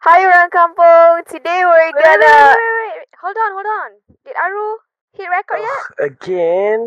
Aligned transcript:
Hi 0.00 0.24
orang 0.24 0.48
kampung. 0.48 1.28
Today 1.28 1.60
we're 1.60 1.92
Wait, 1.92 2.00
wait, 2.00 2.08
gonna. 2.08 2.56
wait, 2.56 2.56
wait, 2.56 3.04
wait. 3.04 3.08
Hold 3.20 3.36
on, 3.36 3.50
hold 3.52 3.68
on. 3.68 3.90
Did 4.24 4.32
Aru 4.32 4.80
hit 5.12 5.28
record 5.28 5.60
yet? 5.60 5.68
Ugh, 5.76 6.08
again? 6.08 6.80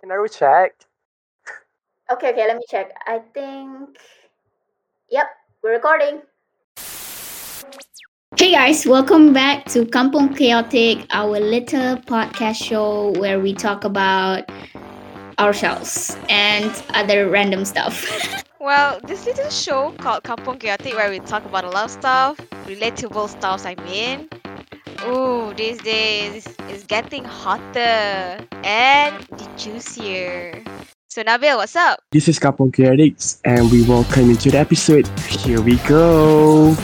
Can 0.00 0.08
Aru 0.08 0.24
check? 0.24 0.72
Okay, 2.08 2.32
okay, 2.32 2.48
let 2.48 2.56
me 2.56 2.64
check. 2.64 2.96
I 3.04 3.20
think. 3.36 4.00
Yep, 5.12 5.28
we're 5.60 5.76
recording. 5.76 6.24
Hey 8.40 8.56
guys, 8.56 8.88
welcome 8.88 9.36
back 9.36 9.68
to 9.76 9.84
Kampung 9.84 10.32
Chaotic, 10.32 11.04
our 11.12 11.36
little 11.36 12.00
podcast 12.08 12.56
show 12.56 13.12
where 13.20 13.36
we 13.36 13.52
talk 13.52 13.84
about 13.84 14.48
ourselves 15.36 16.16
and 16.32 16.72
other 16.96 17.28
random 17.28 17.68
stuff. 17.68 18.00
Well, 18.58 19.00
this 19.04 19.26
little 19.26 19.50
show 19.50 19.92
called 19.98 20.22
Kampung 20.22 20.58
Chaotic 20.58 20.94
where 20.94 21.10
we 21.10 21.18
talk 21.20 21.44
about 21.44 21.64
a 21.64 21.68
lot 21.68 21.84
of 21.84 21.90
stuff, 21.90 22.38
relatable 22.64 23.28
stuff 23.28 23.66
I 23.66 23.74
mean. 23.84 24.30
Ooh, 25.04 25.52
these 25.54 25.76
days 25.78 26.48
it's 26.60 26.84
getting 26.84 27.22
hotter 27.22 28.40
and 28.64 29.26
juicier. 29.58 30.64
So 31.08 31.22
Nabil, 31.22 31.56
what's 31.58 31.76
up? 31.76 32.00
This 32.12 32.28
is 32.28 32.38
Kampung 32.38 32.72
Chaotic, 32.72 33.16
and 33.44 33.70
we 33.70 33.82
welcome 33.84 34.30
you 34.30 34.36
to 34.36 34.50
the 34.50 34.58
episode. 34.58 35.06
Here 35.28 35.60
we 35.60 35.76
go. 35.88 36.74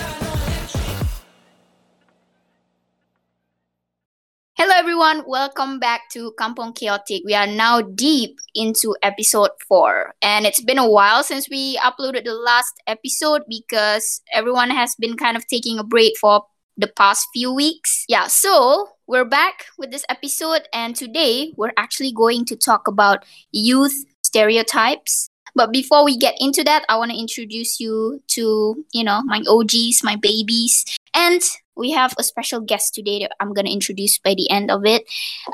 Hello 4.62 4.74
everyone, 4.76 5.24
welcome 5.26 5.80
back 5.80 6.02
to 6.12 6.32
Kampung 6.38 6.72
Chaotic. 6.72 7.22
We 7.24 7.34
are 7.34 7.48
now 7.48 7.80
deep 7.80 8.38
into 8.54 8.94
episode 9.02 9.50
4 9.66 10.14
and 10.22 10.46
it's 10.46 10.62
been 10.62 10.78
a 10.78 10.88
while 10.88 11.24
since 11.24 11.50
we 11.50 11.76
uploaded 11.78 12.22
the 12.22 12.34
last 12.34 12.72
episode 12.86 13.42
because 13.48 14.22
everyone 14.32 14.70
has 14.70 14.94
been 14.94 15.16
kind 15.16 15.36
of 15.36 15.44
taking 15.48 15.80
a 15.80 15.82
break 15.82 16.16
for 16.16 16.44
the 16.76 16.86
past 16.86 17.26
few 17.34 17.52
weeks. 17.52 18.04
Yeah, 18.08 18.28
so 18.28 18.90
we're 19.08 19.24
back 19.24 19.66
with 19.78 19.90
this 19.90 20.04
episode 20.08 20.68
and 20.72 20.94
today 20.94 21.52
we're 21.56 21.72
actually 21.76 22.12
going 22.12 22.44
to 22.44 22.54
talk 22.54 22.86
about 22.86 23.24
youth 23.50 24.04
stereotypes. 24.22 25.28
But 25.56 25.72
before 25.72 26.04
we 26.04 26.16
get 26.16 26.36
into 26.38 26.62
that, 26.62 26.84
I 26.88 26.98
want 26.98 27.10
to 27.10 27.18
introduce 27.18 27.80
you 27.80 28.22
to, 28.28 28.84
you 28.92 29.02
know, 29.02 29.22
my 29.24 29.42
OGs, 29.48 30.04
my 30.04 30.14
babies, 30.14 30.84
and 31.14 31.42
we 31.76 31.90
have 31.92 32.14
a 32.18 32.22
special 32.22 32.60
guest 32.60 32.94
today 32.94 33.20
that 33.20 33.32
I'm 33.40 33.52
gonna 33.52 33.70
introduce 33.70 34.18
by 34.18 34.34
the 34.34 34.50
end 34.50 34.70
of 34.70 34.84
it. 34.84 35.04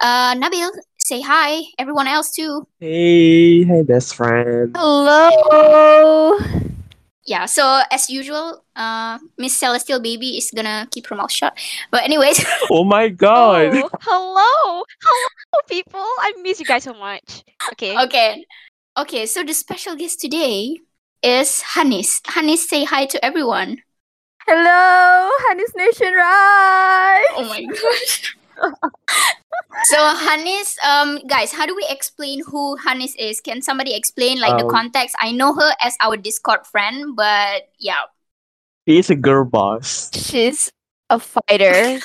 Uh, 0.00 0.34
Nabil, 0.34 0.70
say 0.98 1.20
hi. 1.20 1.62
Everyone 1.78 2.06
else 2.06 2.30
too. 2.32 2.66
Hey, 2.80 3.64
hey, 3.64 3.82
best 3.82 4.14
friend. 4.14 4.74
Hello. 4.76 6.38
Yeah. 7.24 7.44
So 7.44 7.82
as 7.92 8.08
usual, 8.08 8.64
uh, 8.74 9.18
Miss 9.36 9.56
Celestial 9.56 10.00
Baby 10.00 10.38
is 10.38 10.50
gonna 10.54 10.88
keep 10.90 11.06
her 11.08 11.16
mouth 11.16 11.30
shut. 11.30 11.56
But 11.90 12.02
anyways, 12.04 12.44
Oh 12.70 12.84
my 12.84 13.08
god. 13.08 13.76
Oh, 13.76 13.90
hello, 14.00 14.84
hello, 15.02 15.60
people. 15.68 16.08
I 16.20 16.32
miss 16.42 16.58
you 16.58 16.66
guys 16.66 16.84
so 16.84 16.94
much. 16.94 17.44
Okay. 17.72 17.98
okay, 18.04 18.44
okay. 18.96 19.26
So 19.26 19.44
the 19.44 19.52
special 19.52 19.94
guest 19.94 20.20
today 20.20 20.80
is 21.22 21.62
Hanis. 21.62 22.22
Hanis, 22.24 22.64
say 22.64 22.84
hi 22.84 23.04
to 23.06 23.22
everyone. 23.24 23.82
Hello, 24.48 25.28
Hanis 25.44 25.76
Nation 25.76 26.14
Rise. 26.16 27.36
Oh 27.36 27.44
my 27.52 27.64
gosh. 27.68 28.36
so 29.84 29.98
Hanis, 30.24 30.72
um, 30.82 31.20
guys, 31.28 31.52
how 31.52 31.66
do 31.66 31.76
we 31.76 31.84
explain 31.90 32.40
who 32.46 32.78
Hanis 32.78 33.12
is? 33.18 33.40
Can 33.42 33.60
somebody 33.60 33.94
explain 33.94 34.40
like 34.40 34.56
the 34.56 34.64
Um, 34.64 34.70
context? 34.70 35.14
I 35.20 35.32
know 35.32 35.52
her 35.52 35.72
as 35.84 35.96
our 36.00 36.16
Discord 36.16 36.66
friend, 36.66 37.14
but 37.14 37.68
yeah. 37.78 38.08
He's 38.86 39.10
a 39.10 39.16
girl 39.16 39.44
boss. 39.44 40.08
She's 40.16 40.72
a 41.10 41.18
fighter. 41.20 42.00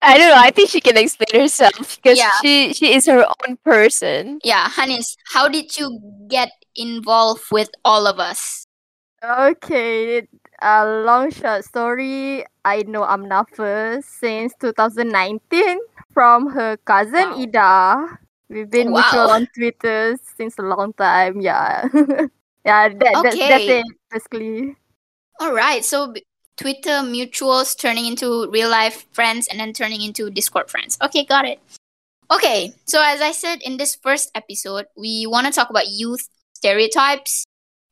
I 0.00 0.16
don't 0.16 0.28
know. 0.32 0.40
I 0.40 0.50
think 0.50 0.70
she 0.70 0.80
can 0.80 0.96
explain 0.96 1.42
herself 1.42 1.96
because 2.00 2.16
Yeah. 2.16 2.32
she 2.40 2.72
she 2.72 2.94
is 2.94 3.04
her 3.04 3.26
own 3.44 3.58
person. 3.64 4.40
Yeah, 4.44 4.68
Hanis, 4.72 5.16
how 5.32 5.48
did 5.48 5.76
you 5.76 6.00
get 6.28 6.52
involved 6.74 7.44
with 7.52 7.68
all 7.84 8.06
of 8.06 8.18
us? 8.20 8.65
Okay, 9.24 10.28
a 10.60 10.86
long 11.04 11.30
short 11.30 11.64
story. 11.64 12.44
I 12.64 12.82
know 12.82 13.04
Amna 13.04 13.46
first 13.52 14.20
since 14.20 14.52
2019 14.60 15.78
from 16.12 16.48
her 16.50 16.76
cousin 16.84 17.30
Wow. 17.30 17.40
Ida. 17.40 18.18
We've 18.48 18.70
been 18.70 18.88
oh, 18.88 19.00
mutual 19.00 19.30
on 19.30 19.48
Twitter 19.54 20.16
since 20.36 20.58
a 20.58 20.62
long 20.62 20.92
time. 20.92 21.40
Yeah, 21.40 21.88
yeah. 22.64 22.88
That, 22.88 23.00
that's 23.00 23.36
that's 23.36 23.64
it 23.64 23.84
basically. 24.10 24.76
All 25.40 25.52
right, 25.52 25.84
so 25.84 26.14
Twitter 26.56 27.04
mutuals 27.04 27.76
turning 27.76 28.06
into 28.06 28.48
real 28.50 28.70
life 28.70 29.06
friends 29.12 29.48
and 29.48 29.58
then 29.58 29.72
turning 29.72 30.02
into 30.02 30.30
Discord 30.30 30.70
friends. 30.70 30.96
Okay, 31.02 31.24
got 31.24 31.44
it. 31.44 31.58
Okay, 32.30 32.72
so 32.84 33.00
as 33.02 33.20
I 33.20 33.32
said 33.32 33.60
in 33.62 33.76
this 33.76 33.96
first 33.96 34.30
episode, 34.34 34.86
we 34.96 35.26
want 35.26 35.46
to 35.46 35.52
talk 35.52 35.70
about 35.70 35.88
youth 35.88 36.28
stereotypes. 36.54 37.46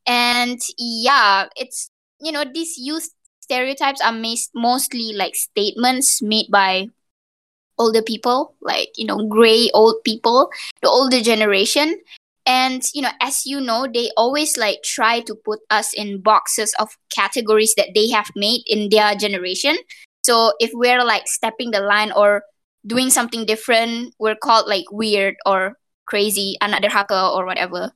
And 0.07 0.59
yeah, 0.77 1.47
it's, 1.55 1.89
you 2.19 2.31
know, 2.31 2.43
these 2.51 2.77
youth 2.77 3.09
stereotypes 3.39 4.01
are 4.01 4.11
mas- 4.11 4.49
mostly 4.53 5.13
like 5.13 5.35
statements 5.35 6.21
made 6.21 6.47
by 6.51 6.87
older 7.77 8.01
people, 8.01 8.55
like, 8.61 8.89
you 8.95 9.05
know, 9.05 9.27
gray 9.27 9.69
old 9.73 10.03
people, 10.03 10.49
the 10.81 10.89
older 10.89 11.21
generation. 11.21 11.99
And, 12.45 12.83
you 12.93 13.01
know, 13.01 13.09
as 13.21 13.45
you 13.45 13.59
know, 13.59 13.87
they 13.91 14.11
always 14.15 14.55
like 14.55 14.83
try 14.83 15.19
to 15.21 15.35
put 15.35 15.59
us 15.69 15.93
in 15.93 16.21
boxes 16.21 16.73
of 16.79 16.95
categories 17.09 17.73
that 17.75 17.89
they 17.95 18.09
have 18.09 18.29
made 18.35 18.61
in 18.67 18.89
their 18.89 19.15
generation. 19.15 19.77
So 20.23 20.53
if 20.59 20.71
we're 20.73 21.03
like 21.03 21.27
stepping 21.27 21.71
the 21.71 21.81
line 21.81 22.11
or 22.11 22.43
doing 22.85 23.09
something 23.09 23.45
different, 23.45 24.13
we're 24.19 24.35
called 24.35 24.67
like 24.67 24.85
weird 24.91 25.35
or 25.45 25.77
crazy, 26.05 26.55
another 26.61 26.89
hacker 26.89 27.15
or 27.15 27.45
whatever. 27.45 27.91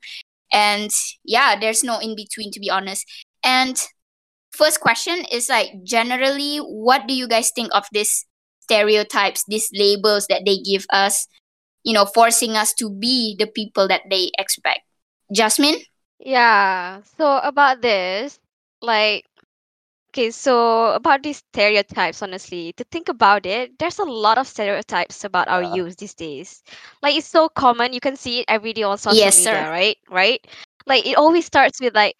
And 0.51 0.89
yeah, 1.23 1.59
there's 1.59 1.83
no 1.83 1.99
in 1.99 2.15
between 2.15 2.51
to 2.51 2.59
be 2.59 2.69
honest. 2.69 3.05
And 3.43 3.77
first 4.51 4.79
question 4.79 5.25
is 5.31 5.49
like 5.49 5.69
generally 5.83 6.57
what 6.57 7.07
do 7.07 7.13
you 7.13 7.27
guys 7.27 7.51
think 7.51 7.69
of 7.73 7.85
these 7.91 8.25
stereotypes, 8.59 9.43
these 9.47 9.69
labels 9.73 10.27
that 10.27 10.43
they 10.45 10.57
give 10.59 10.85
us, 10.91 11.27
you 11.83 11.93
know, 11.93 12.05
forcing 12.05 12.51
us 12.51 12.73
to 12.75 12.89
be 12.89 13.35
the 13.37 13.47
people 13.47 13.87
that 13.87 14.01
they 14.09 14.31
expect? 14.37 14.81
Jasmine? 15.33 15.79
Yeah. 16.19 17.01
So 17.17 17.37
about 17.37 17.81
this, 17.81 18.39
like, 18.81 19.25
okay, 20.09 20.31
so 20.31 20.93
about 20.93 21.23
these 21.23 21.37
stereotypes, 21.37 22.21
honestly, 22.21 22.73
to 22.77 22.83
think 22.85 23.09
about 23.09 23.45
it, 23.45 23.77
there's 23.79 23.99
a 23.99 24.03
lot 24.05 24.37
of 24.37 24.47
stereotypes 24.47 25.23
about 25.23 25.47
our 25.47 25.61
Yeah. 25.61 25.77
youth 25.77 25.97
these 25.97 26.13
days. 26.15 26.63
Like, 27.01 27.15
it's 27.15 27.27
so 27.27 27.49
common. 27.49 27.93
You 27.93 27.99
can 28.01 28.15
see 28.17 28.39
it 28.39 28.45
every 28.47 28.73
day 28.73 28.83
on 28.83 28.97
social 28.97 29.31
Yes, 29.31 29.35
media, 29.35 29.61
sir. 29.61 29.69
right? 29.69 29.97
Right? 30.09 30.39
Like, 30.85 31.05
it 31.05 31.17
always 31.17 31.45
starts 31.45 31.79
with 31.81 31.95
like 31.95 32.15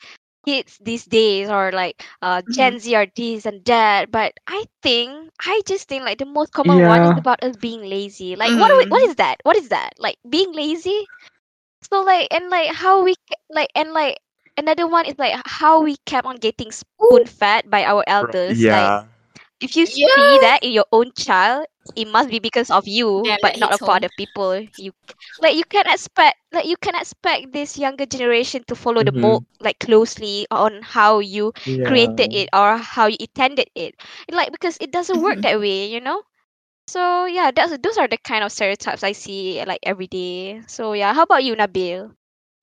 kids 0.46 0.78
these 0.82 1.06
days 1.06 1.50
or 1.50 1.72
like 1.72 2.02
uh 2.22 2.42
Gen 2.50 2.80
Z 2.80 2.96
or 2.96 3.08
this 3.16 3.46
and 3.46 3.64
that. 3.66 4.12
But 4.12 4.34
I 4.48 4.66
think, 4.84 5.30
I 5.46 5.62
just 5.66 5.88
think 5.88 6.04
like 6.04 6.20
the 6.20 6.26
most 6.26 6.52
common 6.54 6.84
one 6.84 7.04
is 7.04 7.12
Yeah. 7.12 7.18
about 7.18 7.44
us 7.44 7.58
being 7.58 7.82
lazy. 7.84 8.36
Like, 8.36 8.56
what, 8.56 8.70
do 8.70 8.76
we, 8.80 8.86
what 8.90 9.04
Mm. 9.04 9.10
is 9.10 9.16
that? 9.16 9.38
What 9.44 9.58
is 9.58 9.70
that? 9.70 9.94
Like, 10.00 10.18
being 10.30 10.54
lazy? 10.54 11.08
So 11.84 12.02
like 12.02 12.28
and 12.32 12.50
like 12.50 12.74
how 12.74 13.04
we 13.04 13.16
ke- 13.16 13.42
like 13.50 13.70
and 13.76 13.94
like 13.94 14.20
another 14.60 14.88
one 14.88 15.06
is 15.06 15.18
like 15.18 15.36
how 15.46 15.82
we 15.82 15.98
kept 16.06 16.28
on 16.28 16.38
getting 16.38 16.72
spoon 16.72 17.26
fed 17.26 17.70
by 17.70 17.84
our 17.86 18.04
elders. 18.08 18.68
Like 18.68 18.94
Yeah. 18.94 19.10
if 19.62 19.76
you 19.76 19.86
see 19.88 20.38
that 20.40 20.64
in 20.64 20.72
your 20.72 20.86
own 20.92 21.12
child, 21.16 21.66
it 21.96 22.08
must 22.08 22.30
be 22.30 22.40
because 22.40 22.70
of 22.72 22.88
you, 22.88 23.36
Damn, 23.38 23.40
but 23.42 23.58
not 23.58 23.74
hits 23.74 23.82
of 23.82 23.88
other 23.90 24.10
people. 24.10 24.60
You 24.76 24.92
like 25.42 25.56
you 25.56 25.64
can 25.66 25.86
expect 25.88 26.38
like 26.52 26.66
you 26.66 26.78
can 26.78 26.96
expect 26.96 27.52
this 27.54 27.78
younger 27.78 28.06
generation 28.06 28.64
to 28.68 28.76
follow 28.76 29.04
the 29.04 29.12
Mhm. 29.12 29.16
mold 29.16 29.44
like 29.60 29.80
closely 29.80 30.46
on 30.52 30.82
how 30.84 31.20
you 31.20 31.54
created 31.84 32.28
it 32.32 32.50
or 32.54 32.78
how 32.78 33.08
you 33.08 33.18
intended 33.20 33.68
it. 33.76 33.96
Like 34.32 34.52
because 34.52 34.78
it 34.82 34.92
doesn't 34.92 35.22
work 35.22 35.38
Mhm. 35.38 35.48
that 35.48 35.60
way, 35.60 35.88
you 35.88 36.02
know. 36.02 36.24
So 36.88 37.26
yeah, 37.26 37.52
that's 37.52 37.78
those 37.80 37.98
are 37.98 38.08
the 38.08 38.18
kind 38.18 38.44
of 38.44 38.52
stereotypes 38.52 39.04
I 39.04 39.14
see 39.14 39.64
like 39.66 39.80
every 39.84 40.08
day. 40.08 40.62
So 40.68 40.94
yeah, 40.94 41.14
how 41.14 41.24
about 41.24 41.44
you, 41.44 41.56
Nabil? 41.56 42.14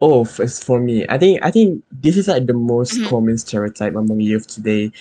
Oh, 0.01 0.27
as 0.41 0.63
for 0.63 0.79
me, 0.81 1.07
I 1.09 1.19
think 1.19 1.41
I 1.43 1.51
think 1.51 1.83
this 1.91 2.17
is 2.17 2.29
like 2.29 2.47
the 2.47 2.53
most 2.53 3.01
Mhm. 3.01 3.07
common 3.09 3.39
stereotype 3.39 3.95
among 3.97 4.21
youth 4.21 4.47
today 4.47 4.93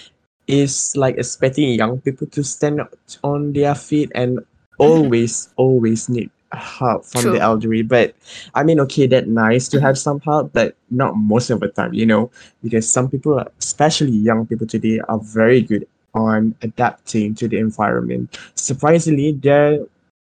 is 0.47 0.95
like 0.95 1.17
expecting 1.17 1.73
young 1.73 1.99
people 2.01 2.27
to 2.27 2.43
stand 2.43 2.81
on 3.23 3.53
their 3.53 3.75
feet 3.75 4.11
and 4.15 4.39
always 4.77 5.49
always 5.57 6.07
need 6.09 6.29
help 6.53 7.03
from 7.05 7.29
the 7.31 7.39
elderly. 7.39 7.83
But 7.83 8.15
I 8.55 8.63
mean, 8.63 8.79
okay, 8.81 9.07
that's 9.07 9.27
nice 9.27 9.67
to 9.69 9.81
have 9.81 9.97
some 9.97 10.19
help, 10.21 10.53
but 10.53 10.75
not 10.91 11.15
most 11.17 11.49
of 11.49 11.59
the 11.59 11.67
time, 11.67 11.93
you 11.93 12.05
know, 12.05 12.31
because 12.63 12.87
some 12.89 13.09
people, 13.09 13.43
especially 13.59 14.11
young 14.11 14.45
people 14.47 14.67
today, 14.67 14.99
are 15.09 15.19
very 15.19 15.61
good 15.61 15.87
on 16.13 16.55
adapting 16.61 17.35
to 17.35 17.47
the 17.49 17.57
environment. 17.59 18.37
Surprisingly, 18.55 19.33
their 19.33 19.79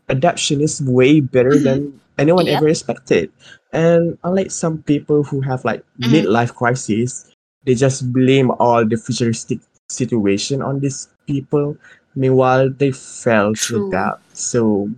adaptation 0.09 0.62
is 0.62 0.81
way 0.81 1.19
better 1.21 1.55
Mhm. 1.55 1.63
than 1.63 2.00
anyone 2.19 2.45
Yep. 2.45 2.57
ever 2.57 2.68
expected. 2.69 3.31
And 3.74 4.18
unlike 4.24 4.51
some 4.51 4.83
people 4.83 5.24
who 5.24 5.42
have 5.42 5.63
like 5.66 5.83
Mhm. 6.00 6.12
midlife 6.25 6.54
crisis, 6.56 7.25
they 7.66 7.75
just 7.75 8.12
blame 8.13 8.51
all 8.60 8.86
the 8.86 8.98
futuristic 8.98 9.60
situation 9.89 10.62
on 10.62 10.80
these 10.80 11.07
people. 11.27 11.77
Meanwhile, 12.16 12.69
they 12.71 12.92
fail 12.92 13.54
to 13.56 13.88
adapt. 13.88 14.36
So 14.38 14.89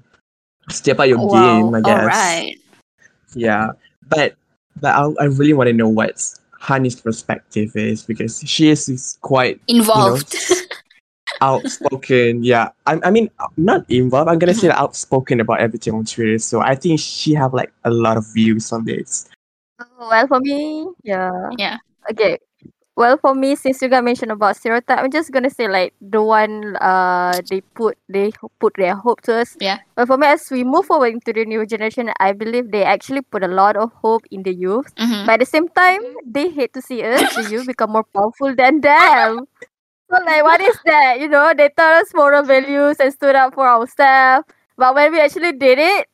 step 0.70 1.00
out 1.00 1.10
your 1.10 1.20
Wow. 1.20 1.32
game, 1.32 1.76
I 1.76 1.82
guess. 1.82 2.06
right. 2.06 2.56
Yeah, 3.36 3.72
but 4.10 4.36
but 4.80 4.96
I, 4.96 5.04
I 5.24 5.26
really 5.26 5.54
want 5.54 5.68
to 5.68 5.74
know 5.74 5.88
what 5.90 6.16
Hani's 6.62 6.96
perspective 6.96 7.76
is 7.76 8.04
because 8.04 8.42
she 8.46 8.70
is, 8.70 8.88
is 8.90 9.18
quite 9.22 9.60
Involved. 9.68 10.36
outspoken. 11.42 12.44
Yeah, 12.44 12.70
I, 12.86 13.00
I 13.04 13.12
mean 13.12 13.30
not 13.58 13.90
involved. 13.90 14.30
I'm 14.30 14.40
gonna 14.40 14.54
say 14.54 14.70
outspoken 14.70 15.40
about 15.40 15.60
everything 15.60 15.94
on 15.94 16.06
Twitter. 16.06 16.40
So 16.40 16.62
I 16.62 16.76
think 16.76 17.00
she 17.00 17.34
have 17.34 17.54
like 17.54 17.74
a 17.84 17.90
lot 17.92 18.18
of 18.18 18.26
views 18.34 18.72
on 18.72 18.86
this. 18.86 19.28
Well, 20.00 20.28
for 20.28 20.40
me, 20.40 20.88
yeah. 21.04 21.50
Yeah. 21.58 21.78
Okay. 22.12 22.38
Well, 22.96 23.18
for 23.18 23.34
me, 23.34 23.56
since 23.56 23.82
you 23.82 23.88
guys 23.88 24.04
mentioned 24.04 24.32
about 24.32 24.58
stereotype, 24.58 25.00
I'm 25.00 25.10
just 25.10 25.32
gonna 25.32 25.50
say 25.50 25.68
like 25.68 25.94
the 26.02 26.22
one 26.22 26.76
uh 26.78 27.42
they 27.50 27.62
put 27.62 27.98
they 28.10 28.32
put 28.60 28.76
their 28.78 28.96
hope 28.96 29.22
to 29.22 29.42
us. 29.42 29.56
Yeah. 29.60 29.80
But 29.96 30.08
for 30.08 30.18
me, 30.18 30.28
as 30.28 30.46
we 30.52 30.64
move 30.64 30.86
forward 30.86 31.14
into 31.14 31.34
the 31.34 31.46
new 31.46 31.66
generation, 31.66 32.12
I 32.20 32.34
believe 32.34 32.70
they 32.70 32.84
actually 32.84 33.22
put 33.22 33.44
a 33.44 33.48
lot 33.48 33.78
of 33.78 33.92
hope 33.94 34.26
in 34.30 34.44
the 34.44 34.54
youth. 34.54 34.94
Mhm. 35.00 35.26
But 35.26 35.34
at 35.34 35.40
the 35.40 35.50
same 35.50 35.68
time, 35.70 36.02
they 36.26 36.50
hate 36.52 36.74
to 36.74 36.82
see 36.82 37.02
us, 37.02 37.24
the 37.36 37.50
youth, 37.50 37.66
become 37.66 37.92
more 37.92 38.04
powerful 38.04 38.54
than 38.54 38.82
them. 38.82 39.48
So 40.12 40.18
like, 40.26 40.44
what 40.44 40.62
is 40.62 40.80
that? 40.86 41.20
You 41.20 41.28
know, 41.30 41.54
they 41.56 41.70
taught 41.70 42.02
us 42.04 42.14
moral 42.14 42.44
values 42.44 42.98
and 43.00 43.14
stood 43.14 43.36
up 43.36 43.56
for 43.56 43.68
ourselves. 43.68 44.46
But 44.78 44.96
when 44.96 45.12
we 45.12 45.20
actually 45.22 45.54
did 45.54 45.80
it, 45.80 46.08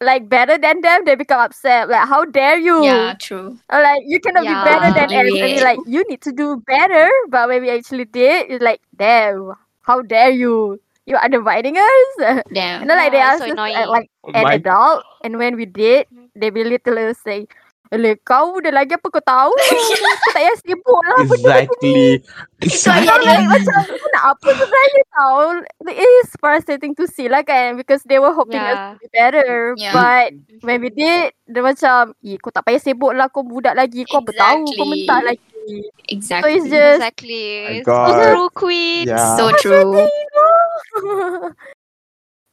like 0.00 0.28
better 0.28 0.58
than 0.58 0.80
them, 0.82 1.04
they 1.04 1.14
become 1.16 1.40
upset. 1.40 1.88
Like, 1.88 2.08
how 2.08 2.24
dare 2.24 2.58
you? 2.58 3.10
Yeah, 3.10 3.14
true. 3.18 3.58
Or 3.72 3.82
like 3.82 4.02
you 4.06 4.20
cannot 4.20 4.46
Yeah. 4.46 4.46
be 4.46 4.54
better 4.54 4.90
than 4.92 5.08
Yeah. 5.10 5.20
everybody. 5.20 5.60
Like 5.60 5.80
you 5.86 6.04
need 6.08 6.20
to 6.22 6.32
do 6.32 6.62
better. 6.66 7.10
But 7.28 7.48
when 7.48 7.62
we 7.62 7.70
actually 7.70 8.04
did, 8.06 8.50
it's 8.50 8.62
like, 8.64 8.80
damn, 8.96 9.52
how 9.82 10.02
dare 10.02 10.30
you? 10.30 10.80
You 11.06 11.16
are 11.16 11.28
dividing 11.28 11.76
us? 11.78 12.42
Damn. 12.52 12.82
and 12.82 12.90
then 12.90 12.96
like 12.98 13.12
they 13.12 13.18
Yeah, 13.18 13.30
asked 13.30 13.44
so 13.44 13.44
us 13.46 13.52
annoying. 13.52 13.88
like 13.88 14.10
Oh 14.24 14.32
an 14.34 14.48
my 14.48 14.50
adult, 14.50 15.04
and 15.22 15.38
when 15.38 15.56
we 15.56 15.66
did, 15.66 16.06
they 16.34 16.50
belittle 16.50 16.98
us 16.98 17.18
saying, 17.18 17.48
"Ele 17.94 18.18
kau 18.20 18.58
dah 18.58 18.74
lagi 18.74 18.98
apa 18.98 19.06
kau 19.06 19.22
tahu? 19.22 19.54
Kau 19.94 20.18
tak 20.26 20.32
payah 20.34 20.54
sibuk 20.60 21.00
lah 21.00 21.18
benda 21.22 21.62
macam 21.62 21.78
ni." 21.80 22.18
exactly. 22.18 22.66
So 22.66 22.90
So, 22.90 22.90
exactly. 22.96 23.28
like 23.28 23.46
macam 23.46 23.78
kau 23.86 24.08
nak 24.10 24.24
apa 24.34 24.48
sebenarnya 24.50 25.02
tau 25.12 25.38
It 25.84 26.00
is 26.00 26.28
frustrating 26.40 26.92
to 26.96 27.04
see 27.04 27.28
lah 27.28 27.44
kan 27.44 27.76
Because 27.76 28.00
they 28.08 28.16
were 28.16 28.32
hoping 28.32 28.56
us 28.56 28.72
Yeah. 28.72 28.88
to 28.88 28.98
be 28.98 29.08
better 29.12 29.50
Yeah. 29.76 29.92
But 29.92 30.28
when 30.64 30.80
we 30.80 30.88
did 30.88 31.36
Dia 31.44 31.60
macam 31.60 32.16
Eh 32.24 32.40
kau 32.40 32.48
tak 32.48 32.64
payah 32.64 32.80
sibuk 32.80 33.12
lah 33.12 33.28
Kau 33.28 33.44
budak 33.44 33.76
lagi 33.76 34.08
Kau 34.08 34.24
apa 34.24 34.32
tahu 34.32 34.64
Kau 34.64 34.80
Exactly. 34.80 34.88
mentak 34.88 35.20
lagi 35.28 35.44
So 35.44 36.08
Exactly. 36.08 36.52
it's 36.56 36.66
just 36.68 37.00
Exactly. 37.04 37.48
My 37.64 37.80
So 37.84 37.92
true, 38.16 38.48
queen. 38.52 39.04
Yeah. 39.12 39.36
so 39.36 39.44
true. 39.60 39.92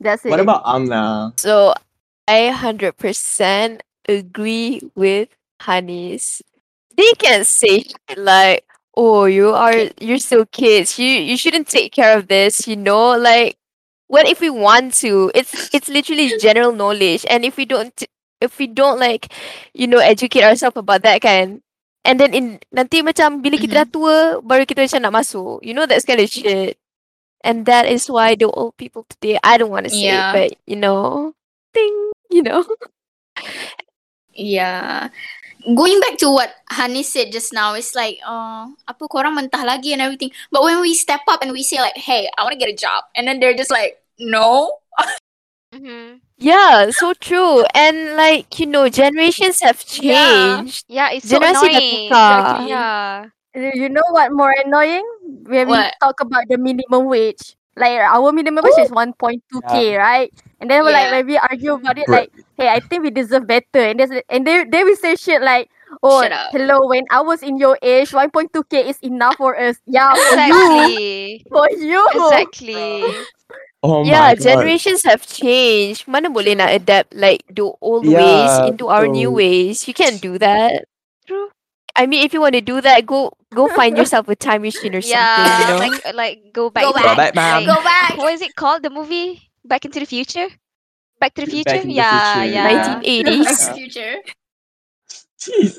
That's 0.04 0.26
it 0.26 0.32
what 0.32 0.40
about 0.44 0.64
Amna? 0.66 1.32
So 1.38 1.72
I 2.28 2.50
hundred 2.52 2.98
percent 2.98 3.80
agree 4.12 4.82
with 4.96 5.30
Hani's. 5.62 6.42
They 6.96 7.12
can 7.18 7.46
say 7.46 7.88
shit 7.88 8.18
like, 8.18 8.66
"Oh, 8.96 9.26
you 9.26 9.56
are 9.56 9.90
you're 10.00 10.20
still 10.20 10.46
kids. 10.46 11.00
You 11.00 11.08
you 11.08 11.38
shouldn't 11.38 11.68
take 11.68 11.94
care 11.94 12.18
of 12.18 12.28
this." 12.28 12.68
You 12.68 12.76
know, 12.76 13.16
like 13.18 13.58
what 14.08 14.28
if 14.28 14.42
we 14.42 14.50
want 14.50 14.94
to? 15.06 15.32
It's 15.34 15.74
it's 15.74 15.88
literally 15.88 16.36
general 16.38 16.74
knowledge, 16.74 17.26
and 17.30 17.46
if 17.46 17.58
we 17.58 17.66
don't 17.66 17.96
if 18.42 18.58
we 18.58 18.68
don't 18.68 19.00
like, 19.00 19.32
you 19.74 19.88
know, 19.88 20.00
educate 20.00 20.44
ourselves 20.44 20.78
about 20.78 21.04
that 21.04 21.22
kind. 21.22 21.62
and 22.06 22.20
then 22.20 22.34
in 22.34 22.46
nanti 22.74 23.06
macam 23.06 23.42
bila 23.46 23.58
kita 23.62 23.86
dah 23.86 23.86
mm-hmm. 23.86 23.94
tua 23.94 24.42
baru 24.42 24.66
kita 24.66 24.86
macam 24.86 25.02
nak 25.06 25.16
masuk. 25.22 25.62
You 25.62 25.74
know 25.78 25.86
that's 25.86 26.06
kind 26.06 26.22
of 26.22 26.30
shit. 26.30 26.78
And 27.42 27.66
that 27.66 27.90
is 27.90 28.06
why 28.06 28.38
the 28.38 28.46
old 28.46 28.78
people 28.78 29.02
today, 29.10 29.42
I 29.42 29.58
don't 29.58 29.74
want 29.74 29.90
to 29.90 29.94
say, 29.94 30.14
it, 30.14 30.30
but 30.30 30.50
you 30.70 30.78
know, 30.78 31.34
thing, 31.74 31.94
you 32.30 32.46
know. 32.46 32.62
Yeah. 34.34 35.10
Going 35.76 36.00
back 36.02 36.18
to 36.20 36.30
what 36.32 36.50
Hani 36.72 37.04
said 37.04 37.32
just 37.32 37.54
now, 37.54 37.74
it's 37.76 37.94
like, 37.94 38.18
uh, 38.26 38.66
apa 38.90 39.04
korang 39.06 39.38
mentah 39.38 39.62
lagi 39.62 39.94
and 39.94 40.02
everything. 40.02 40.32
But 40.52 40.64
when 40.64 40.82
we 40.82 40.96
step 40.96 41.22
up 41.30 41.42
and 41.44 41.52
we 41.52 41.62
say 41.64 41.78
like, 41.80 41.98
hey, 41.98 42.30
I 42.38 42.44
want 42.44 42.54
to 42.54 42.60
get 42.60 42.74
a 42.74 42.76
job. 42.78 43.06
And 43.16 43.28
then 43.28 43.40
they're 43.40 43.54
just 43.58 43.70
like, 43.72 44.02
no. 44.18 44.72
mm-hmm. 45.74 46.18
Yeah, 46.38 46.90
so 46.90 47.14
true. 47.14 47.64
And 47.76 48.16
like, 48.18 48.58
you 48.60 48.66
know, 48.66 48.90
generations 48.90 49.62
have 49.62 49.86
changed. 49.86 50.86
Yeah, 50.90 51.10
yeah 51.12 51.18
it's 51.18 51.30
so 51.30 51.38
Generasi 51.38 51.70
dah 51.70 51.78
annoying. 51.78 52.10
tukar. 52.10 52.68
Yeah. 52.68 53.26
You 53.54 53.90
know 53.90 54.06
what 54.12 54.32
more 54.34 54.54
annoying? 54.66 55.06
When 55.46 55.68
we 55.70 55.78
talk 56.02 56.22
about 56.22 56.48
the 56.50 56.58
minimum 56.58 57.06
wage 57.06 57.56
Like 57.76 58.00
our 58.04 58.32
minimum 58.32 58.64
wage 58.64 58.80
is 58.84 58.92
1.2k, 58.92 59.98
right? 59.98 60.32
And 60.60 60.70
then 60.70 60.84
we're 60.84 60.92
like 60.92 61.08
Yeah. 61.08 61.12
when 61.12 61.26
we 61.28 61.38
argue 61.38 61.74
about 61.80 61.98
it, 61.98 62.08
like, 62.10 62.32
hey, 62.62 62.70
I 62.70 62.80
think 62.80 63.02
we 63.02 63.10
deserve 63.10 63.50
better. 63.50 63.82
And 63.82 63.98
there's 64.00 64.14
and 64.30 64.46
they 64.46 64.64
they 64.70 64.86
will 64.86 64.96
say 64.96 65.18
shit 65.18 65.42
like, 65.42 65.70
oh, 66.06 66.22
Shut 66.22 66.32
up. 66.32 66.54
hello, 66.54 66.86
when 66.88 67.04
I 67.10 67.22
was 67.26 67.42
in 67.42 67.58
your 67.58 67.78
age, 67.82 68.14
1.2k 68.14 68.86
is 68.86 69.02
enough 69.02 69.36
for 69.42 69.58
us. 69.58 69.82
Yeah, 69.90 70.14
for 70.14 70.38
you, 70.38 70.54
Exactly. 70.62 71.46
for 71.52 71.66
you. 71.74 72.02
exactly. 72.14 73.04
Oh 73.84 74.06
yeah, 74.06 74.30
my 74.30 74.36
god. 74.38 74.44
generations 74.46 75.02
have 75.10 75.26
changed. 75.26 76.06
Mana 76.06 76.30
boleh 76.30 76.54
nak 76.54 76.70
adapt 76.70 77.18
like 77.18 77.42
the 77.50 77.66
old 77.82 78.06
ways 78.06 78.54
into 78.70 78.94
our 78.94 79.10
new 79.10 79.34
ways. 79.34 79.88
You 79.90 79.98
can't 79.98 80.22
do 80.22 80.38
that. 80.38 80.86
True. 81.26 81.50
I 81.98 82.06
mean, 82.06 82.22
if 82.24 82.32
you 82.32 82.40
want 82.40 82.54
to 82.56 82.62
do 82.62 82.80
that, 82.80 83.04
go 83.10 83.34
go 83.52 83.68
find 83.74 83.98
yourself 84.00 84.30
a 84.30 84.38
time 84.38 84.62
machine 84.62 84.94
or 84.94 85.02
something. 85.02 85.18
Yeah, 85.18 85.58
You 85.60 85.68
know. 85.74 85.78
like 85.82 85.98
like 86.14 86.36
go 86.54 86.70
back. 86.70 86.86
Go 86.86 86.94
to- 86.94 87.02
Go 87.04 87.16
back, 87.18 87.34
like- 87.36 87.66
Go 87.66 87.82
back. 87.84 88.16
What 88.22 88.32
is 88.38 88.46
it 88.46 88.54
called? 88.56 88.86
The 88.86 88.94
movie 88.94 89.50
Back 89.66 89.84
into 89.84 89.98
the 90.00 90.06
Future. 90.06 90.48
Back 91.22 91.38
to 91.38 91.46
the 91.46 91.48
Back 91.48 91.54
Future. 91.54 91.82
in 91.86 91.88
the 91.88 91.94
yeah, 91.94 92.34
Future, 92.34 92.50
yeah. 92.50 92.70
yeah. 92.70 92.96
1980s. 92.98 93.46
Back 93.46 93.58
to 93.62 93.66
the 93.66 93.74
future. 93.78 94.16
Jeez. 95.38 95.72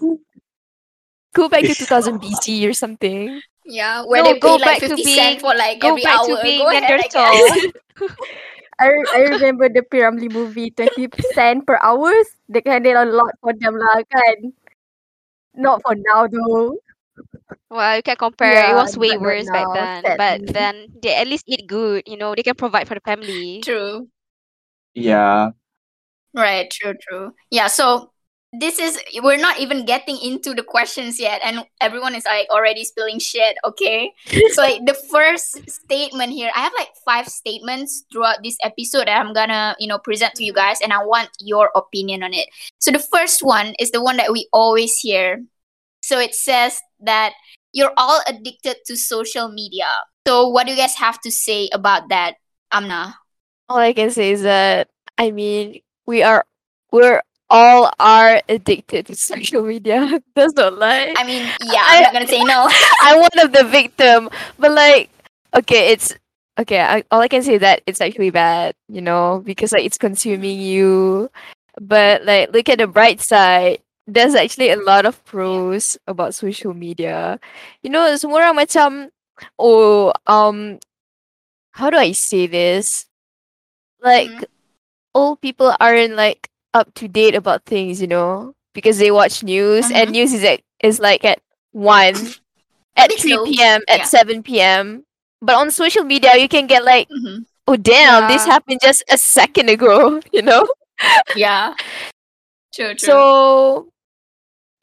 Go 1.35 1.49
back 1.49 1.63
to 1.67 1.75
2000 1.83 2.21
BC 2.23 2.69
or 2.69 2.73
something. 2.73 3.41
Yeah, 3.65 4.03
where 4.07 4.23
No, 4.23 4.33
they 4.35 4.39
go 4.39 4.59
pay 4.59 4.65
like 4.65 4.81
back 4.81 4.89
to 4.91 4.97
50 4.97 5.03
being- 5.05 5.17
cents 5.19 5.41
for 5.43 5.55
like 5.55 5.81
Go 5.81 5.89
every 5.95 6.03
back 6.03 6.21
hour. 6.21 6.27
to 6.31 6.43
being 6.43 6.61
Go 6.63 6.71
ahead, 6.71 6.83
I 6.85 6.89
Neanderthal. 6.89 7.33
guess. 7.35 7.73
I, 8.83 8.89
I 9.15 9.19
remember 9.39 9.69
the 9.69 9.83
P. 9.83 9.99
Ramlee 9.99 10.33
movie, 10.33 10.71
20 10.71 11.09
cent 11.35 11.67
per 11.67 11.79
hours. 11.83 12.27
They 12.49 12.61
can 12.63 12.83
did 12.83 12.97
a 12.97 13.05
lot 13.07 13.31
for 13.41 13.53
them 13.55 13.79
lah 13.79 14.03
kan. 14.11 14.51
Not 15.55 15.83
for 15.87 15.95
now 15.95 16.27
though. 16.27 16.79
Well, 17.71 17.97
you 17.97 18.03
can 18.03 18.17
compare. 18.17 18.73
it 18.73 18.75
was 18.75 18.97
way 18.99 19.15
but 19.15 19.21
not 19.21 19.23
worse 19.23 19.47
back 19.49 19.69
now, 19.69 20.03
then. 20.03 20.17
But 20.19 20.39
then 20.53 20.75
they 21.01 21.15
at 21.15 21.29
least 21.29 21.45
eat 21.47 21.69
good. 21.69 22.03
You 22.11 22.17
know, 22.17 22.35
they 22.35 22.43
can 22.43 22.57
provide 22.59 22.89
for 22.89 22.95
the 22.99 23.05
family. 23.07 23.61
True. 23.63 24.09
Yeah. 24.95 25.51
Right, 26.35 26.71
true, 26.71 26.95
true. 27.09 27.35
Yeah, 27.51 27.67
so 27.67 28.13
this 28.53 28.79
is 28.79 29.01
we're 29.23 29.39
not 29.39 29.61
even 29.61 29.87
getting 29.87 30.19
into 30.21 30.53
the 30.53 30.63
questions 30.63 31.19
yet 31.19 31.41
and 31.43 31.65
everyone 31.81 32.15
is 32.15 32.27
like 32.27 32.49
already 32.51 32.85
spilling 32.85 33.19
shit, 33.19 33.57
okay? 33.65 34.13
so 34.53 34.63
like 34.63 34.85
the 34.85 34.95
first 35.11 35.71
statement 35.71 36.33
here, 36.33 36.51
I 36.55 36.61
have 36.61 36.73
like 36.79 36.91
five 37.05 37.29
statements 37.29 38.05
throughout 38.13 38.43
this 38.43 38.57
episode 38.63 39.07
that 39.07 39.19
I'm 39.21 39.33
gonna, 39.33 39.75
you 39.79 39.89
know, 39.89 39.99
present 39.99 40.35
to 40.35 40.45
you 40.45 40.53
guys 40.53 40.81
and 40.83 40.93
I 40.93 41.05
want 41.05 41.31
your 41.41 41.71
opinion 41.75 42.23
on 42.23 42.35
it. 42.35 42.49
So 42.79 42.91
the 42.91 42.99
first 42.99 43.43
one 43.43 43.75
is 43.79 43.91
the 43.91 44.03
one 44.03 44.19
that 44.19 44.33
we 44.33 44.49
always 44.53 44.99
hear. 44.99 45.43
So 46.03 46.19
it 46.19 46.35
says 46.35 46.81
that 47.01 47.33
you're 47.73 47.93
all 47.97 48.21
addicted 48.27 48.77
to 48.87 48.97
social 48.97 49.49
media. 49.49 49.89
So 50.27 50.49
what 50.49 50.67
do 50.67 50.73
you 50.73 50.79
guys 50.79 50.95
have 50.97 51.21
to 51.23 51.31
say 51.31 51.71
about 51.73 52.11
that, 52.11 52.35
Amna? 52.71 53.17
All 53.73 53.79
I 53.81 53.93
can 53.93 54.11
say 54.11 54.33
is 54.33 54.43
that 54.43 54.89
I 55.19 55.31
mean 55.31 55.81
we 56.07 56.23
are 56.23 56.45
we're 56.93 57.23
all 57.51 57.93
are 58.01 58.43
addicted 58.49 59.07
to 59.07 59.15
social 59.17 59.63
media. 59.65 60.21
That's 60.35 60.55
not 60.55 60.79
lie. 60.79 61.15
I 61.17 61.25
mean, 61.25 61.47
yeah, 61.61 61.85
I'm 61.85 61.99
I- 61.99 62.03
not 62.03 62.13
gonna 62.13 62.29
say 62.29 62.43
no. 62.45 62.69
I'm 63.01 63.21
one 63.21 63.39
of 63.41 63.53
the 63.53 63.65
victim, 63.65 64.29
but 64.59 64.73
like, 64.73 65.11
okay, 65.55 65.93
it's 65.93 66.15
okay. 66.59 66.81
I, 66.81 67.05
all 67.11 67.21
I 67.21 67.29
can 67.29 67.43
say 67.43 67.55
is 67.55 67.61
that 67.61 67.83
it's 67.87 68.01
actually 68.01 68.31
bad, 68.31 68.75
you 68.89 69.01
know, 69.01 69.43
because 69.45 69.73
like 69.73 69.85
it's 69.85 69.99
consuming 69.99 70.61
you. 70.61 71.31
But 71.81 72.25
like, 72.25 72.53
look 72.53 72.69
at 72.69 72.79
the 72.79 72.87
bright 72.87 73.21
side. 73.21 73.81
There's 74.07 74.35
actually 74.35 74.71
a 74.71 74.77
lot 74.77 75.07
of 75.07 75.25
pros 75.25 75.97
about 76.07 76.35
social 76.35 76.75
media. 76.75 77.41
You 77.83 77.91
know, 77.91 78.05
semua 78.19 78.43
orang 78.45 78.57
macam, 78.67 79.09
oh, 79.59 80.13
um, 80.27 80.79
how 81.73 81.91
do 81.91 81.97
I 81.97 82.13
say 82.13 82.47
this? 82.47 83.07
Like, 84.03 84.31
Mhm. 84.31 84.45
old 85.15 85.41
people 85.41 85.75
aren't 85.81 86.15
like 86.17 86.49
up 86.75 86.93
to 86.95 87.09
date 87.09 87.35
about 87.35 87.65
things, 87.65 88.01
you 88.01 88.07
know, 88.09 88.55
because 88.75 88.99
they 88.99 89.11
watch 89.11 89.43
news 89.43 89.91
and 89.91 90.11
Mhm. 90.11 90.13
news 90.13 90.33
is 90.35 90.45
at 90.45 90.61
is 90.83 90.99
like 90.99 91.25
at 91.25 91.39
one 91.73 92.15
at 92.97 93.13
3 93.13 93.33
slow. 93.39 93.45
p.m. 93.47 93.81
at 93.89 93.99
Yeah. 94.05 94.05
7 94.11 94.43
p.m. 94.43 95.05
But 95.41 95.57
on 95.57 95.71
social 95.71 96.05
media, 96.05 96.37
you 96.37 96.49
can 96.49 96.67
get 96.67 96.85
like, 96.85 97.09
Mhm. 97.09 97.47
oh, 97.69 97.77
damn, 97.77 98.29
this 98.29 98.45
happened 98.47 98.81
just 98.83 99.03
a 99.09 99.19
second 99.19 99.69
ago, 99.71 100.21
you 100.33 100.43
know? 100.43 100.67
Yeah. 101.37 101.75
True, 102.75 102.95
true. 102.95 103.07
So, 103.07 103.89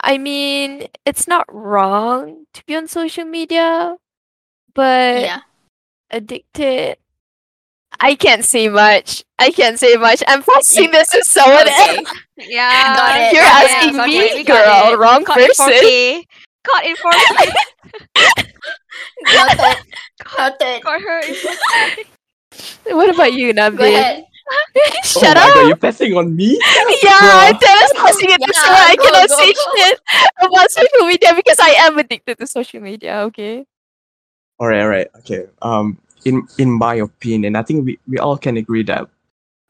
I 0.04 0.18
mean, 0.18 0.88
it's 1.06 1.28
not 1.28 1.46
wrong 1.52 2.46
to 2.54 2.64
be 2.66 2.76
on 2.76 2.88
social 2.88 3.26
media, 3.26 3.96
but 4.74 5.22
yeah. 5.22 5.42
addicted. 6.12 6.98
I 8.00 8.16
can't 8.16 8.44
say 8.46 8.68
much. 8.70 9.24
I 9.40 9.52
can't 9.52 9.80
say 9.80 9.96
much. 9.96 10.24
I'm 10.28 10.44
passing 10.44 10.92
this 10.92 11.10
to 11.12 11.24
someone 11.24 11.68
Okay. 11.68 11.98
else. 11.98 12.14
Yeah. 12.38 12.96
Got 12.96 13.22
it, 13.22 13.34
You're 13.34 13.44
got 13.44 13.64
asking 13.66 13.98
got 13.98 14.08
me, 14.08 14.18
it, 14.20 14.36
we 14.36 14.44
got 14.44 14.66
girl. 14.84 14.94
it. 14.94 14.98
Wrong 15.00 15.24
Caught 15.26 15.40
in 15.40 15.48
person. 15.48 15.74
4K. 15.74 16.24
Caught 16.64 16.86
in 16.86 16.96
4K. 16.96 17.52
Noted. 19.22 19.78
Noted. 20.38 20.84
Got 20.84 21.02
her 21.08 21.20
in 21.28 21.36
4K. 21.36 22.96
What 22.96 23.10
about 23.14 23.34
you, 23.34 23.54
Go 23.54 23.62
Nabil? 23.70 23.96
ahead. 23.96 24.24
Oh 25.16 25.22
Shut 25.22 25.38
up. 25.38 25.54
god, 25.54 25.68
you're 25.68 25.76
passing 25.78 26.14
on 26.18 26.36
me? 26.36 26.60
Yeah, 27.04 27.52
Bro. 27.52 27.60
Tara's 27.60 27.92
passing 27.96 28.30
it 28.32 28.42
to 28.42 28.54
someone. 28.56 28.82
I 28.82 28.96
cannot 28.96 29.30
go, 29.30 29.36
say 29.38 29.54
go. 29.54 29.76
shit 29.78 30.00
about 30.42 30.72
social 30.72 31.06
media 31.08 31.36
because 31.36 31.58
I 31.60 31.70
am 31.86 32.00
addicted 32.00 32.40
to 32.40 32.48
social 32.48 32.82
media. 32.82 33.20
Okay. 33.30 33.66
All 34.60 34.68
right, 34.68 34.82
all 34.82 34.90
right, 34.90 35.08
okay. 35.20 35.46
Um, 35.62 36.00
in 36.26 36.48
in 36.58 36.72
my 36.72 36.96
opinion, 36.96 37.56
I 37.56 37.64
think 37.64 37.86
we, 37.86 38.00
we 38.08 38.18
all 38.18 38.38
can 38.38 38.58
agree 38.58 38.84
that 38.84 39.10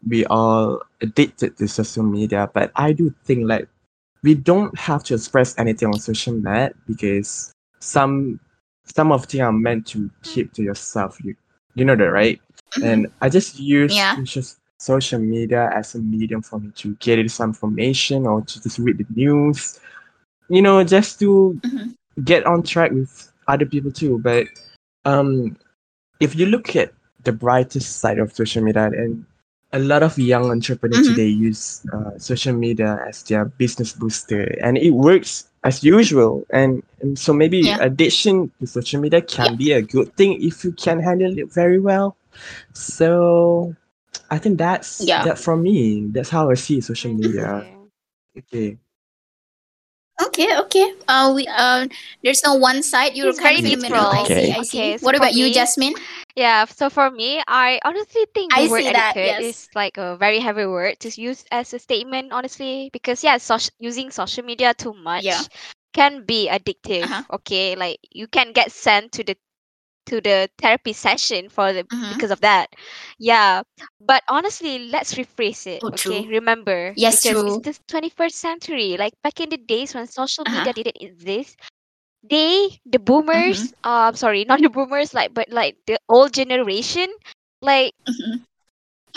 we 0.08 0.26
all 0.26 0.82
addicted 1.02 1.58
to 1.58 1.68
social 1.68 2.04
media. 2.04 2.50
But 2.54 2.72
I 2.76 2.94
do 2.94 3.14
think 3.26 3.48
like 3.48 3.68
we 4.24 4.36
don't 4.36 4.78
have 4.78 5.04
to 5.06 5.16
express 5.16 5.58
anything 5.58 5.90
on 5.90 6.00
social 6.00 6.34
media 6.34 6.72
because 6.88 7.52
some 7.80 8.40
some 8.86 9.12
of 9.12 9.28
them 9.28 9.42
are 9.46 9.52
meant 9.54 9.88
to 9.88 10.10
keep 10.24 10.54
to 10.54 10.64
yourself. 10.64 11.18
You 11.24 11.36
you 11.76 11.86
know 11.86 11.96
that, 11.96 12.12
right? 12.12 12.40
And 12.82 13.08
I 13.22 13.30
just 13.30 13.60
use 13.60 14.08
Yeah. 14.08 14.20
just 14.24 14.60
social 14.80 15.20
media 15.20 15.70
as 15.76 15.96
a 15.96 16.00
medium 16.00 16.42
for 16.42 16.60
me 16.60 16.72
to 16.76 16.96
get 16.96 17.30
some 17.32 17.50
information 17.52 18.26
or 18.28 18.42
to 18.42 18.62
just 18.62 18.80
read 18.80 18.98
the 18.98 19.06
news. 19.16 19.80
You 20.50 20.62
know, 20.62 20.84
just 20.84 21.20
to 21.20 21.60
Mhm. 21.64 21.96
get 22.24 22.46
on 22.46 22.64
track 22.64 22.92
with 22.92 23.32
other 23.48 23.66
people 23.66 23.92
too. 23.92 24.20
But 24.20 24.48
um, 25.06 25.58
if 26.20 26.36
you 26.36 26.46
look 26.46 26.76
at 26.76 26.94
the 27.24 27.32
brightest 27.32 27.98
side 28.00 28.20
of 28.20 28.34
social 28.34 28.64
media, 28.64 28.86
and 28.86 29.26
a 29.72 29.80
lot 29.80 30.04
of 30.04 30.18
young 30.18 30.50
entrepreneurs 30.52 31.02
Mhm. 31.06 31.16
today 31.16 31.28
use 31.28 31.86
uh, 31.94 32.18
social 32.18 32.54
media 32.54 33.00
as 33.08 33.24
their 33.24 33.46
business 33.46 33.94
booster, 33.94 34.44
and 34.64 34.78
it 34.78 34.92
works 34.92 35.48
as 35.64 35.84
usual. 35.84 36.46
And, 36.52 36.84
and 37.02 37.20
so 37.20 37.34
maybe 37.34 37.60
Yeah. 37.68 37.78
addiction 37.82 38.52
to 38.60 38.68
social 38.68 39.00
media 39.02 39.22
can 39.22 39.56
be 39.56 39.72
a 39.74 39.82
good 39.82 40.16
thing 40.16 40.42
if 40.42 40.64
you 40.64 40.72
can 40.72 41.00
handle 41.00 41.38
it 41.38 41.52
very 41.54 41.80
well. 41.80 42.16
So 42.74 43.76
I 44.32 44.38
think 44.40 44.58
that's 44.58 45.02
Yeah. 45.08 45.24
that 45.24 45.38
from 45.40 45.64
me. 45.64 46.08
That's 46.12 46.30
how 46.30 46.50
I 46.50 46.56
see 46.56 46.82
social 46.82 47.14
media. 47.14 47.66
Interesting. 47.66 47.92
Okay. 48.38 48.78
Okay, 50.28 50.58
okay. 50.60 50.94
Uh, 51.08 51.32
we 51.36 51.48
uh, 51.48 51.88
there's 52.24 52.44
no 52.44 52.56
one 52.56 52.84
side. 52.84 53.16
You're 53.16 53.30
It's 53.30 53.40
kind 53.40 53.58
of 53.58 53.64
in 53.64 53.66
the 53.66 53.76
middle. 53.78 54.06
I 54.06 54.24
neutral. 54.24 54.26
see. 54.26 54.50
Okay. 54.50 54.52
I 54.52 54.64
see. 54.64 54.80
Okay, 54.80 54.98
so 54.98 55.06
what 55.06 55.16
for 55.16 55.24
about 55.24 55.34
you, 55.34 55.46
me- 55.46 55.54
Jasmine? 55.54 55.94
Yeah, 56.36 56.66
so 56.66 56.90
for 56.90 57.10
me, 57.10 57.42
I 57.48 57.80
honestly 57.84 58.26
think 58.34 58.56
the 58.56 58.64
I 58.64 58.68
word 58.68 58.84
see 58.84 58.92
that, 58.92 59.16
addicted 59.16 59.26
yes. 59.26 59.42
is 59.42 59.70
like 59.76 59.98
a 59.98 60.16
very 60.18 60.40
heavy 60.40 60.66
word 60.66 61.00
to 61.02 61.10
use 61.22 61.46
as 61.52 61.74
a 61.74 61.80
statement, 61.80 62.32
honestly, 62.32 62.90
because 62.94 63.24
yeah, 63.24 63.38
soc- 63.38 63.74
using 63.80 64.12
social 64.12 64.44
media 64.44 64.74
too 64.74 64.94
much 64.94 65.24
Yeah. 65.24 65.42
can 65.94 66.24
be 66.26 66.50
addictive. 66.50 67.04
Uh-huh. 67.04 67.24
Okay, 67.42 67.76
like 67.76 68.00
you 68.12 68.28
can 68.28 68.52
get 68.54 68.72
sent 68.72 69.12
to 69.14 69.24
the 69.24 69.36
to 70.10 70.22
the 70.22 70.50
therapy 70.58 70.94
session 70.94 71.50
for 71.50 71.74
the 71.74 71.88
Mhm. 71.92 72.10
because 72.10 72.32
of 72.32 72.42
that. 72.42 72.70
Yeah, 73.20 73.64
but 74.02 74.24
honestly, 74.30 74.90
let's 74.90 75.14
rephrase 75.16 75.66
it. 75.68 75.84
Oh, 75.84 75.90
okay, 75.94 76.28
true. 76.28 76.28
remember 76.28 76.96
Yes, 76.96 77.20
because 77.22 77.44
true. 77.44 77.46
it's 77.46 77.60
the 77.60 77.78
21st 77.88 78.36
century. 78.38 78.98
Like 78.98 79.14
back 79.24 79.40
in 79.40 79.50
the 79.50 79.58
days 79.58 79.94
when 79.96 80.08
social 80.08 80.46
Uh-huh. 80.46 80.68
media 80.68 80.74
didn't 80.74 80.98
exist, 81.02 81.60
they 82.24 82.80
the 82.86 83.00
boomers 83.00 83.72
Mm-hmm. 83.72 83.86
uh, 83.86 84.10
i'm 84.12 84.16
sorry 84.16 84.44
not 84.48 84.62
the 84.62 84.70
boomers 84.70 85.14
like 85.14 85.34
but 85.34 85.50
like 85.50 85.78
the 85.88 85.98
old 86.10 86.34
generation 86.34 87.08
like 87.62 87.94
Mhm. 88.08 88.46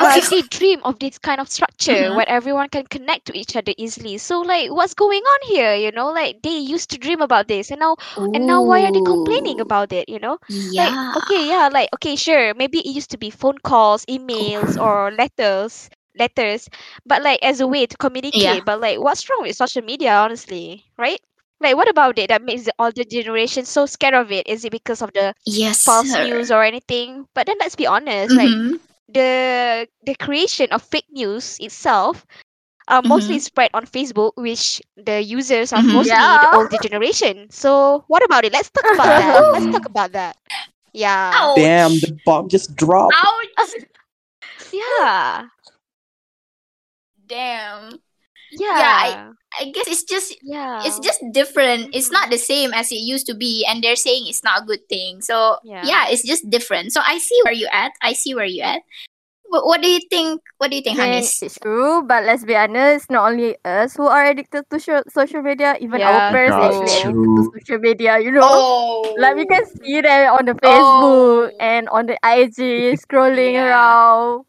Okay. 0.01 0.23
they 0.31 0.43
dream 0.43 0.81
of 0.85 0.99
this 0.99 1.19
kind 1.19 1.41
of 1.41 1.49
structure 1.49 2.13
Mhm. 2.13 2.15
where 2.15 2.29
everyone 2.29 2.69
can 2.69 2.85
connect 2.87 3.27
to 3.27 3.37
each 3.37 3.57
other 3.57 3.73
easily 3.77 4.17
so 4.19 4.41
like 4.41 4.71
what's 4.71 4.95
going 4.95 5.23
on 5.23 5.39
here 5.49 5.75
you 5.75 5.91
know 5.93 6.11
like 6.11 6.43
they 6.43 6.57
used 6.57 6.91
to 6.91 6.99
dream 6.99 7.21
about 7.21 7.49
this 7.49 7.71
and 7.71 7.81
now 7.81 7.97
and 8.35 8.47
now 8.47 8.63
why 8.63 8.83
are 8.85 8.91
they 8.93 9.01
complaining 9.01 9.61
about 9.61 9.93
it 9.93 10.09
you 10.09 10.19
know 10.19 10.39
Yeah. 10.49 10.73
like 10.77 10.97
okay 11.17 11.47
yeah 11.49 11.69
like 11.73 11.89
okay 11.95 12.17
sure 12.17 12.55
maybe 12.55 12.79
it 12.79 12.87
used 12.95 13.11
to 13.11 13.19
be 13.19 13.31
phone 13.31 13.59
calls 13.59 14.05
emails 14.07 14.77
or 14.81 15.11
letters 15.13 15.89
letters 16.19 16.69
but 17.07 17.23
like 17.23 17.39
as 17.43 17.61
a 17.61 17.67
way 17.67 17.87
to 17.87 17.97
communicate 17.97 18.65
but 18.65 18.81
like 18.81 18.99
what's 19.01 19.29
wrong 19.29 19.41
with 19.43 19.57
social 19.57 19.83
media 19.83 20.13
honestly 20.15 20.85
right 20.99 21.21
like 21.61 21.77
what 21.77 21.89
about 21.89 22.19
it 22.19 22.29
that 22.29 22.43
makes 22.43 22.65
the 22.65 22.73
older 22.79 23.05
generation 23.05 23.65
so 23.65 23.87
scared 23.87 24.15
of 24.15 24.31
it 24.33 24.47
is 24.47 24.65
it 24.65 24.71
because 24.73 25.03
of 25.03 25.13
the 25.15 25.35
Yes. 25.47 25.81
false 25.85 26.17
sir. 26.17 26.19
news 26.19 26.51
or 26.51 26.63
anything 26.63 27.27
but 27.35 27.47
then 27.47 27.57
let's 27.61 27.77
be 27.77 27.87
honest 27.87 28.37
like 28.37 28.55
Mhm. 28.55 28.81
The 29.13 29.89
the 30.05 30.15
creation 30.17 30.69
of 30.73 30.83
fake 30.83 31.09
news 31.11 31.59
itself 31.61 32.27
uh, 32.89 33.03
mostly 33.05 33.39
Mm-hmm. 33.39 33.41
spread 33.41 33.71
on 33.75 33.87
Facebook, 33.87 34.33
which 34.37 34.81
the 34.97 35.23
users 35.23 35.73
are 35.73 35.83
Mhm. 35.83 35.93
mostly 35.93 36.39
the 36.39 36.49
older 36.53 36.79
generation. 36.79 37.49
So 37.51 38.05
what 38.09 38.25
about 38.25 38.45
it? 38.45 38.53
Let's 38.53 38.71
talk 38.71 38.91
about 38.91 39.17
that. 39.17 39.45
Let's 39.53 39.67
talk 39.69 39.87
about 39.87 40.13
that. 40.13 40.37
Yeah. 40.93 41.49
Ouch. 41.55 41.55
Damn, 41.55 42.01
the 42.01 42.09
bomb 42.25 42.49
just 42.49 42.77
dropped. 42.77 43.25
Ouch. 43.25 43.75
Yeah. 44.73 45.49
Damn. 47.27 48.01
Yeah. 48.53 49.31
I 49.61 49.69
guess 49.69 49.85
it's 49.89 50.05
just 50.05 50.33
yeah. 50.43 50.81
it's 50.85 50.99
just 51.01 51.21
different. 51.33 51.93
It's 51.95 52.11
not 52.11 52.31
the 52.31 52.39
same 52.39 52.73
as 52.73 52.91
it 52.91 53.05
used 53.05 53.27
to 53.27 53.35
be, 53.35 53.67
and 53.69 53.85
they're 53.85 53.97
saying 54.01 54.25
it's 54.27 54.43
not 54.43 54.63
a 54.63 54.65
good 54.65 54.81
thing. 54.89 55.21
So 55.21 55.59
Yeah. 55.65 55.83
yeah, 55.85 56.09
it's 56.09 56.23
just 56.25 56.49
different. 56.49 56.93
So 56.93 57.01
I 57.05 57.19
see 57.19 57.39
where 57.45 57.53
you 57.53 57.69
at. 57.73 57.93
I 58.03 58.13
see 58.15 58.35
where 58.35 58.49
you 58.49 58.63
at. 58.63 58.81
What, 59.53 59.67
what 59.67 59.83
do 59.83 59.89
you 59.89 60.01
think? 60.09 60.41
What 60.57 60.71
do 60.73 60.77
you 60.77 60.83
think, 60.83 60.99
I 60.99 61.11
mean, 61.11 61.21
Hanis? 61.21 61.43
it's 61.45 61.59
true, 61.61 62.01
but 62.09 62.25
let's 62.25 62.43
be 62.43 62.57
honest, 62.57 63.11
not 63.11 63.31
only 63.31 63.53
us 63.67 63.93
who 63.95 64.07
are 64.09 64.25
addicted 64.25 64.65
to 64.71 64.79
sho- 64.81 65.05
social 65.13 65.43
media, 65.43 65.77
even 65.79 66.01
Yeah, 66.01 66.09
our 66.09 66.31
parents 66.33 66.57
That's 66.57 66.77
actually 66.97 67.13
addicted 67.13 67.37
to 67.37 67.61
social 67.61 67.79
media, 67.85 68.19
you 68.19 68.31
know? 68.33 68.41
Oh, 68.49 69.15
Like 69.21 69.37
we 69.37 69.45
can 69.45 69.67
see 69.69 70.01
them 70.01 70.33
on 70.33 70.47
the 70.47 70.55
Facebook 70.57 71.53
Oh. 71.53 71.57
and 71.61 71.85
on 71.93 72.07
the 72.07 72.17
IG 72.25 72.97
scrolling 73.05 73.53
Yeah. 73.53 73.69
around. 73.69 74.45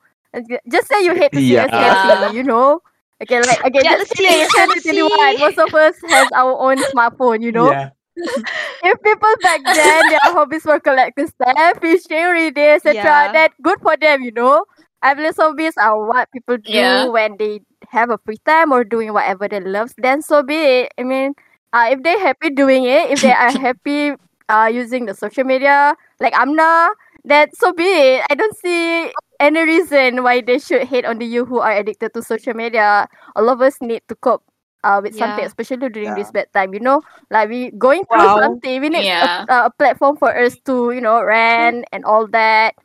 Just 0.72 0.88
say 0.88 1.04
you 1.04 1.16
hate 1.20 1.34
to 1.34 1.40
see 1.40 1.58
us 1.58 1.68
Yeah. 1.68 1.92
happy, 2.24 2.38
you 2.38 2.44
know? 2.48 2.80
Okay, 3.24 3.42
like 3.44 3.60
okay, 3.66 3.84
just 3.84 4.16
Jealousy, 4.16 4.16
say 4.22 4.44
it's 4.44 4.54
2021. 4.54 5.40
Most 5.40 5.58
of 5.60 5.74
us 5.74 5.96
has 6.10 6.30
our 6.36 6.54
own 6.60 6.84
smartphone, 6.84 7.42
you 7.44 7.52
know? 7.52 7.72
Yeah. 7.72 7.90
If 8.84 9.02
people 9.02 9.34
back 9.42 9.62
then 9.74 10.10
their 10.10 10.20
hobbies 10.24 10.66
were 10.66 10.80
collecting 10.80 11.28
stamps, 11.28 11.80
fishing, 11.82 12.26
reading, 12.32 12.78
etc., 12.78 12.96
Yeah. 12.96 13.28
that 13.34 13.52
good 13.62 13.80
for 13.82 13.98
them, 13.98 14.22
you 14.24 14.32
know. 14.32 14.66
I 15.02 15.14
believe 15.14 15.36
hobbies 15.38 15.76
are 15.78 15.98
what 16.06 16.32
people 16.32 16.58
do 16.58 16.72
Yeah. 16.72 17.06
when 17.12 17.38
they 17.38 17.62
have 17.90 18.10
a 18.12 18.18
free 18.18 18.38
time 18.46 18.72
or 18.72 18.84
doing 18.84 19.14
whatever 19.14 19.48
they 19.48 19.60
love. 19.62 19.92
Then 19.98 20.22
so 20.22 20.44
be 20.44 20.56
it. 20.86 20.94
I 21.00 21.04
mean, 21.04 21.34
uh, 21.74 21.90
if 21.92 22.04
they're 22.04 22.20
happy 22.20 22.50
doing 22.52 22.84
it, 22.86 23.12
if 23.12 23.22
they 23.22 23.32
are 23.34 23.52
happy 23.68 24.14
uh, 24.50 24.70
using 24.72 25.06
the 25.06 25.14
social 25.16 25.44
media, 25.44 25.96
like 26.20 26.34
Amna, 26.38 26.90
then 27.26 27.50
so 27.54 27.74
be 27.74 27.84
it. 27.84 28.26
I 28.30 28.36
don't 28.36 28.56
see 28.58 29.12
any 29.40 29.62
reason 29.64 30.24
why 30.24 30.42
they 30.42 30.60
should 30.60 30.88
hate 30.88 31.06
on 31.06 31.20
the 31.20 31.26
you 31.26 31.46
who 31.46 31.60
are 31.60 31.72
addicted 31.74 32.14
to 32.14 32.22
social 32.24 32.54
media. 32.54 33.08
All 33.36 33.50
of 33.50 33.62
us 33.62 33.82
need 33.82 34.02
to 34.10 34.16
cope 34.16 34.44
uh, 34.84 35.00
with 35.04 35.16
something, 35.16 35.44
especially 35.46 35.90
during 35.90 36.14
Yeah. 36.14 36.16
this 36.16 36.32
bad 36.32 36.48
time. 36.54 36.74
You 36.74 36.80
know, 36.80 37.02
like 37.32 37.50
we 37.50 37.72
going 37.72 38.06
through 38.12 38.30
Wow. 38.30 38.36
something. 38.44 38.82
We 38.82 38.90
need 38.90 39.06
Yeah. 39.06 39.46
a, 39.50 39.68
a 39.68 39.72
platform 39.78 40.18
for 40.18 40.36
us 40.36 40.58
to 40.66 40.92
you 40.92 41.02
know 41.02 41.22
rant 41.24 41.86
and 41.92 42.06
all 42.06 42.28
that. 42.30 42.76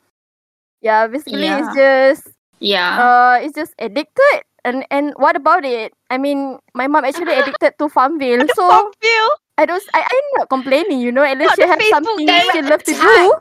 Yeah, 0.80 1.06
basically 1.08 1.58
it's 1.58 1.68
just 1.74 2.28
yeah. 2.60 2.98
uh 2.98 3.38
it's 3.42 3.54
just 3.54 3.74
addicted. 3.78 4.42
And 4.64 4.84
and 4.90 5.12
what 5.16 5.36
about 5.36 5.64
it? 5.64 5.92
I 6.10 6.18
mean, 6.18 6.58
my 6.74 6.86
mom 6.86 7.04
actually 7.04 7.34
addicted 7.38 7.74
to 7.78 7.88
Farmville, 7.88 8.48
so 8.48 8.82
Feel 9.00 9.28
I 9.58 9.66
don't. 9.66 9.82
I 9.94 10.00
I'm 10.02 10.28
not 10.38 10.48
complaining. 10.48 11.00
You 11.00 11.12
know, 11.12 11.22
at 11.24 11.38
least 11.38 11.56
Not 11.56 11.56
she 11.56 11.62
the 11.62 11.66
have 11.66 11.78
Facebook 11.78 11.90
something 11.90 12.26
direct 12.26 12.52
she 12.52 12.62
love 12.62 12.82
to 12.84 12.94
do. 12.94 13.34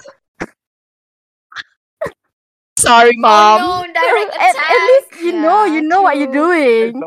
Attack. 2.77 2.87
Sorry, 2.87 3.13
mom. 3.17 3.61
oh 3.61 3.85
no, 3.85 3.93
direct 3.93 4.35
At, 4.39 4.55
attack. 4.55 4.71
at 4.71 4.85
least 4.87 5.07
you 5.23 5.31
know, 5.33 5.65
you 5.65 5.81
Yeah, 5.81 5.81
know 5.81 6.01
what 6.01 6.17
you're 6.17 6.31
doing. 6.31 7.01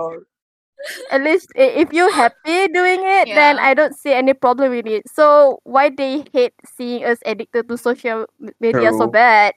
At 1.11 1.23
least 1.23 1.51
if 1.55 1.93
you're 1.93 2.13
happy 2.13 2.69
doing 2.69 3.01
it, 3.03 3.35
then 3.35 3.59
I 3.59 3.75
don't 3.75 3.95
see 3.95 4.13
any 4.13 4.33
problem 4.35 4.71
with 4.71 4.87
it. 4.87 5.03
So 5.11 5.59
why 5.65 5.91
they 5.91 6.25
hate 6.33 6.55
seeing 6.77 7.05
us 7.05 7.19
addicted 7.27 7.69
to 7.69 7.77
social 7.77 8.27
m- 8.41 8.51
media 8.61 8.93
so 8.93 9.07
bad? 9.07 9.55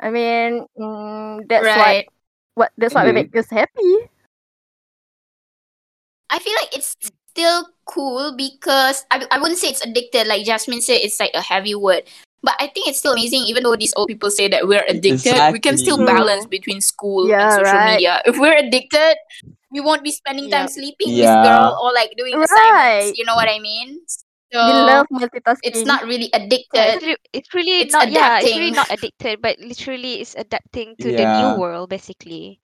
I 0.00 0.10
mean, 0.10 0.66
mm, 0.78 1.48
that's 1.48 1.64
right. 1.64 2.06
what 2.54 2.70
what 2.70 2.72
that's 2.76 2.94
what 2.94 3.06
Mhm. 3.06 3.14
makes 3.14 3.36
us 3.38 3.50
happy. 3.50 4.10
I 6.30 6.38
feel 6.38 6.54
like 6.60 6.76
it's 6.76 6.96
still 7.30 7.68
cool 7.86 8.34
because 8.36 9.04
I, 9.10 9.26
I 9.30 9.38
wouldn't 9.38 9.58
say 9.58 9.68
it's 9.68 9.84
addicted. 9.84 10.26
Like 10.26 10.44
Jasmine 10.44 10.80
said, 10.82 11.00
it's 11.02 11.20
like 11.20 11.32
a 11.34 11.40
heavy 11.42 11.74
word. 11.74 12.04
But 12.42 12.54
I 12.60 12.68
think 12.68 12.86
it's 12.86 12.98
still 12.98 13.12
amazing, 13.12 13.42
even 13.48 13.62
though 13.64 13.76
these 13.76 13.92
old 13.96 14.08
people 14.08 14.30
say 14.30 14.48
that 14.48 14.68
we're 14.68 14.84
addicted, 14.86 15.52
we 15.52 15.58
can 15.58 15.76
still 15.76 15.98
balance 15.98 16.46
between 16.46 16.80
school 16.80 17.26
and 17.32 17.50
social 17.52 17.78
right. 17.78 17.94
media. 17.94 18.22
If 18.24 18.38
we're 18.38 18.56
addicted, 18.56 19.16
we 19.72 19.80
won't 19.80 20.04
be 20.04 20.12
spending 20.12 20.50
time 20.50 20.70
Yep. 20.70 20.70
sleeping, 20.70 21.16
Miss 21.16 21.26
Yeah. 21.26 21.42
Girl, 21.42 21.78
or 21.82 21.92
like 21.92 22.14
doing 22.16 22.38
Right. 22.38 22.46
assignments. 22.46 23.18
You 23.18 23.24
know 23.24 23.34
what 23.34 23.48
I 23.48 23.58
mean? 23.58 23.98
So 24.52 24.62
we 24.62 24.72
love 24.86 25.06
multitasking. 25.10 25.66
it's 25.66 25.84
not 25.84 26.06
really 26.06 26.30
addicted. 26.32 27.02
it's, 27.32 27.52
really 27.52 27.80
It's 27.82 27.92
not 27.92 28.12
yeah, 28.12 28.38
it's 28.38 28.54
really 28.54 28.70
not 28.70 28.86
addicted, 28.90 29.42
but 29.42 29.58
literally 29.58 30.20
it's 30.22 30.36
adapting 30.38 30.94
to 31.02 31.10
the 31.10 31.26
new 31.26 31.58
world 31.58 31.90
basically. 31.90 32.60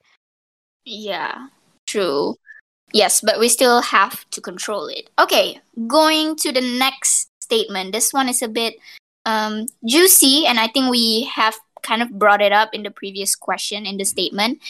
Yeah, 0.85 1.49
true. 1.87 2.38
Yes, 2.93 3.21
but 3.21 3.41
we 3.41 3.49
still 3.49 3.83
have 3.83 4.29
to 4.31 4.41
control 4.41 4.87
it. 4.87 5.11
Okay, 5.19 5.61
going 5.88 6.37
to 6.37 6.52
the 6.52 6.61
next 6.61 7.31
statement. 7.41 7.93
This 7.93 8.12
one 8.12 8.29
is 8.29 8.43
a 8.43 8.49
bit 8.49 8.76
um, 9.25 9.67
juicy, 9.87 10.47
and 10.47 10.59
I 10.59 10.69
think 10.69 10.91
we 10.91 11.25
have 11.35 11.57
kind 11.83 12.02
of 12.02 12.11
brought 12.19 12.41
it 12.43 12.52
up 12.52 12.71
in 12.75 12.83
the 12.83 12.91
previous 12.91 13.35
question 13.35 13.87
in 13.87 13.97
the 13.99 14.05
statement. 14.05 14.61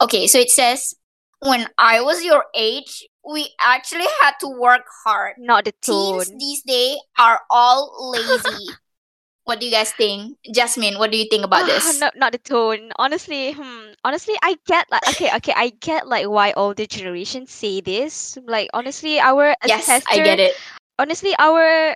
Okay, 0.00 0.26
so 0.26 0.38
it 0.38 0.50
says, 0.50 0.94
When 1.40 1.66
I 1.78 2.00
was 2.00 2.22
your 2.24 2.44
age, 2.54 3.06
we 3.28 3.50
actually 3.60 4.06
had 4.20 4.34
to 4.40 4.48
work 4.48 4.82
hard. 5.04 5.34
Not 5.38 5.64
the 5.64 5.72
Teens 5.82 6.28
tone. 6.28 6.38
these 6.38 6.62
days 6.62 6.98
are 7.18 7.40
all 7.50 8.12
lazy. 8.12 8.68
what 9.44 9.58
do 9.60 9.66
you 9.66 9.72
guys 9.72 9.90
think? 9.92 10.38
Jasmine, 10.54 10.98
what 10.98 11.10
do 11.10 11.18
you 11.18 11.26
think 11.30 11.44
about 11.44 11.66
this? 11.66 11.98
not 12.00 12.14
not 12.16 12.32
the 12.32 12.38
tone. 12.38 12.90
Honestly, 12.96 13.52
hmm, 13.52 13.92
honestly, 14.04 14.34
I 14.42 14.56
get 14.66 14.86
like 14.90 15.06
okay, 15.10 15.30
okay, 15.36 15.52
I 15.56 15.70
get 15.80 16.06
like 16.06 16.28
why 16.28 16.52
older 16.56 16.86
generations 16.86 17.50
say 17.50 17.80
this. 17.80 18.38
Like 18.46 18.70
honestly, 18.74 19.18
our 19.20 19.54
Yes, 19.64 19.88
ancestors, 19.88 20.18
I 20.18 20.22
get 20.24 20.38
it. 20.40 20.54
honestly, 20.98 21.34
our 21.38 21.94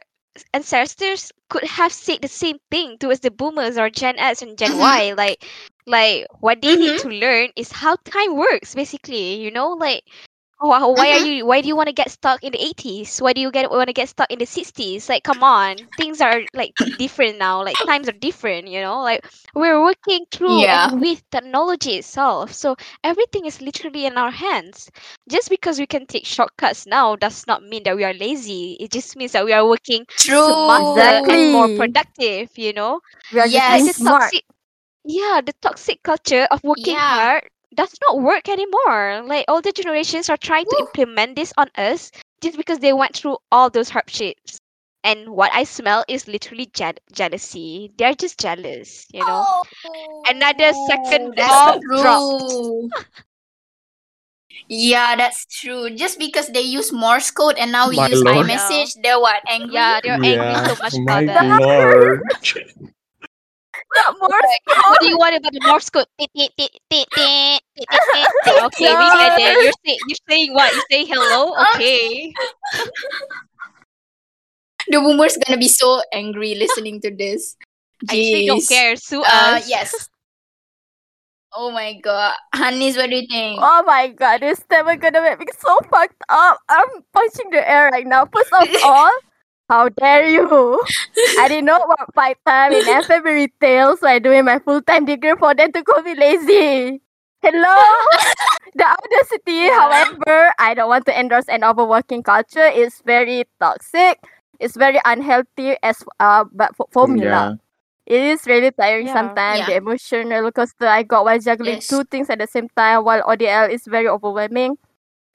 ancestors 0.53 1.33
could 1.49 1.65
have 1.65 1.93
said 1.93 2.23
the 2.23 2.29
same 2.29 2.59
thing 2.71 2.99
towards 2.99 3.21
the 3.21 3.31
boomers 3.31 3.77
or 3.79 3.91
Gen 3.91 4.19
X 4.19 4.43
and 4.43 4.57
Gen 4.59 4.77
Mhm. 4.77 4.79
Y. 4.79 5.13
Like, 5.17 5.45
like 5.87 6.27
what 6.41 6.61
they 6.63 6.77
need 6.77 6.97
Mhm. 6.97 6.99
to 6.99 7.09
learn 7.09 7.51
is 7.57 7.73
how 7.73 7.97
time 8.05 8.37
works. 8.37 8.75
Basically, 8.75 9.35
you 9.35 9.51
know, 9.51 9.71
like. 9.71 10.03
Why, 10.61 10.85
why 10.87 11.13
are 11.13 11.19
Mhm. 11.19 11.29
you 11.29 11.45
why 11.47 11.61
do 11.61 11.69
you 11.69 11.77
want 11.77 11.89
to 11.89 11.93
get 11.95 12.11
stuck 12.11 12.43
in 12.43 12.53
the 12.53 12.63
80s 12.63 13.19
why 13.21 13.33
do 13.33 13.41
you 13.41 13.51
get 13.51 13.71
want 13.71 13.89
to 13.89 13.93
get 13.93 14.09
stuck 14.09 14.31
in 14.31 14.39
the 14.39 14.47
60s 14.47 15.09
like 15.09 15.23
come 15.25 15.43
on 15.43 15.87
things 15.97 16.21
are 16.21 16.43
like 16.55 16.75
different 16.97 17.39
now 17.39 17.63
like 17.65 17.79
times 17.85 18.09
are 18.09 18.13
different 18.29 18.69
you 18.69 18.81
know 18.81 19.01
like 19.03 19.25
we're 19.55 19.83
working 19.83 20.25
through 20.31 20.65
Yeah. 20.65 20.91
and 20.91 21.01
with 21.01 21.23
technology 21.31 21.93
itself 21.97 22.53
so 22.53 22.77
everything 23.05 23.45
is 23.47 23.61
literally 23.61 24.07
in 24.07 24.17
our 24.17 24.31
hands 24.31 24.91
just 25.29 25.49
because 25.51 25.79
we 25.79 25.87
can 25.87 26.07
take 26.07 26.25
shortcuts 26.27 26.87
now 26.87 27.17
does 27.17 27.47
not 27.47 27.63
mean 27.63 27.83
that 27.85 27.97
we 27.97 28.05
are 28.05 28.15
lazy 28.15 28.77
it 28.81 28.91
just 28.91 29.17
means 29.17 29.33
that 29.33 29.45
we 29.45 29.53
are 29.53 29.67
working 29.67 30.05
True. 30.17 30.55
smarter 30.55 31.21
and 31.29 31.51
more 31.51 31.69
productive 31.69 32.51
you 32.57 32.73
know 32.73 33.01
we 33.31 33.41
are 33.41 33.49
Yes. 33.49 33.85
like 33.85 33.91
smart. 33.97 34.35
toxic 34.35 34.43
yeah 35.05 35.41
the 35.45 35.53
toxic 35.61 36.03
culture 36.03 36.47
of 36.51 36.61
working 36.65 36.99
Yeah. 36.99 37.09
hard 37.09 37.43
does 37.77 37.95
not 38.09 38.21
work 38.21 38.49
anymore 38.49 39.23
like 39.27 39.45
older 39.49 39.73
generations 39.73 40.29
are 40.31 40.37
trying 40.37 40.67
to 40.67 40.77
implement 40.79 41.37
this 41.37 41.53
on 41.59 41.69
us 41.77 42.11
just 42.41 42.57
because 42.57 42.79
they 42.81 42.93
went 42.93 43.15
through 43.15 43.37
all 43.53 43.71
those 43.71 43.91
hardships 43.91 44.59
and 45.05 45.31
what 45.31 45.53
i 45.53 45.65
smell 45.65 46.05
is 46.09 46.27
literally 46.29 46.67
je- 46.75 46.95
jealousy 47.13 47.93
they're 47.99 48.15
just 48.15 48.39
jealous 48.41 49.07
you 49.13 49.25
know 49.25 49.45
Another 50.29 50.73
second 50.75 51.35
Oh, 51.39 51.45
bomb 51.47 51.81
dropped. 52.01 52.53
Yeah, 54.69 55.17
that's 55.17 55.47
true. 55.47 55.91
Just 55.91 56.19
because 56.19 56.49
they 56.49 56.61
use 56.63 56.93
Morse 56.93 57.31
code 57.31 57.57
and 57.59 57.73
now 57.73 57.89
we 57.89 57.97
My 57.97 58.09
use 58.09 58.23
lord. 58.25 58.47
iMessage, 58.47 58.95
they're 59.03 59.21
what 59.21 59.43
angry? 59.49 59.75
yeah 59.75 60.01
they're 60.03 60.19
angry 60.23 60.57
so 60.59 60.77
much 60.83 60.95
my 61.05 61.21
about 61.23 61.61
lord. 61.61 62.21
not 63.97 64.17
Morse 64.21 64.33
okay. 64.33 64.59
What 64.89 65.01
do 65.01 65.09
you 65.09 65.19
want 65.19 65.37
about 65.37 65.53
the 65.53 65.61
Morse 65.67 65.91
code? 65.91 66.07
okay, 66.21 66.29
we 68.79 69.11
said. 69.11 69.39
You're, 69.39 69.73
say, 69.85 69.99
you're 70.07 70.17
saying 70.29 70.55
what? 70.55 70.73
You 70.75 70.83
say 70.91 71.05
hello? 71.05 71.55
Okay. 71.75 72.33
the 74.89 75.01
boomer's 75.01 75.37
gonna 75.37 75.59
be 75.59 75.69
so 75.69 76.03
angry 76.13 76.55
listening 76.55 77.01
to 77.03 77.15
this. 77.15 77.57
Jeez. 78.05 78.11
I 78.11 78.21
actually 78.21 78.47
don't 78.47 78.69
care. 78.69 78.97
Sue 78.97 79.23
uh, 79.23 79.57
us. 79.57 79.69
Yes. 79.69 80.09
Oh 81.53 81.71
my 81.71 81.95
god. 81.95 82.35
Hani's. 82.55 82.97
what 82.97 83.09
do 83.09 83.17
you 83.17 83.27
think? 83.27 83.59
Oh 83.63 83.83
my 83.87 84.09
god, 84.09 84.43
this 84.43 84.63
time 84.71 84.89
is 84.89 85.01
gonna 85.01 85.23
make 85.23 85.41
me 85.41 85.47
so 85.59 85.79
fucked 85.91 86.23
up. 86.29 86.61
I'm 86.69 86.89
punching 87.13 87.51
the 87.51 87.69
air 87.69 87.89
right 87.91 88.07
now. 88.07 88.27
First 88.27 88.53
of 88.53 88.69
all, 88.85 89.11
how 89.69 89.89
dare 89.89 90.29
you? 90.29 90.81
I 91.37 91.49
did 91.49 91.65
not 91.65 91.89
work 91.89 92.15
part 92.15 92.39
time 92.47 92.73
in 92.73 92.89
FM 92.89 93.25
retail, 93.25 93.97
so 93.97 94.07
I'm 94.09 94.23
doing 94.23 94.45
my 94.45 94.59
full 94.59 94.83
time 94.83 95.05
degree 95.05 95.35
for 95.39 95.55
them 95.55 95.73
to 95.73 95.83
call 95.85 96.03
me 96.03 96.15
lazy. 96.15 97.01
Hello? 97.43 97.77
the 98.75 98.85
audacity, 98.87 99.69
Yeah. 99.69 99.79
however, 99.79 100.53
I 100.59 100.75
don't 100.75 100.89
want 100.89 101.07
to 101.07 101.19
endorse 101.19 101.49
an 101.49 101.65
overworking 101.65 102.23
culture. 102.23 102.67
It's 102.67 103.03
very 103.05 103.45
toxic. 103.61 104.19
It's 104.61 104.77
very 104.77 105.01
unhealthy 105.05 105.77
as 105.83 106.03
uh 106.21 106.45
but 106.53 106.77
for 106.77 106.87
me 106.87 106.93
formula. 106.93 107.59
It 108.07 108.21
is 108.23 108.47
really 108.47 108.71
tiring 108.73 109.09
Yeah. 109.09 109.13
sometimes. 109.13 109.67
The 109.67 109.73
Yeah. 109.73 109.79
emotional 109.79 110.41
roller 110.41 110.53
coaster 110.53 110.87
I 110.87 111.03
got 111.03 111.25
while 111.25 111.39
juggling 111.39 111.83
Yes. 111.83 111.89
two 111.89 112.05
things 112.05 112.31
at 112.31 112.39
the 112.39 112.47
same 112.47 112.69
time 112.77 113.05
while 113.05 113.23
ODL 113.27 113.71
is 113.71 113.85
very 113.87 114.09
overwhelming. 114.09 114.79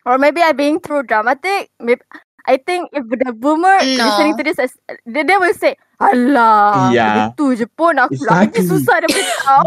Or 0.05 0.17
maybe 0.17 0.41
I'm 0.41 0.55
being 0.57 0.79
too 0.79 1.03
dramatic. 1.03 1.69
Maybe 1.79 2.01
I 2.47 2.57
think 2.57 2.89
if 2.93 3.05
the 3.07 3.33
boomer 3.33 3.77
listening 3.83 4.33
No. 4.33 4.37
to 4.37 4.43
this, 4.43 4.59
as, 4.59 4.73
they, 5.05 5.23
they 5.23 5.37
will 5.37 5.53
say, 5.53 5.75
Alah, 6.01 6.89
Yeah. 6.91 7.29
itu 7.37 7.53
je 7.53 7.65
pun 7.69 7.97
aku 8.01 8.17
lah 8.25 8.45
lagi 8.49 8.57
Exactly. 8.57 8.69
susah 8.69 8.95
daripada 9.05 9.33
kau. 9.45 9.65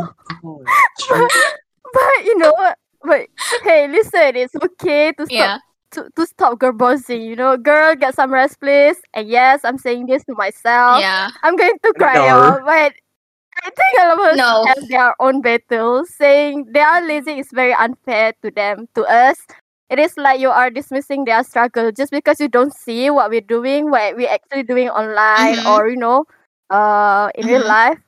True. 0.99 1.29
But 1.95 2.17
you 2.27 2.35
know 2.39 2.51
what? 2.59 2.75
But 3.07 3.31
hey, 3.63 3.87
listen, 3.87 4.35
it's 4.35 4.57
okay 4.59 5.15
to 5.15 5.23
stop 5.31 5.31
Yeah. 5.31 5.59
to, 5.95 6.11
to 6.19 6.23
stop 6.27 6.59
girl 6.59 6.75
bossing. 6.75 7.23
You 7.23 7.37
know, 7.39 7.55
girl, 7.55 7.95
get 7.95 8.19
some 8.19 8.35
rest, 8.35 8.59
please. 8.59 8.99
And 9.15 9.31
yes, 9.31 9.63
I'm 9.63 9.79
saying 9.79 10.11
this 10.11 10.27
to 10.27 10.35
myself. 10.35 10.99
Yeah. 10.99 11.31
I'm 11.47 11.55
going 11.55 11.79
to 11.79 11.91
cry 11.95 12.19
No. 12.19 12.27
out, 12.27 12.67
but 12.67 12.91
I 13.63 13.69
think 13.71 13.93
a 14.03 14.11
lot 14.11 14.19
of 14.19 14.27
us 14.27 14.37
No. 14.37 14.67
have 14.67 14.83
their 14.91 15.15
own 15.23 15.39
battles. 15.39 16.11
Saying 16.19 16.75
they 16.75 16.83
are 16.83 16.99
lazy 17.07 17.39
is 17.39 17.55
very 17.55 17.77
unfair 17.79 18.35
to 18.43 18.51
them. 18.51 18.91
To 18.99 19.07
us, 19.07 19.39
it 19.91 19.99
is 19.99 20.17
like 20.17 20.41
you 20.41 20.51
are 20.51 20.71
dismissing 20.71 21.25
their 21.25 21.43
struggle 21.45 21.91
just 21.93 22.11
because 22.11 22.41
you 22.41 22.49
don't 22.49 22.75
see 22.75 23.11
what 23.11 23.31
we're 23.31 23.41
doing, 23.41 23.91
what 23.91 24.17
we're 24.17 24.29
actually 24.31 24.63
doing 24.65 24.89
online, 24.89 25.59
Mhm. 25.59 25.65
or 25.65 25.89
you 25.89 25.97
know, 25.97 26.25
uh, 26.71 27.31
in 27.35 27.47
real 27.47 27.65
Mhm. 27.65 27.67
life. 27.67 27.99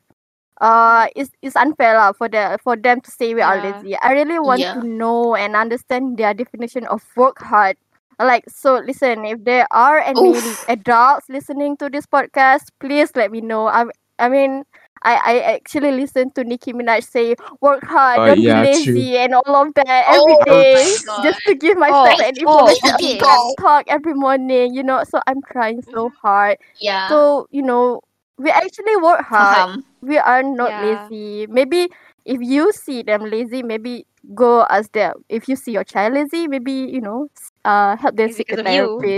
Uh, 0.61 1.07
it's, 1.15 1.31
it's 1.41 1.55
unfair 1.55 1.95
lah 1.95 2.11
for 2.13 2.27
the 2.29 2.57
for 2.63 2.75
them 2.75 3.01
to 3.01 3.11
say 3.11 3.33
we 3.33 3.41
are 3.41 3.59
lazy. 3.61 3.95
I 3.97 4.11
really 4.13 4.39
want 4.39 4.67
Yeah. 4.67 4.75
to 4.75 4.81
know 4.85 5.35
and 5.35 5.55
understand 5.55 6.17
their 6.17 6.33
definition 6.33 6.85
of 6.87 7.03
work 7.15 7.39
hard. 7.41 7.77
Like 8.19 8.45
so, 8.49 8.77
listen. 8.79 9.25
If 9.25 9.43
there 9.43 9.67
are 9.71 9.99
any 9.99 10.33
Oof. 10.35 10.65
adults 10.67 11.27
listening 11.29 11.77
to 11.77 11.89
this 11.89 12.05
podcast, 12.05 12.69
please 12.79 13.11
let 13.15 13.31
me 13.31 13.41
know. 13.41 13.67
I 13.67 13.85
I 14.19 14.29
mean, 14.29 14.63
I 15.03 15.15
I 15.15 15.39
actually 15.55 15.91
listen 15.91 16.31
to 16.33 16.43
Nicki 16.43 16.73
Minaj 16.73 17.03
say 17.09 17.35
work 17.61 17.83
hard, 17.85 18.23
Oh, 18.23 18.25
don't 18.25 18.43
yeah, 18.43 18.45
be 18.45 18.55
true. 18.55 18.55
lazy, 18.55 19.17
and 19.17 19.33
all 19.35 19.55
of 19.55 19.73
that 19.75 20.05
Oh 20.07 20.17
every 20.17 20.35
my 20.49 20.63
day, 20.63 20.97
God. 21.05 21.05
just 21.21 21.43
to 21.45 21.55
give 21.55 21.77
myself 21.77 22.15
Oh, 22.15 22.23
an 22.23 22.37
oh, 22.45 22.75
information 22.77 22.91
okay. 22.93 23.21
talk 23.59 23.85
every 23.87 24.13
morning. 24.13 24.73
You 24.73 24.83
know, 24.83 25.03
so 25.03 25.19
I'm 25.27 25.41
trying 25.51 25.81
so 25.93 26.11
hard. 26.21 26.57
Yeah. 26.79 27.09
So 27.09 27.47
you 27.51 27.61
know, 27.61 28.01
we 28.37 28.49
actually 28.49 28.95
work 28.97 29.21
hard 29.21 29.65
Faham. 29.65 29.83
we 30.01 30.17
are 30.17 30.43
not 30.43 30.75
Yeah. 30.75 30.77
lazy. 30.77 31.47
Maybe 31.49 31.87
if 32.25 32.39
you 32.41 32.71
see 32.73 33.01
them 33.03 33.23
lazy, 33.25 33.63
maybe 33.63 34.05
go 34.35 34.65
ask 34.69 34.91
them. 34.93 35.13
If 35.29 35.47
you 35.47 35.55
see 35.55 35.71
your 35.71 35.83
child 35.83 36.13
lazy, 36.13 36.47
maybe 36.47 36.71
you 36.73 37.01
know, 37.01 37.27
uh, 37.65 37.95
help 37.97 38.15
them 38.17 38.29
seek 38.31 38.51
a 38.51 38.57
because 38.57 38.65
you. 38.65 39.13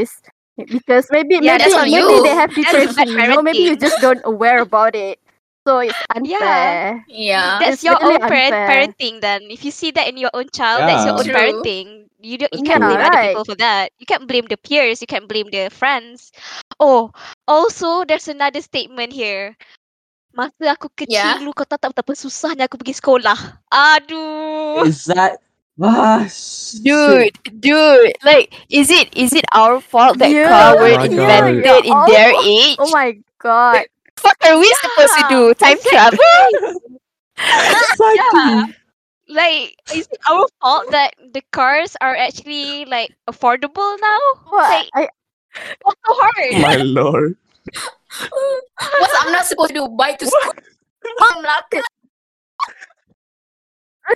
Because 0.69 1.07
maybe 1.11 1.39
Yeah, 1.39 1.57
maybe 1.57 1.71
maybe 1.87 2.19
you. 2.19 2.21
they 2.21 2.35
have 2.35 2.53
That's 2.61 2.83
depression. 2.83 3.09
You 3.15 3.23
know, 3.23 3.41
maybe 3.41 3.63
you 3.63 3.75
just 3.75 3.99
don't 3.99 4.21
aware 4.25 4.61
about 4.61 4.95
it. 4.95 5.19
So 5.67 5.79
it's 5.79 5.97
Yeah. 6.23 6.39
unfair. 6.39 7.05
Yeah. 7.07 7.59
That's 7.59 7.81
It's 7.81 7.83
your 7.83 7.97
really 7.99 8.15
own 8.15 8.19
parent 8.27 8.53
unfair. 8.55 8.67
parenting 8.67 9.21
then. 9.21 9.41
If 9.51 9.63
you 9.63 9.71
see 9.71 9.91
that 9.91 10.07
in 10.07 10.17
your 10.17 10.31
own 10.33 10.49
child, 10.49 10.87
that's 10.87 11.05
your 11.05 11.13
Yeah. 11.13 11.19
own 11.19 11.27
True. 11.27 11.35
parenting. 11.35 11.87
You 12.19 12.35
don't 12.37 12.51
you 12.51 12.63
can't 12.63 12.83
blame 12.83 12.99
other 12.99 13.15
right. 13.15 13.31
people 13.31 13.45
for 13.45 13.55
that. 13.63 13.91
You 13.99 14.05
can't 14.07 14.27
blame 14.27 14.47
the 14.49 14.57
peers, 14.57 14.99
you 14.99 15.07
can't 15.07 15.27
blame 15.27 15.47
the 15.51 15.69
friends. 15.71 16.31
Oh, 16.79 17.11
also 17.47 18.03
there's 18.03 18.27
another 18.27 18.59
statement 18.59 19.13
here. 19.13 19.55
Masa 20.35 20.75
aku 20.75 20.91
kecil 20.95 21.15
Yeah. 21.15 21.39
dulu 21.39 21.51
kau 21.55 21.63
tahu 21.67 21.79
tak 21.79 21.91
betapa 21.95 22.13
susahnya 22.15 22.67
aku 22.67 22.75
pergi 22.79 22.99
sekolah. 22.99 23.39
Aduh. 23.71 24.83
Is 24.83 25.07
that 25.07 25.39
ah 25.79 26.27
Dude, 26.83 27.31
dude, 27.63 28.11
like, 28.27 28.51
is 28.67 28.91
it 28.91 29.07
is 29.15 29.31
it 29.31 29.47
our 29.55 29.79
fault 29.79 30.19
that 30.19 30.27
Yeah, 30.27 30.51
car 30.51 30.75
Oh 30.75 30.83
my 30.83 31.07
God. 31.07 31.07
invented 31.07 31.63
yeah, 31.63 31.87
in 31.87 31.93
all 31.95 32.07
their 32.07 32.31
for- 32.35 32.43
age? 32.43 32.75
Oh 32.83 32.89
my 32.91 33.09
god. 33.39 33.87
What 34.21 34.37
are 34.45 34.59
we 34.59 34.73
supposed 34.81 35.13
to 35.19 35.25
do? 35.29 35.53
Time 35.53 35.77
travel? 35.83 36.19
exactly. 37.37 38.75
Like, 39.29 39.77
is 39.93 40.09
it 40.09 40.19
our 40.29 40.47
fault 40.59 40.89
that 40.89 41.13
the 41.33 41.41
cars 41.51 41.95
are 42.01 42.15
actually 42.15 42.85
like 42.85 43.13
affordable 43.29 43.95
now? 44.01 44.19
What? 44.49 44.69
Like, 44.69 44.89
I, 44.93 45.09
what's 45.83 46.01
so 46.01 46.13
hard? 46.17 46.61
My 46.61 46.75
lord. 46.77 47.37
What 47.69 49.11
I'm 49.21 49.31
not 49.31 49.45
supposed 49.45 49.69
to 49.69 49.85
do? 49.85 49.87
Bike 49.87 50.17
to 50.19 50.25
school. 50.25 50.53
Mom 51.19 51.43
Melaka. 51.43 51.81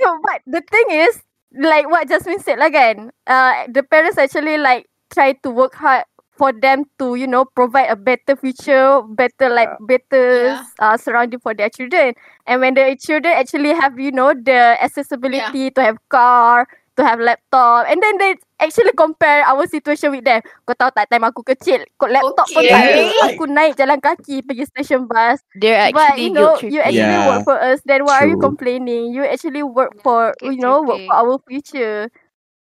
No, 0.02 0.18
but 0.26 0.42
the 0.48 0.62
thing 0.72 0.86
is, 0.90 1.22
like 1.54 1.86
what 1.88 2.10
Jasmine 2.10 2.42
said 2.42 2.58
lah 2.58 2.74
kan, 2.74 3.14
uh, 3.30 3.70
the 3.70 3.86
parents 3.86 4.18
actually 4.18 4.58
like 4.58 4.90
try 5.14 5.38
to 5.46 5.54
work 5.54 5.78
hard 5.78 6.10
for 6.44 6.52
them 6.52 6.84
to 7.00 7.16
you 7.16 7.28
know 7.28 7.46
provide 7.56 7.88
a 7.88 7.96
better 7.96 8.36
future 8.36 9.00
better 9.16 9.48
like 9.50 9.72
better 9.80 10.60
Yeah. 10.60 10.64
uh, 10.80 10.98
surrounding 10.98 11.40
for 11.40 11.56
their 11.56 11.70
children 11.72 12.14
and 12.48 12.60
when 12.62 12.76
the 12.76 12.98
children 13.00 13.32
actually 13.34 13.72
have 13.72 13.96
you 14.00 14.12
know 14.12 14.34
the 14.36 14.76
accessibility 14.84 15.72
to 15.72 15.82
have 15.82 15.98
car 16.10 16.68
to 16.98 17.04
have 17.06 17.20
laptop 17.20 17.88
and 17.90 18.02
then 18.04 18.18
they 18.20 18.36
actually 18.60 18.92
compare 18.98 19.44
our 19.48 19.66
situation 19.68 20.12
with 20.12 20.26
them 20.28 20.42
kau 20.68 20.76
tahu 20.76 20.92
tak 20.94 21.08
time 21.10 21.24
aku 21.26 21.42
kecil 21.46 21.82
kau 21.98 22.12
laptop 22.12 22.52
pun 22.52 22.68
tak 22.68 22.92
ada 22.92 23.00
Okay. 23.00 23.16
aku 23.24 23.48
naik 23.50 23.74
jalan 23.80 23.98
kaki 24.04 24.44
pergi 24.44 24.68
station 24.68 25.08
bus 25.08 25.40
They're 25.56 25.80
but 25.88 26.20
actually 26.20 26.22
you 26.22 26.32
know 26.34 26.62
you 26.68 26.80
actually 26.84 27.18
Yeah. 27.18 27.24
work 27.24 27.44
for 27.48 27.56
us 27.58 27.82
then 27.86 28.06
why 28.06 28.24
are 28.26 28.30
you 28.30 28.38
True. 28.38 28.42
complaining 28.42 29.14
you 29.14 29.24
actually 29.26 29.64
work 29.64 29.94
for 30.04 30.36
you 30.44 30.58
know 30.60 30.84
work 30.84 31.02
Guilt-tripping. 31.02 31.08
for 31.08 31.16
our 31.16 31.38
future 31.48 32.10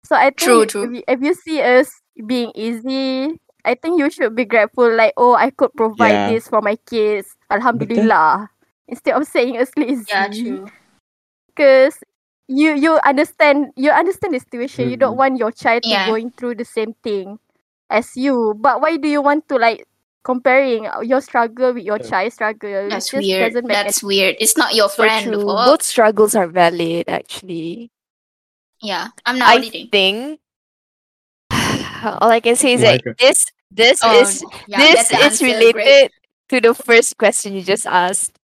so 0.04 0.16
i 0.16 0.30
think 0.30 0.54
True, 0.54 0.66
if 0.80 0.88
true. 0.88 0.90
you- 0.92 1.06
if 1.08 1.18
you 1.22 1.34
see 1.34 1.60
us 1.62 1.90
being 2.26 2.52
easy 2.54 3.36
i 3.64 3.74
think 3.74 3.98
you 3.98 4.10
should 4.10 4.34
be 4.34 4.44
grateful 4.44 4.90
like 4.94 5.12
oh 5.16 5.34
i 5.34 5.50
could 5.50 5.72
provide 5.74 6.24
Yeah. 6.26 6.26
this 6.26 6.48
for 6.48 6.60
my 6.62 6.76
kids 6.88 7.36
alhamdulillah 7.50 8.48
instead 8.88 9.14
of 9.16 9.26
saying 9.26 9.56
us 9.58 9.70
lazy 9.76 10.04
Yeah, 10.08 10.28
true. 10.28 10.66
because 11.48 12.02
you 12.48 12.74
you 12.74 12.98
understand 13.04 13.70
you 13.76 13.90
understand 13.90 14.34
the 14.34 14.40
situation 14.40 14.88
you 14.90 14.96
don't 14.96 15.16
want 15.16 15.38
your 15.38 15.52
child 15.52 15.82
to 15.82 15.96
going 16.06 16.30
through 16.32 16.54
the 16.56 16.64
same 16.64 16.94
thing 17.02 17.38
as 17.90 18.16
you 18.16 18.54
but 18.58 18.80
why 18.80 18.96
do 18.96 19.08
you 19.08 19.22
want 19.22 19.48
to 19.48 19.56
like 19.56 19.86
comparing 20.24 20.86
your 21.02 21.20
struggle 21.20 21.72
with 21.72 21.84
your 21.84 21.98
Yeah. 21.98 22.08
child's 22.10 22.34
struggle 22.34 22.88
That's 22.90 23.08
it 23.08 23.16
just 23.16 23.26
weird. 23.26 23.52
doesn't 23.52 23.66
make 23.66 23.74
That's 23.76 24.02
weird. 24.02 24.36
It's 24.40 24.56
not 24.56 24.74
your 24.74 24.88
friend. 24.88 25.24
true. 25.24 25.44
Oh, 25.48 25.64
Both 25.64 25.82
struggles 25.82 26.34
are 26.34 26.46
valid, 26.46 27.08
actually. 27.08 27.90
yeah. 28.82 29.08
I'm 29.26 29.38
not 29.38 29.48
I 29.48 29.56
auditing. 29.56 29.88
think 29.90 30.40
all 32.04 32.30
I 32.30 32.40
can 32.40 32.56
say 32.56 32.72
is 32.74 32.82
Oh 32.82 32.84
my 32.84 32.98
that 32.98 33.02
this 33.18 33.46
this 33.70 34.00
Oh, 34.02 34.20
is 34.20 34.44
yeah, 34.66 34.78
this 34.78 35.10
is 35.12 35.42
answer. 35.42 35.44
related 35.44 36.10
to 36.48 36.60
the 36.60 36.74
first 36.74 37.16
question 37.18 37.54
you 37.54 37.62
just 37.62 37.86
asked. 37.86 38.38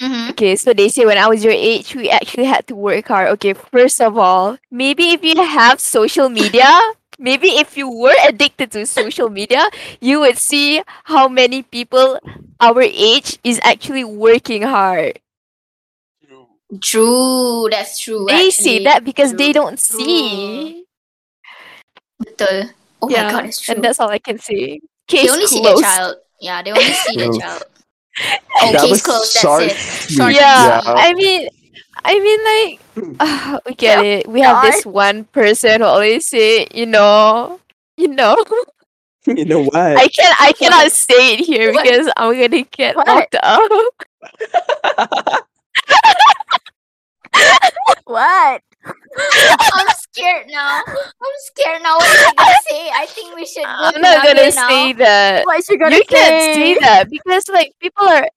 Mm-hmm. 0.00 0.30
Okay, 0.30 0.56
so 0.56 0.72
they 0.72 0.88
say 0.88 1.06
when 1.06 1.18
I 1.18 1.28
was 1.28 1.44
your 1.44 1.52
age, 1.52 1.94
we 1.94 2.10
actually 2.10 2.44
had 2.44 2.66
to 2.68 2.74
work 2.74 3.06
hard. 3.08 3.28
Okay, 3.38 3.52
first 3.54 4.00
of 4.00 4.16
all, 4.18 4.58
maybe 4.70 5.10
if 5.10 5.22
you 5.24 5.34
have 5.42 5.80
social 5.80 6.28
media, 6.28 6.66
maybe 7.18 7.48
if 7.60 7.76
you 7.76 7.88
were 7.90 8.14
addicted 8.26 8.70
to 8.72 8.86
social 8.86 9.28
media, 9.30 9.68
you 10.00 10.20
would 10.20 10.38
see 10.38 10.82
how 11.04 11.28
many 11.28 11.62
people 11.62 12.18
our 12.60 12.82
age 12.82 13.38
is 13.44 13.60
actually 13.62 14.04
working 14.04 14.62
hard. 14.62 15.20
True. 16.82 17.68
That's 17.70 17.98
true. 18.00 18.26
They 18.28 18.50
see 18.50 18.84
that 18.84 19.04
because 19.04 19.34
they 19.34 19.52
don't 19.52 19.78
see. 19.78 20.83
Betul. 22.36 22.70
Oh 23.02 23.08
yeah, 23.10 23.24
my 23.24 23.30
god, 23.32 23.44
it's 23.46 23.60
true. 23.60 23.74
and 23.74 23.84
that's 23.84 24.00
all 24.00 24.08
I 24.08 24.18
can 24.18 24.38
say. 24.38 24.80
They 25.08 25.18
Case 25.18 25.30
only 25.32 25.46
see 25.46 25.60
the 25.62 25.76
child. 25.80 26.16
Yeah, 26.40 26.62
they 26.62 26.70
only 26.72 26.82
see 26.84 27.16
the 27.16 27.38
child. 27.40 27.62
Oh, 28.62 28.70
That 28.72 28.80
case 28.82 29.02
closed. 29.02 29.34
That's 29.34 29.62
it. 29.72 29.76
sweet. 29.76 30.16
Short 30.16 30.32
yeah, 30.34 30.78
and. 30.86 30.98
I 30.98 31.14
mean, 31.14 31.48
I 32.04 32.14
mean, 32.20 32.40
like, 32.46 33.18
uh, 33.18 33.58
we 33.66 33.74
get 33.74 34.04
it. 34.04 34.28
We 34.28 34.40
have 34.40 34.62
this 34.62 34.86
one 34.86 35.24
person 35.24 35.80
who 35.80 35.86
always 35.86 36.24
say, 36.26 36.68
you 36.72 36.86
know, 36.86 37.60
you 37.96 38.08
know. 38.08 38.36
You 39.26 39.46
know 39.46 39.62
what? 39.64 39.74
I 39.74 40.06
can 40.08 40.28
not 40.28 40.36
I 40.38 40.52
cannot 40.52 40.92
say 40.92 41.32
it 41.32 41.40
here 41.40 41.72
What? 41.72 41.82
because 41.82 42.12
I'm 42.18 42.34
gonna 42.38 42.62
get 42.64 42.94
What? 42.94 43.08
locked 43.08 43.34
up. 43.42 43.70
what 48.04 48.62
I'm 49.72 49.86
scared 50.14 50.46
now. 50.48 50.82
I'm 50.86 51.36
scared 51.50 51.82
now. 51.82 51.98
What 51.98 52.10
is 52.14 52.22
he 52.22 52.32
gonna 52.36 52.60
say? 52.70 52.90
I 52.94 53.06
think 53.06 53.34
we 53.34 53.44
should 53.46 53.66
go 53.66 53.90
I'm 53.94 54.00
not 54.00 54.22
gonna 54.22 54.50
Nabil 54.50 54.54
now. 54.54 54.68
say 54.68 54.92
that. 54.94 55.44
what 55.46 55.58
is 55.58 55.66
she 55.66 55.76
gonna 55.76 55.96
You 55.96 56.02
say 56.02 56.04
can't 56.08 56.40
say 56.40 56.74
that 56.80 57.10
because 57.10 57.48
like 57.48 57.72
people 57.80 58.06
are 58.06 58.28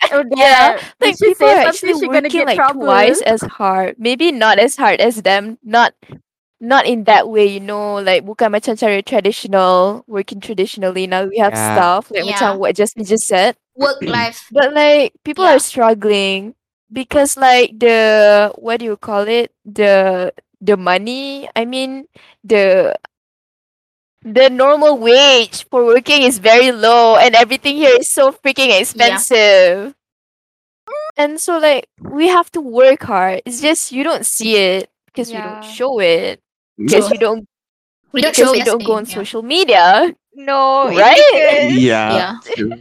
oh 0.12 0.24
Yeah, 0.34 0.72
dear. 0.74 0.80
like 1.00 1.16
she 1.18 1.34
people 1.34 1.46
are 1.48 1.56
say 1.56 1.64
actually 1.64 1.94
something 1.94 2.00
she 2.00 2.08
gonna 2.08 2.28
working 2.28 2.30
get 2.30 2.46
like 2.46 2.56
trouble 2.56 2.82
twice 2.86 3.20
as 3.22 3.42
hard. 3.42 3.96
Maybe 3.98 4.32
not 4.32 4.58
as 4.58 4.76
hard 4.76 5.00
as 5.00 5.22
them. 5.22 5.58
Not 5.62 5.94
not 6.60 6.86
in 6.86 7.04
that 7.04 7.28
way, 7.28 7.46
you 7.46 7.60
know, 7.60 7.96
like 8.02 8.24
bukan 8.24 8.50
macam 8.54 8.78
cara 8.78 9.02
traditional, 9.02 10.04
working 10.06 10.40
traditionally. 10.40 11.06
Now 11.06 11.24
we 11.26 11.38
have 11.38 11.54
Yeah. 11.54 11.72
stuff 11.74 12.10
like 12.10 12.24
Yeah. 12.24 12.34
macam 12.38 12.58
what 12.58 12.74
Jasmine 12.76 13.06
just 13.06 13.26
said. 13.26 13.56
Work 13.76 14.02
life. 14.06 14.46
But 14.52 14.74
like 14.74 15.14
people 15.24 15.44
Yeah. 15.44 15.56
are 15.56 15.62
struggling 15.62 16.54
because 16.92 17.36
like 17.36 17.78
the 17.78 18.50
what 18.58 18.78
do 18.80 18.86
you 18.86 18.96
call 18.96 19.26
it? 19.28 19.52
The 19.64 20.32
the 20.60 20.76
money, 20.76 21.48
I 21.56 21.64
mean 21.64 22.06
the 22.44 22.94
the 24.22 24.50
normal 24.50 24.98
wage 24.98 25.64
for 25.70 25.84
working 25.84 26.22
is 26.22 26.38
very 26.38 26.72
low 26.72 27.16
and 27.16 27.34
everything 27.34 27.76
here 27.76 27.96
is 27.98 28.10
so 28.10 28.32
freaking 28.32 28.78
expensive. 28.78 29.94
And 31.16 31.40
so 31.40 31.58
like 31.58 31.88
we 32.00 32.28
have 32.28 32.50
to 32.52 32.60
work 32.60 33.02
hard. 33.02 33.42
It's 33.44 33.60
just 33.60 33.92
you 33.92 34.04
don't 34.04 34.24
see 34.26 34.56
it 34.56 34.90
because 35.06 35.30
we 35.30 35.38
don't 35.38 35.64
show 35.64 36.00
it. 36.00 36.40
Because 36.76 37.06
True. 37.08 37.14
you 37.14 37.20
don't 37.20 37.48
We 38.12 38.22
don't 38.22 38.32
because 38.34 38.48
show 38.48 38.52
we 38.52 38.62
don't 38.62 38.84
go 38.84 38.94
on 38.94 39.04
yeah. 39.04 39.14
social 39.14 39.42
media. 39.42 40.14
No, 40.34 40.88
Right? 40.88 41.18
because- 41.32 41.74
yeah. 41.82 42.38
Yeah. 42.56 42.74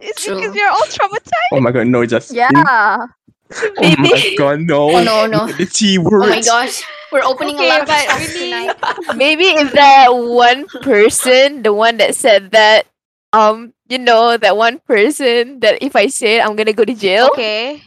It's 0.00 0.24
True. 0.24 0.36
because 0.36 0.54
you're 0.54 0.70
all 0.70 0.86
traumatized. 0.86 1.50
Oh 1.52 1.60
my 1.60 1.72
god, 1.72 1.86
no, 1.88 2.06
just 2.06 2.32
yeah 2.32 2.48
Oh 3.52 3.94
my 3.98 4.34
god, 4.38 4.60
no. 4.60 4.90
Oh 4.96 5.02
no, 5.02 5.26
no. 5.26 5.46
The 5.52 5.66
T 5.66 5.98
Oh 5.98 6.20
my 6.28 6.40
gosh. 6.40 6.82
We're 7.12 7.24
opening 7.24 7.56
Okay, 7.56 7.66
a 7.66 7.72
lot 7.72 7.80
of 7.82 7.86
but 7.88 7.98
stuff 8.04 8.20
really- 8.20 8.50
tonight. 8.50 8.76
maybe 9.16 9.44
if 9.44 9.72
that 9.72 10.08
one 10.12 10.66
person, 10.82 11.62
the 11.62 11.72
one 11.72 11.96
that 11.98 12.14
said 12.14 12.50
that, 12.52 12.86
um, 13.32 13.72
you 13.88 13.98
know, 13.98 14.36
that 14.36 14.56
one 14.56 14.80
person 14.80 15.60
that 15.60 15.82
if 15.82 15.96
I 15.96 16.08
say 16.08 16.36
it, 16.38 16.44
I'm 16.44 16.56
gonna 16.56 16.72
go 16.72 16.84
to 16.84 16.94
jail, 16.94 17.28
Okay. 17.32 17.82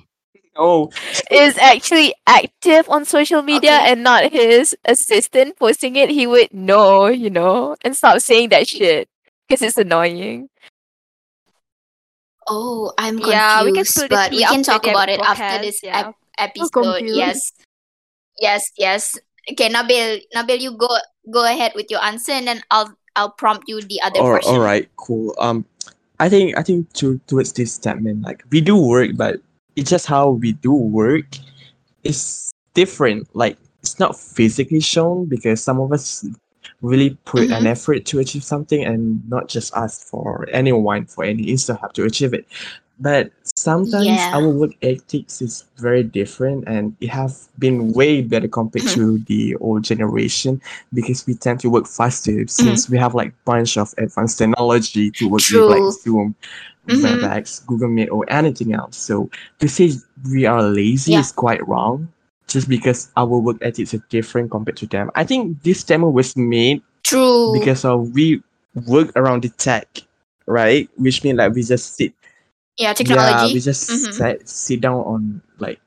Oh, 0.58 0.92
is 1.32 1.58
actually 1.58 2.14
active 2.28 2.90
on 2.90 3.06
social 3.06 3.42
media 3.42 3.78
Okay. 3.78 3.92
and 3.94 4.04
not 4.04 4.32
his 4.34 4.76
assistant 4.84 5.56
posting 5.58 5.96
it, 5.96 6.10
he 6.10 6.28
would 6.28 6.54
know, 6.54 7.08
you 7.08 7.30
know, 7.30 7.78
and 7.86 7.96
stop 7.96 8.20
saying 8.20 8.50
that 8.50 8.68
shit 8.68 9.08
because 9.48 9.62
it's 9.62 9.78
annoying. 9.78 10.50
Oh, 12.48 12.92
I'm 12.98 13.16
confused. 13.18 13.32
Yeah, 13.32 13.64
we 13.64 13.72
can 13.72 13.86
but 14.10 14.32
we 14.32 14.44
can 14.44 14.64
talk 14.64 14.86
about 14.88 15.08
it 15.10 15.22
after 15.22 15.64
this 15.64 15.80
yeah. 15.84 16.10
ep- 16.10 16.16
episode. 16.38 17.04
Yes. 17.06 17.54
Yes, 18.42 18.72
yes. 18.78 19.18
Okay, 19.52 19.70
Nabil, 19.70 20.22
Nabil, 20.36 20.60
you 20.60 20.76
go 20.76 20.90
go 21.32 21.46
ahead 21.46 21.74
with 21.76 21.88
your 21.90 22.04
answer 22.04 22.34
and 22.34 22.48
then 22.48 22.62
I'll 22.72 22.92
I'll 23.16 23.32
prompt 23.32 23.70
you 23.70 23.82
the 23.82 24.02
other 24.02 24.20
all, 24.20 24.32
question. 24.32 24.54
all 24.54 24.60
right, 24.60 24.90
cool. 24.98 25.36
Um, 25.40 25.66
I 26.20 26.30
think 26.30 26.58
I 26.58 26.64
think 26.64 26.92
to 26.94 27.20
towards 27.28 27.54
this 27.54 27.74
statement, 27.74 28.24
like 28.24 28.44
we 28.50 28.62
do 28.62 28.76
work, 28.76 29.12
but 29.16 29.42
it's 29.76 29.90
just 29.90 30.08
how 30.08 30.32
we 30.32 30.54
do 30.54 30.74
work 30.74 31.26
It's 32.04 32.52
different. 32.74 33.30
Like 33.36 33.58
it's 33.82 34.00
not 34.00 34.18
physically 34.18 34.80
shown 34.82 35.26
because 35.26 35.64
some 35.64 35.80
of 35.80 35.92
us 35.94 36.26
really 36.82 37.18
put 37.26 37.50
an 37.52 37.68
effort 37.68 38.06
to 38.06 38.20
achieve 38.20 38.44
something, 38.44 38.84
and 38.84 39.22
not 39.30 39.50
just 39.50 39.74
us 39.74 40.04
for 40.04 40.48
anyone 40.52 41.06
for 41.06 41.24
any 41.24 41.46
insta 41.46 41.80
have 41.80 41.94
to 41.94 42.06
achieve 42.06 42.34
it. 42.34 42.46
But 43.02 43.32
sometimes 43.56 44.06
Yeah. 44.06 44.30
our 44.34 44.48
work 44.48 44.72
ethics 44.84 45.42
is 45.42 45.66
very 45.78 46.04
different, 46.04 46.66
and 46.68 46.96
it 47.02 47.10
have 47.10 47.34
been 47.58 47.94
way 47.94 48.22
better 48.22 48.48
compared 48.48 48.86
to 48.94 49.18
the 49.28 49.56
old 49.58 49.84
generation 49.84 50.62
because 50.94 51.26
we 51.26 51.34
tend 51.34 51.60
to 51.62 51.70
work 51.70 51.88
faster 51.88 52.46
since 52.48 52.90
we 52.90 52.98
have 53.00 53.16
like 53.16 53.34
bunch 53.44 53.76
of 53.78 53.94
advanced 53.98 54.38
technology 54.38 55.10
to 55.12 55.28
work 55.30 55.42
with 55.52 55.68
like 55.68 55.84
Zoom, 55.92 56.36
Mhm. 56.88 57.02
WebEx, 57.02 57.66
Google 57.66 57.90
Meet, 57.90 58.10
or 58.10 58.26
anything 58.30 58.74
else. 58.74 58.98
So 58.98 59.30
to 59.60 59.68
say 59.68 59.94
we 60.32 60.46
are 60.46 60.62
lazy 60.62 61.14
Yeah. 61.14 61.20
is 61.20 61.32
quite 61.32 61.68
wrong, 61.68 62.08
just 62.48 62.70
because 62.70 63.10
our 63.18 63.38
work 63.40 63.58
ethics 63.62 63.94
are 63.94 64.04
different 64.10 64.52
compared 64.52 64.78
to 64.78 64.86
them. 64.88 65.10
I 65.16 65.24
think 65.24 65.64
this 65.64 65.84
demo 65.84 66.10
was 66.10 66.38
made 66.38 66.82
True. 67.04 67.54
because 67.54 67.84
of 67.86 68.14
we 68.14 68.44
work 68.88 69.12
around 69.16 69.42
the 69.44 69.50
tech, 69.50 69.88
right? 70.46 70.90
Which 70.98 71.24
means 71.24 71.38
like 71.38 71.54
we 71.54 71.64
just 71.64 71.96
sit 71.98 72.14
yeah, 72.78 72.94
technology 72.94 73.48
yeah, 73.48 73.54
we 73.54 73.60
just 73.60 73.90
Mhm. 73.90 74.14
sit, 74.14 74.50
sit 74.50 74.82
down 74.82 75.00
on 75.06 75.42
like 75.60 75.80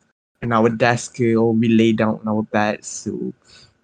in 0.43 0.53
our 0.53 0.69
desk 0.69 1.17
uh, 1.21 1.35
or 1.35 1.53
we 1.53 1.69
lay 1.69 1.93
down 1.93 2.21
on 2.21 2.29
our 2.29 2.43
bed. 2.43 2.85
So 2.85 3.33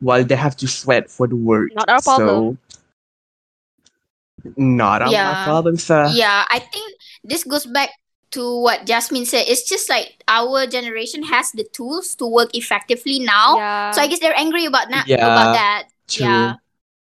while 0.01 0.25
they 0.25 0.37
have 0.37 0.57
to 0.59 0.69
sweat 0.69 1.11
for 1.11 1.27
the 1.27 1.37
work, 1.37 1.73
Not 1.75 1.89
our 1.89 2.01
problem. 2.03 2.59
So 2.59 4.51
not 4.57 5.03
our 5.03 5.13
Yeah. 5.13 5.45
problem, 5.45 5.77
sir. 5.77 6.11
yeah, 6.15 6.45
I 6.49 6.59
think 6.61 6.95
this 7.25 7.45
goes 7.45 7.67
back 7.67 7.91
to 8.33 8.61
what 8.63 8.87
Jasmine 8.87 9.27
said. 9.27 9.45
It's 9.49 9.69
just 9.69 9.89
like 9.91 10.23
our 10.29 10.67
generation 10.67 11.23
has 11.25 11.51
the 11.53 11.65
tools 11.65 12.15
to 12.17 12.27
work 12.27 12.55
effectively 12.55 13.19
now. 13.19 13.57
Yeah. 13.57 13.91
So 13.93 14.03
I 14.03 14.07
guess 14.07 14.21
they're 14.21 14.37
angry 14.39 14.65
about 14.65 14.89
that. 14.91 15.07
Yeah, 15.07 15.27
about 15.27 15.53
that. 15.55 15.83
True. 16.09 16.27
Yeah. 16.27 16.55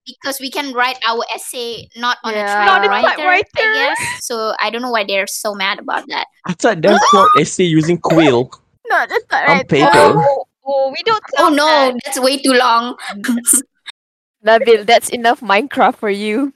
Because 0.06 0.40
we 0.40 0.52
can 0.52 0.74
write 0.74 0.98
our 1.08 1.24
essay 1.34 1.88
not 1.96 2.18
on 2.24 2.34
Yeah. 2.34 2.64
a 2.64 2.66
Not 2.66 2.84
a 2.86 2.88
typewriter, 2.88 3.48
I 3.56 3.96
guess. 3.96 4.26
So 4.26 4.54
I 4.60 4.70
don't 4.70 4.82
know 4.82 4.92
why 4.92 5.06
they're 5.08 5.28
so 5.28 5.56
mad 5.56 5.80
about 5.80 6.08
that. 6.10 6.28
I 6.46 6.54
thought 6.54 6.82
that's 6.82 7.00
what 7.14 7.30
essay 7.40 7.64
using 7.64 7.98
quill 7.98 8.52
no 8.90 9.06
that's 9.08 9.24
not 9.32 9.48
on 9.50 9.58
right 9.58 9.68
paper. 9.70 9.90
oh, 9.94 10.46
oh, 10.66 10.90
we 10.92 11.02
don't. 11.04 11.24
Oh 11.40 11.48
no, 11.50 11.66
that. 11.66 12.00
that's 12.04 12.20
way 12.20 12.38
too 12.38 12.52
long. 12.54 12.98
Nabil, 14.46 14.86
that's 14.86 15.08
enough 15.10 15.40
Minecraft 15.40 15.96
for 15.96 16.10
you. 16.10 16.54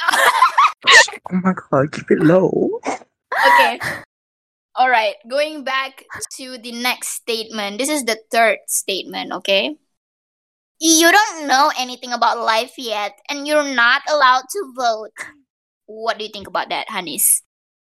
Oh 1.32 1.36
my 1.44 1.52
god, 1.70 1.92
keep 1.92 2.10
it 2.10 2.20
low. 2.20 2.80
okay. 2.86 3.78
All 4.74 4.88
right. 4.88 5.14
Going 5.28 5.62
back 5.62 6.04
to 6.38 6.56
the 6.58 6.72
next 6.72 7.08
statement. 7.08 7.78
This 7.78 7.88
is 7.90 8.04
the 8.04 8.18
third 8.32 8.58
statement, 8.66 9.30
okay? 9.32 9.76
You 10.80 11.12
don't 11.12 11.46
know 11.46 11.70
anything 11.78 12.12
about 12.12 12.38
life 12.40 12.74
yet, 12.78 13.18
and 13.28 13.46
you're 13.46 13.74
not 13.74 14.02
allowed 14.08 14.44
to 14.50 14.60
vote. 14.76 15.12
What 15.86 16.18
do 16.18 16.24
you 16.24 16.30
think 16.32 16.48
about 16.48 16.70
that, 16.70 16.88
Hanis? 16.88 17.42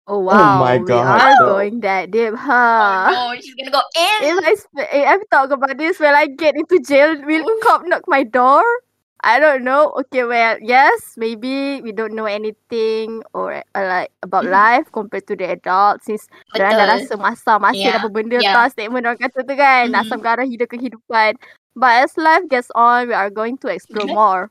Oh 0.08 0.18
wow, 0.18 0.58
my 0.58 0.78
we 0.78 0.90
God. 0.90 1.20
are 1.22 1.34
going 1.38 1.80
that 1.86 2.10
deep, 2.10 2.34
huh? 2.34 3.06
Oh 3.14 3.32
no, 3.34 3.40
she's 3.40 3.54
gonna 3.54 3.70
go 3.70 3.82
in. 3.94 4.20
If 4.26 4.36
I 4.42 4.54
sp- 4.58 4.90
if 4.90 5.20
I 5.22 5.24
talk 5.30 5.50
about 5.54 5.78
this 5.78 6.00
when 6.00 6.14
I 6.14 6.26
get 6.26 6.56
into 6.56 6.80
jail, 6.82 7.14
will 7.22 7.46
cop 7.62 7.86
knock 7.86 8.02
my 8.08 8.24
door? 8.24 8.64
I 9.22 9.38
don't 9.38 9.62
know. 9.64 9.92
Okay, 10.00 10.24
well, 10.24 10.56
yes, 10.64 11.14
maybe 11.20 11.80
we 11.84 11.92
don't 11.92 12.16
know 12.16 12.24
anything 12.24 13.22
or 13.36 13.60
uh, 13.76 13.84
like 13.84 14.10
about 14.24 14.48
Mhm. 14.48 14.50
life 14.50 14.86
compared 14.90 15.28
to 15.28 15.36
the 15.36 15.44
adults 15.52 16.08
since 16.08 16.24
Diorang 16.56 16.80
dah 16.80 16.88
Betul. 16.88 16.96
rasa 16.96 17.14
masa 17.20 17.52
masih 17.60 17.92
Yeah, 17.92 18.00
apa 18.00 18.08
benda 18.08 18.40
yeah. 18.40 18.56
tau 18.56 18.66
statement 18.72 19.04
orang 19.06 19.20
kata 19.20 19.44
tu 19.44 19.54
kan 19.54 19.92
Mhm. 19.92 20.00
asam 20.00 20.18
garam 20.24 20.48
hidup 20.48 20.72
kehidupan. 20.72 21.36
But 21.76 22.04
as 22.04 22.16
life 22.18 22.48
gets 22.48 22.70
on, 22.74 23.08
we 23.08 23.14
are 23.14 23.30
going 23.30 23.58
to 23.64 23.68
explore 23.68 24.06
Mhm. 24.06 24.14
more. 24.14 24.50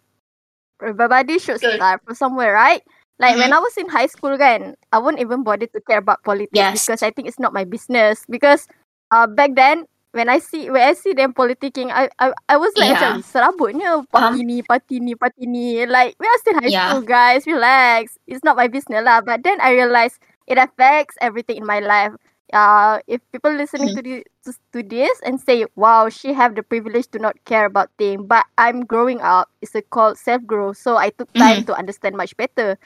Everybody 0.82 1.40
should 1.40 1.60
Betul. 1.62 1.78
start 1.78 2.02
from 2.06 2.16
somewhere, 2.16 2.54
right? 2.54 2.82
Like 3.20 3.38
when 3.38 3.52
Mhm. 3.52 3.54
I 3.54 3.60
was 3.60 3.76
in 3.78 3.90
high 3.90 4.08
school 4.08 4.38
kan, 4.38 4.76
I 4.92 4.98
won't 5.00 5.20
even 5.20 5.44
bother 5.44 5.68
to 5.68 5.80
care 5.84 6.00
about 6.00 6.24
politics 6.24 6.72
Yes. 6.72 6.86
because 6.86 7.04
I 7.04 7.12
think 7.12 7.28
it's 7.28 7.40
not 7.40 7.54
my 7.54 7.64
business. 7.66 8.24
Because 8.30 8.68
uh, 9.12 9.28
back 9.28 9.56
then 9.56 9.86
when 10.12 10.30
I 10.30 10.40
see 10.40 10.70
when 10.72 10.82
I 10.88 10.94
see 10.96 11.14
them 11.14 11.34
politicking, 11.36 11.92
I 11.92 12.08
I, 12.20 12.32
I 12.48 12.56
was 12.58 12.74
like 12.80 12.92
Yeah. 12.92 13.00
macam 13.00 13.22
serabutnya 13.26 14.06
parti 14.12 14.44
ni, 14.48 14.64
parti 14.64 15.00
ni, 15.04 15.16
parti 15.20 15.46
ni. 15.48 15.84
Like 15.86 16.16
we 16.20 16.28
are 16.28 16.40
still 16.40 16.58
high 16.64 16.72
Yeah. 16.72 16.86
school 16.88 17.04
guys, 17.04 17.44
relax. 17.44 18.16
It's 18.28 18.44
not 18.44 18.56
my 18.56 18.68
business 18.72 19.04
lah. 19.04 19.20
But 19.20 19.44
then 19.44 19.60
I 19.60 19.76
realized 19.76 20.24
it 20.48 20.56
affects 20.58 21.20
everything 21.20 21.60
in 21.60 21.68
my 21.68 21.84
life. 21.84 22.16
Uh, 22.54 23.00
if 23.08 23.22
people 23.32 23.54
listening 23.54 23.92
to, 23.94 24.02
the, 24.02 24.26
to 24.46 24.52
to 24.74 24.82
this 24.82 25.14
and 25.22 25.38
say, 25.40 25.66
"Wow, 25.78 26.10
she 26.10 26.34
have 26.34 26.56
the 26.58 26.64
privilege 26.66 27.06
to 27.14 27.20
not 27.22 27.38
care 27.46 27.66
about 27.70 27.94
things," 28.02 28.26
but 28.26 28.46
I'm 28.58 28.86
growing 28.90 29.22
up. 29.22 29.50
It's 29.62 29.76
a 29.78 29.82
called 29.86 30.18
self 30.18 30.42
growth, 30.50 30.78
so 30.82 30.98
I 30.98 31.10
took 31.14 31.30
time 31.38 31.62
to 31.70 31.78
understand 31.78 32.18
much 32.18 32.34
better. 32.38 32.78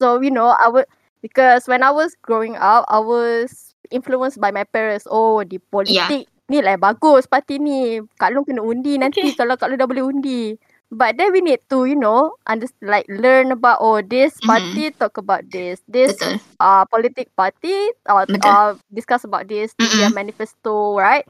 So 0.00 0.20
you 0.20 0.30
know, 0.32 0.56
I 0.56 0.68
would 0.72 0.86
because 1.20 1.68
when 1.68 1.82
I 1.84 1.90
was 1.92 2.16
growing 2.24 2.56
up, 2.56 2.84
I 2.88 2.98
was 3.00 3.74
influenced 3.92 4.40
by 4.40 4.50
my 4.50 4.64
parents. 4.64 5.04
Oh, 5.10 5.44
di 5.44 5.60
politik 5.60 6.28
ni 6.48 6.60
lah 6.64 6.80
bagus 6.80 7.28
parti 7.28 7.60
ni. 7.60 8.00
Kak 8.16 8.32
Long 8.32 8.44
kena 8.48 8.64
undi 8.64 8.96
nanti 8.96 9.32
Okay. 9.32 9.36
kalau 9.36 9.56
Kak 9.60 9.68
Long 9.68 9.80
dah 9.80 9.88
boleh 9.90 10.04
undi. 10.06 10.56
But 10.90 11.16
then 11.18 11.32
we 11.32 11.40
need 11.40 11.60
to, 11.70 11.84
you 11.86 11.96
know, 11.96 12.34
understand 12.46 12.90
like 12.90 13.06
learn 13.08 13.52
about 13.52 13.78
oh 13.80 14.02
this 14.02 14.40
Mhm. 14.42 14.42
party 14.42 14.90
talk 14.98 15.16
about 15.16 15.46
this, 15.50 15.82
this 15.88 16.18
Betul. 16.20 16.40
uh 16.60 16.84
politic 16.90 17.30
party 17.36 17.90
Betul. 18.28 18.56
uh, 18.62 18.74
discuss 18.92 19.24
about 19.24 19.48
this 19.48 19.74
in 19.78 19.96
their 19.96 20.10
manifesto, 20.10 20.96
right? 20.98 21.26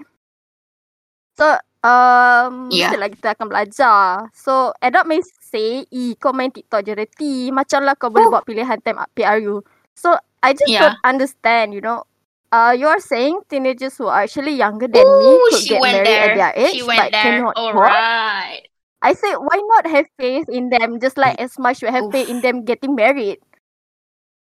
So 1.38 1.57
um 1.87 2.70
Yeah. 2.70 2.96
lah 3.01 3.09
kita 3.09 3.35
akan 3.37 3.46
belajar. 3.51 4.29
So 4.37 4.73
adult 4.85 5.07
may 5.09 5.20
say, 5.25 5.85
"Eh, 5.88 6.14
kau 6.20 6.33
main 6.37 6.53
TikTok 6.53 6.85
je 6.85 6.92
reti. 6.96 7.35
Macam 7.55 7.85
lah 7.85 7.96
kau 7.96 8.12
boleh 8.12 8.27
Oh. 8.27 8.31
buat 8.31 8.44
pilihan 8.46 8.79
time 8.85 9.01
PRU." 9.16 9.64
So 9.96 10.16
I 10.44 10.53
just 10.57 10.77
Yeah. 10.77 10.81
don't 10.81 10.96
understand, 11.05 11.73
you 11.77 11.83
know. 11.85 12.05
Uh, 12.51 12.75
you 12.75 12.88
are 12.88 13.01
saying 13.03 13.44
teenagers 13.51 13.96
who 13.99 14.09
are 14.11 14.25
actually 14.27 14.57
younger 14.59 14.88
than 14.90 15.16
me 15.18 15.38
Ooh, 15.38 15.51
could 15.51 15.64
she 15.64 15.70
get 15.70 15.87
married 15.87 16.05
there. 16.05 16.23
at 16.23 16.35
their 16.35 16.53
age 16.57 16.79
She 16.79 16.83
went 16.83 17.11
but 17.11 17.12
there. 17.12 17.46
cannot 17.46 17.57
All 17.57 17.75
vote. 17.75 18.07
right. 18.07 18.69
I 19.02 19.12
say, 19.14 19.32
why 19.34 19.58
not 19.76 19.86
have 19.86 20.06
faith 20.18 20.48
in 20.48 20.70
them 20.70 21.00
just 21.00 21.16
like 21.18 21.40
as 21.40 21.58
much 21.58 21.82
you 21.82 21.88
have 21.88 22.06
faith 22.10 22.28
in 22.28 22.40
them 22.40 22.64
getting 22.64 22.94
married? 22.94 23.38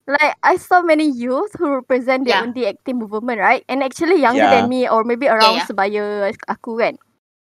Like 0.07 0.37
I 0.43 0.57
saw 0.57 0.83
many 0.83 1.09
youth 1.09 1.53
who 1.59 1.71
represent 1.75 2.25
the 2.25 2.31
Yeah. 2.31 2.43
Undi18 2.43 2.95
movement, 2.99 3.41
right? 3.41 3.65
And 3.69 3.83
actually 3.83 4.21
younger 4.21 4.47
Yeah. 4.47 4.51
than 4.51 4.69
me 4.69 4.89
or 4.89 5.05
maybe 5.05 5.29
around 5.29 5.61
yeah. 5.61 5.67
sebaya 5.67 6.29
aku 6.49 6.77
kan, 6.81 6.99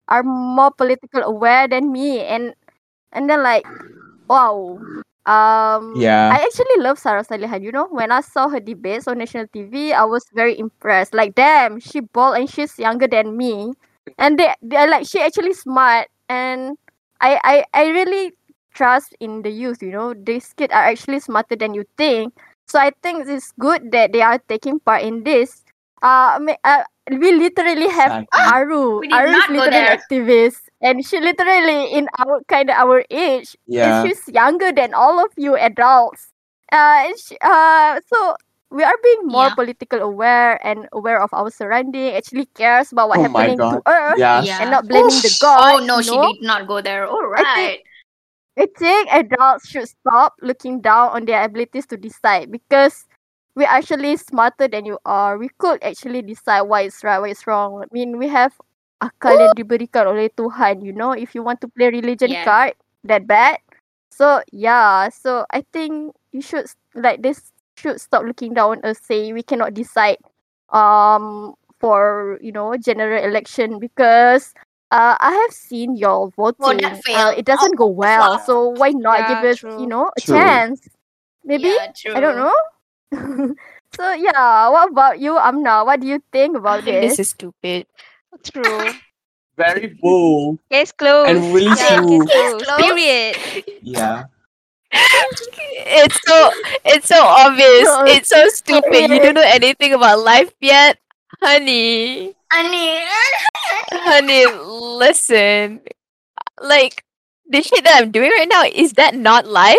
are 0.09 0.23
more 0.23 0.71
political 0.73 1.21
aware 1.23 1.67
than 1.67 1.91
me 1.91 2.21
and 2.25 2.53
and 3.13 3.29
then 3.29 3.43
like, 3.43 3.65
wow. 4.29 4.81
Um, 5.25 5.85
Yeah. 6.01 6.31
I 6.31 6.41
actually 6.43 6.79
love 6.81 6.97
Sarah 6.99 7.23
Salihan. 7.25 7.61
You 7.63 7.71
know, 7.71 7.87
when 7.91 8.11
I 8.11 8.21
saw 8.21 8.49
her 8.49 8.59
debates 8.59 9.07
on 9.07 9.19
national 9.19 9.47
TV, 9.53 9.93
I 9.93 10.05
was 10.05 10.25
very 10.33 10.57
impressed. 10.57 11.13
Like, 11.13 11.35
damn, 11.35 11.79
she 11.79 12.01
bold 12.01 12.37
and 12.37 12.49
she's 12.49 12.77
younger 12.79 13.07
than 13.07 13.37
me, 13.37 13.73
and 14.17 14.39
they 14.39 14.53
they're 14.61 14.89
like 14.89 15.05
she 15.07 15.19
actually 15.21 15.53
smart, 15.53 16.07
and 16.29 16.77
I 17.21 17.39
I 17.43 17.55
I 17.73 17.83
really 17.89 18.33
trust 18.73 19.15
in 19.19 19.41
the 19.43 19.49
youth. 19.51 19.81
You 19.81 19.91
know, 19.91 20.13
these 20.13 20.53
kids 20.53 20.73
are 20.73 20.85
actually 20.85 21.19
smarter 21.19 21.55
than 21.55 21.73
you 21.73 21.85
think. 21.97 22.33
So 22.67 22.79
I 22.79 22.91
think 23.01 23.27
it's 23.27 23.51
good 23.59 23.91
that 23.91 24.13
they 24.13 24.21
are 24.21 24.39
taking 24.47 24.79
part 24.79 25.01
in 25.03 25.23
this. 25.23 25.63
Uh, 26.01 26.37
I 26.37 26.39
mean, 26.39 26.55
uh 26.63 26.83
we 27.11 27.31
literally 27.33 27.89
have. 27.89 28.25
Aru. 28.53 29.01
Aru 29.11 29.29
is 29.33 29.49
literally 29.49 29.69
there. 29.69 29.97
activist, 29.97 30.61
and 30.81 31.05
she 31.05 31.19
literally 31.19 31.91
in 31.93 32.07
our 32.19 32.41
kind 32.47 32.69
of 32.69 32.75
our 32.77 33.03
age 33.09 33.55
Yeah. 33.67 34.01
and 34.01 34.09
she's 34.09 34.21
younger 34.33 34.71
than 34.71 34.93
all 34.93 35.19
of 35.23 35.31
you 35.37 35.55
adults. 35.55 36.31
Uh, 36.71 37.09
and 37.09 37.17
she, 37.19 37.35
uh, 37.41 37.99
so 38.07 38.35
we 38.71 38.83
are 38.83 38.95
being 39.01 39.27
more 39.27 39.49
Yeah. 39.49 39.57
political 39.57 39.99
aware 40.01 40.61
and 40.65 40.87
aware 40.93 41.21
of 41.21 41.33
our 41.33 41.49
surrounding. 41.49 42.13
Actually 42.13 42.45
cares 42.53 42.91
about 42.93 43.09
what 43.09 43.19
Oh 43.19 43.23
happening 43.25 43.57
to 43.57 43.81
God. 43.81 43.81
Earth 43.85 44.19
Yeah. 44.21 44.41
Yeah. 44.45 44.61
and 44.61 44.71
not 44.71 44.87
blaming 44.87 45.09
the 45.09 45.29
oh, 45.29 45.33
Oof. 45.33 45.41
God. 45.41 45.59
Oh 45.61 45.77
no, 45.85 46.01
she 46.01 46.15
know? 46.15 46.33
did 46.33 46.45
not 46.45 46.67
go 46.67 46.81
there. 46.81 47.07
All 47.07 47.25
right. 47.27 47.45
I 47.45 47.55
think- 47.55 47.83
I 48.59 48.67
think 48.75 49.07
adults 49.15 49.71
should 49.71 49.87
stop 49.87 50.35
looking 50.43 50.81
down 50.83 51.15
on 51.15 51.23
their 51.23 51.47
abilities 51.47 51.87
to 51.87 51.95
decide 51.95 52.51
because 52.51 53.07
we're 53.55 53.71
actually 53.71 54.17
smarter 54.19 54.67
than 54.67 54.83
you 54.83 54.99
are. 55.07 55.39
We 55.39 55.47
could 55.63 55.79
actually 55.79 56.21
decide 56.27 56.67
what 56.67 56.83
is 56.83 56.99
right, 56.99 57.19
what 57.23 57.31
is 57.31 57.47
wrong. 57.47 57.79
I 57.79 57.87
mean, 57.95 58.19
we 58.19 58.27
have 58.27 58.51
akal 58.99 59.39
yang 59.39 59.55
diberikan 59.55 60.11
oleh 60.11 60.27
Tuhan, 60.35 60.83
you 60.83 60.91
know, 60.91 61.15
if 61.15 61.31
you 61.31 61.39
want 61.39 61.63
to 61.63 61.71
play 61.71 61.87
religion 61.87 62.35
Yeah. 62.35 62.43
card 62.43 62.75
that 63.07 63.23
bad. 63.23 63.63
So, 64.11 64.43
yeah, 64.51 65.07
so 65.07 65.47
I 65.55 65.63
think 65.71 66.11
you 66.35 66.43
should, 66.43 66.67
like, 66.91 67.23
this 67.23 67.55
should 67.79 68.01
stop 68.01 68.23
looking 68.23 68.53
down 68.53 68.79
on 68.79 68.85
us 68.85 68.99
saying 69.01 69.33
we 69.33 69.43
cannot 69.43 69.73
decide 69.73 70.17
um 70.69 71.53
for, 71.79 72.37
you 72.41 72.51
know, 72.51 72.75
general 72.77 73.23
election 73.23 73.79
because 73.79 74.53
uh, 74.91 75.15
I 75.19 75.31
have 75.31 75.51
seen 75.53 75.95
y'all 75.95 76.29
voting. 76.35 76.83
uh, 76.85 76.95
failed. 77.05 77.35
it 77.37 77.45
doesn't 77.45 77.75
go 77.75 77.87
well. 77.87 78.37
flop. 78.37 78.45
So 78.45 78.69
why 78.69 78.89
not 78.89 79.19
Yeah, 79.19 79.27
give 79.41 79.43
us, 79.51 79.57
true. 79.59 79.79
you 79.79 79.87
know, 79.87 80.11
a 80.17 80.21
True. 80.21 80.37
chance? 80.37 80.87
Maybe 81.43 81.69
Yeah, 81.69 81.91
true. 81.95 82.15
I 82.15 82.19
don't 82.19 82.37
know. 82.37 82.53
so 83.95 84.13
yeah, 84.13 84.69
what 84.69 84.89
about 84.91 85.19
you, 85.19 85.37
Amna? 85.37 85.83
What 85.85 85.99
do 86.01 86.07
you 86.07 86.21
think 86.31 86.57
about 86.57 86.83
This 86.99 87.17
this? 87.17 87.19
is 87.19 87.29
stupid. 87.29 87.87
True. 88.43 88.95
Very 89.57 89.87
bold. 90.01 90.59
Case 90.71 90.91
closed. 90.91 91.29
And 91.29 91.53
really 91.53 91.75
yeah, 91.75 91.97
true. 91.97 92.25
Case 92.27 92.53
closed. 92.53 92.65
Closed. 92.65 92.77
Period. 92.77 93.37
Yeah. 93.81 94.23
It's 95.91 96.19
so 96.25 96.51
it's 96.85 97.07
so 97.07 97.21
obvious. 97.23 97.87
So 97.87 98.03
It's 98.05 98.29
so 98.29 98.47
stupid. 98.49 99.09
You 99.09 99.19
don't 99.19 99.35
know 99.35 99.45
anything 99.45 99.93
about 99.93 100.19
life 100.19 100.51
yet, 100.61 100.97
honey. 101.41 102.33
Honey, 102.51 103.05
Honey, 103.91 104.45
listen. 104.47 105.81
Like 106.61 107.03
the 107.49 107.61
shit 107.61 107.83
that 107.85 108.01
I'm 108.01 108.11
doing 108.11 108.31
right 108.31 108.49
now 108.49 108.63
is 108.65 108.93
that 108.93 109.15
not 109.15 109.47
life? 109.47 109.77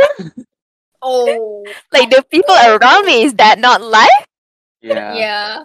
Oh. 1.02 1.64
Like 1.92 2.10
the 2.10 2.24
people 2.30 2.54
around 2.54 3.06
me 3.06 3.22
is 3.24 3.34
that 3.34 3.58
not 3.58 3.82
life? 3.82 4.26
Yeah. 4.82 5.14
Yeah. 5.14 5.64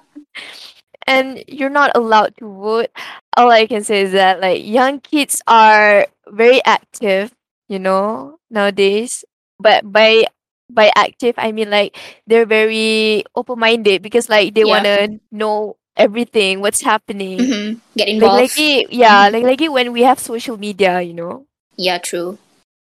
and 1.07 1.43
you're 1.47 1.69
not 1.69 1.91
allowed 1.95 2.35
to 2.37 2.45
vote. 2.47 2.89
All 3.37 3.51
I 3.51 3.67
can 3.67 3.83
say 3.83 4.01
is 4.01 4.11
that 4.13 4.39
like 4.41 4.65
young 4.65 4.99
kids 4.99 5.41
are 5.47 6.07
very 6.27 6.63
active, 6.65 7.33
you 7.67 7.79
know, 7.79 8.39
nowadays. 8.49 9.23
But 9.59 9.89
by 9.91 10.25
by 10.69 10.91
active 10.95 11.35
I 11.37 11.51
mean 11.51 11.69
like 11.69 11.95
they're 12.27 12.45
very 12.45 13.23
open 13.35 13.59
minded 13.59 14.01
because 14.01 14.29
like 14.29 14.53
they 14.55 14.63
Yeah. 14.63 14.65
wanna 14.65 15.19
know 15.31 15.77
everything, 15.97 16.61
what's 16.61 16.81
happening. 16.81 17.55
hmm 17.55 17.73
Get 17.97 18.07
Like 18.19 18.31
involved. 18.31 18.51
lagi 18.51 18.87
yeah, 18.89 19.29
like 19.29 19.43
lagi 19.45 19.69
when 19.71 19.91
we 19.91 20.03
have 20.03 20.19
social 20.19 20.57
media, 20.57 21.01
you 21.01 21.13
know. 21.13 21.45
yeah, 21.77 21.97
true. 21.99 22.37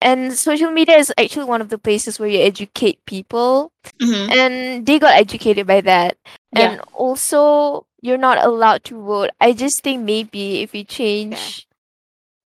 And 0.02 0.34
social 0.34 0.72
media 0.72 0.98
is 0.98 1.14
actually 1.18 1.46
one 1.46 1.62
of 1.62 1.70
the 1.70 1.78
places 1.78 2.20
where 2.20 2.30
you 2.30 2.40
educate 2.40 3.04
people 3.06 3.72
hmm 4.00 4.30
and 4.30 4.86
they 4.86 5.00
got 5.00 5.16
educated 5.16 5.68
by 5.68 5.82
that 5.82 6.18
Yeah. 6.52 6.76
and 6.76 6.82
also 6.94 7.86
you're 8.02 8.18
not 8.18 8.38
allowed 8.44 8.84
to 8.86 9.00
vote 9.02 9.30
i 9.42 9.52
just 9.54 9.84
think 9.84 10.04
maybe 10.04 10.62
if 10.62 10.74
you 10.76 10.84
change 10.84 11.68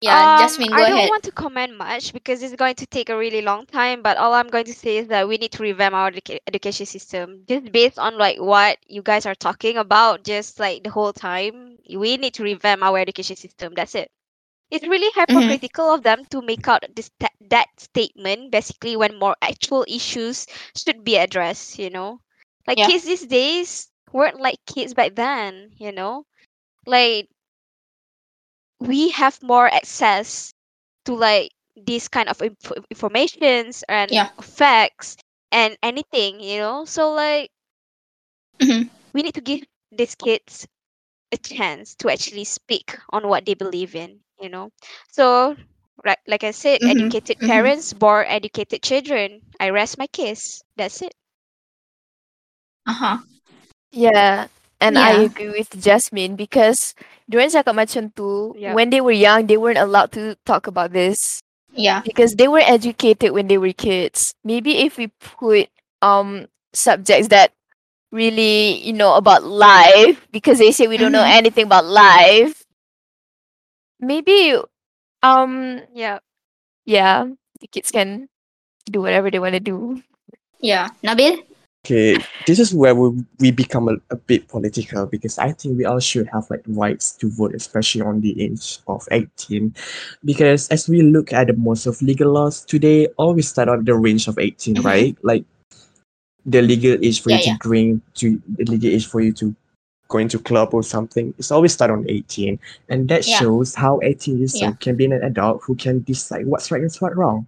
Yeah, 0.02 0.26
Um, 0.26 0.36
Jasmine, 0.36 0.76
go 0.76 0.84
I 0.84 0.86
don't 0.86 1.06
ahead. 1.06 1.10
want 1.10 1.24
to 1.26 1.32
comment 1.32 1.78
much 1.78 2.14
because 2.14 2.42
it's 2.44 2.56
going 2.56 2.76
to 2.76 2.88
take 2.88 3.10
a 3.10 3.18
really 3.18 3.42
long 3.42 3.66
time. 3.66 4.02
But 4.04 4.18
all 4.18 4.34
I'm 4.34 4.48
going 4.50 4.66
to 4.66 4.74
say 4.74 4.98
is 4.98 5.08
that 5.08 5.28
we 5.28 5.38
need 5.38 5.52
to 5.54 5.64
revamp 5.64 5.96
our 5.96 6.12
educa- 6.12 6.40
education 6.48 6.86
system, 6.86 7.44
just 7.48 7.72
based 7.72 8.00
on 8.00 8.18
like 8.18 8.38
what 8.40 8.78
you 8.88 9.02
guys 9.02 9.26
are 9.26 9.36
talking 9.36 9.78
about, 9.78 10.24
just 10.24 10.60
like 10.60 10.84
the 10.84 10.90
whole 10.92 11.14
time. 11.14 11.78
We 11.96 12.18
need 12.18 12.34
to 12.36 12.44
revamp 12.44 12.84
our 12.84 12.98
education 13.00 13.36
system. 13.38 13.74
That's 13.76 13.96
it. 13.96 14.12
it's 14.72 14.88
really 14.88 15.10
hypocritical 15.16 15.94
of 15.94 16.04
them 16.04 16.26
to 16.32 16.42
make 16.42 16.68
out 16.68 16.84
this 16.96 17.10
that, 17.20 17.32
that 17.50 17.68
statement 17.78 18.52
basically 18.52 18.96
when 18.98 19.18
more 19.20 19.36
actual 19.42 19.86
issues 19.88 20.46
should 20.76 21.04
be 21.04 21.16
addressed. 21.18 21.78
You 21.80 21.90
know, 21.90 22.20
like 22.68 22.80
Yeah. 22.80 22.90
kids 22.90 23.06
these 23.06 23.26
days 23.28 23.90
weren't 24.12 24.40
like 24.40 24.58
kids 24.66 24.94
back 24.94 25.16
then. 25.16 25.72
You 25.78 25.92
know, 25.92 26.26
like 26.86 27.30
we 28.82 29.12
have 29.12 29.41
more 29.44 29.67
access 29.74 30.54
to 31.06 31.13
like 31.15 31.52
these 31.78 32.10
kind 32.10 32.30
of 32.30 32.41
inf- 32.41 32.86
informations 32.91 33.84
and 33.89 34.12
Yeah. 34.12 34.30
facts 34.41 35.17
and 35.52 35.78
anything 35.84 36.39
you 36.41 36.60
know 36.60 36.86
so 36.86 37.12
like 37.13 37.52
Mhm. 38.62 38.89
we 39.13 39.24
need 39.24 39.34
to 39.36 39.41
give 39.41 39.62
these 39.91 40.15
kids 40.15 40.67
a 41.32 41.38
chance 41.38 41.96
to 41.96 42.10
actually 42.10 42.44
speak 42.46 42.98
on 43.10 43.28
what 43.28 43.46
they 43.46 43.54
believe 43.56 43.96
in 43.96 44.20
you 44.39 44.50
know 44.50 44.70
so 45.10 45.56
right 46.04 46.20
like 46.28 46.44
i 46.44 46.52
said 46.52 46.82
Mhm, 46.82 46.86
educated 46.86 47.38
mhm. 47.41 47.46
parents 47.46 47.94
bore 47.94 48.26
educated 48.26 48.82
children 48.84 49.41
i 49.60 49.70
rest 49.70 49.98
my 49.98 50.08
case 50.08 50.63
that's 50.78 51.02
it 51.02 51.13
Uh-huh. 52.88 53.17
Yeah. 53.91 54.48
And 54.82 54.98
I 54.98 55.12
agree 55.30 55.50
with 55.50 55.78
Jasmine 55.80 56.36
because 56.36 56.96
during 57.30 57.50
cakap 57.54 57.78
macam 57.78 58.10
tu, 58.17 58.54
Yeah. 58.58 58.74
when 58.74 58.89
they 58.89 59.02
were 59.02 59.15
young, 59.15 59.46
they 59.48 59.58
weren't 59.58 59.78
allowed 59.82 60.12
to 60.17 60.36
talk 60.46 60.65
about 60.67 60.91
this 60.91 61.41
Yeah. 61.74 62.02
because 62.04 62.36
they 62.36 62.48
were 62.50 62.63
educated 62.65 63.32
when 63.32 63.48
they 63.48 63.58
were 63.62 63.74
kids. 63.78 64.34
Maybe 64.44 64.84
if 64.84 64.98
we 64.98 65.13
put 65.22 65.70
um 66.02 66.50
subjects 66.74 67.30
that 67.30 67.54
really, 68.12 68.82
you 68.84 68.94
know, 68.94 69.15
about 69.15 69.44
life 69.46 70.20
because 70.34 70.60
they 70.60 70.72
say 70.74 70.88
we 70.88 70.98
don't 70.98 71.13
know 71.15 71.24
Mhm. 71.24 71.38
anything 71.46 71.65
about 71.70 71.86
life. 71.86 72.65
Maybe 74.02 74.58
um 75.24 75.82
yeah 75.94 76.20
yeah, 76.86 77.26
the 77.62 77.67
kids 77.67 77.91
can 77.91 78.30
do 78.89 79.02
whatever 79.02 79.30
they 79.32 79.39
want 79.39 79.54
to 79.56 79.63
do. 79.63 80.02
Yeah. 80.60 80.89
Nabil? 81.04 81.41
Okay, 81.84 82.15
this 82.46 82.60
is 82.60 82.76
where 82.76 82.94
we, 82.94 83.24
we 83.39 83.50
become 83.50 83.89
a, 83.89 83.96
a 84.12 84.15
bit 84.15 84.48
political 84.48 85.08
because 85.08 85.39
I 85.39 85.52
think 85.52 85.80
we 85.80 85.86
all 85.86 86.00
should 86.00 86.28
have 86.28 86.48
like 86.52 86.62
rights 86.67 87.12
to 87.13 87.30
vote, 87.32 87.56
especially 87.56 88.02
on 88.02 88.22
the 88.22 88.39
age 88.39 88.78
of 88.88 89.08
18. 89.10 89.74
Because 90.24 90.67
as 90.70 90.88
we 90.88 91.02
look 91.02 91.34
at 91.34 91.48
the 91.48 91.54
most 91.54 91.88
of 91.88 92.00
legal 92.04 92.34
laws 92.34 92.63
today, 92.65 93.08
always 93.17 93.48
start 93.50 93.67
at 93.67 93.84
the 93.86 93.96
range 93.96 94.28
of 94.28 94.38
18, 94.38 94.76
Mhm. 94.76 94.86
right? 94.86 95.17
Like 95.24 95.44
the 96.46 96.62
legal 96.62 97.04
age 97.04 97.20
for 97.20 97.32
Yeah, 97.32 97.38
you 97.38 97.44
yeah. 97.48 97.54
to 97.54 97.60
drink, 97.60 98.04
to 98.15 98.39
the 98.48 98.65
legal 98.65 98.91
age 98.91 99.08
for 99.08 99.20
you 99.22 99.34
to 99.34 99.56
go 100.08 100.20
into 100.20 100.38
club 100.38 100.76
or 100.76 100.84
something. 100.84 101.34
It's 101.39 101.50
always 101.52 101.74
start 101.74 101.89
on 101.89 102.06
18. 102.08 102.60
And 102.89 103.08
that 103.10 103.28
Yeah. 103.28 103.39
shows 103.39 103.74
how 103.74 104.00
18 104.04 104.38
years 104.38 104.62
old 104.62 104.80
can 104.82 104.96
be 104.98 105.06
an 105.06 105.13
adult 105.13 105.63
who 105.63 105.74
can 105.74 106.04
decide 106.04 106.46
what's 106.46 106.70
right 106.70 106.82
and 106.84 106.91
what's 107.00 107.15
wrong. 107.15 107.48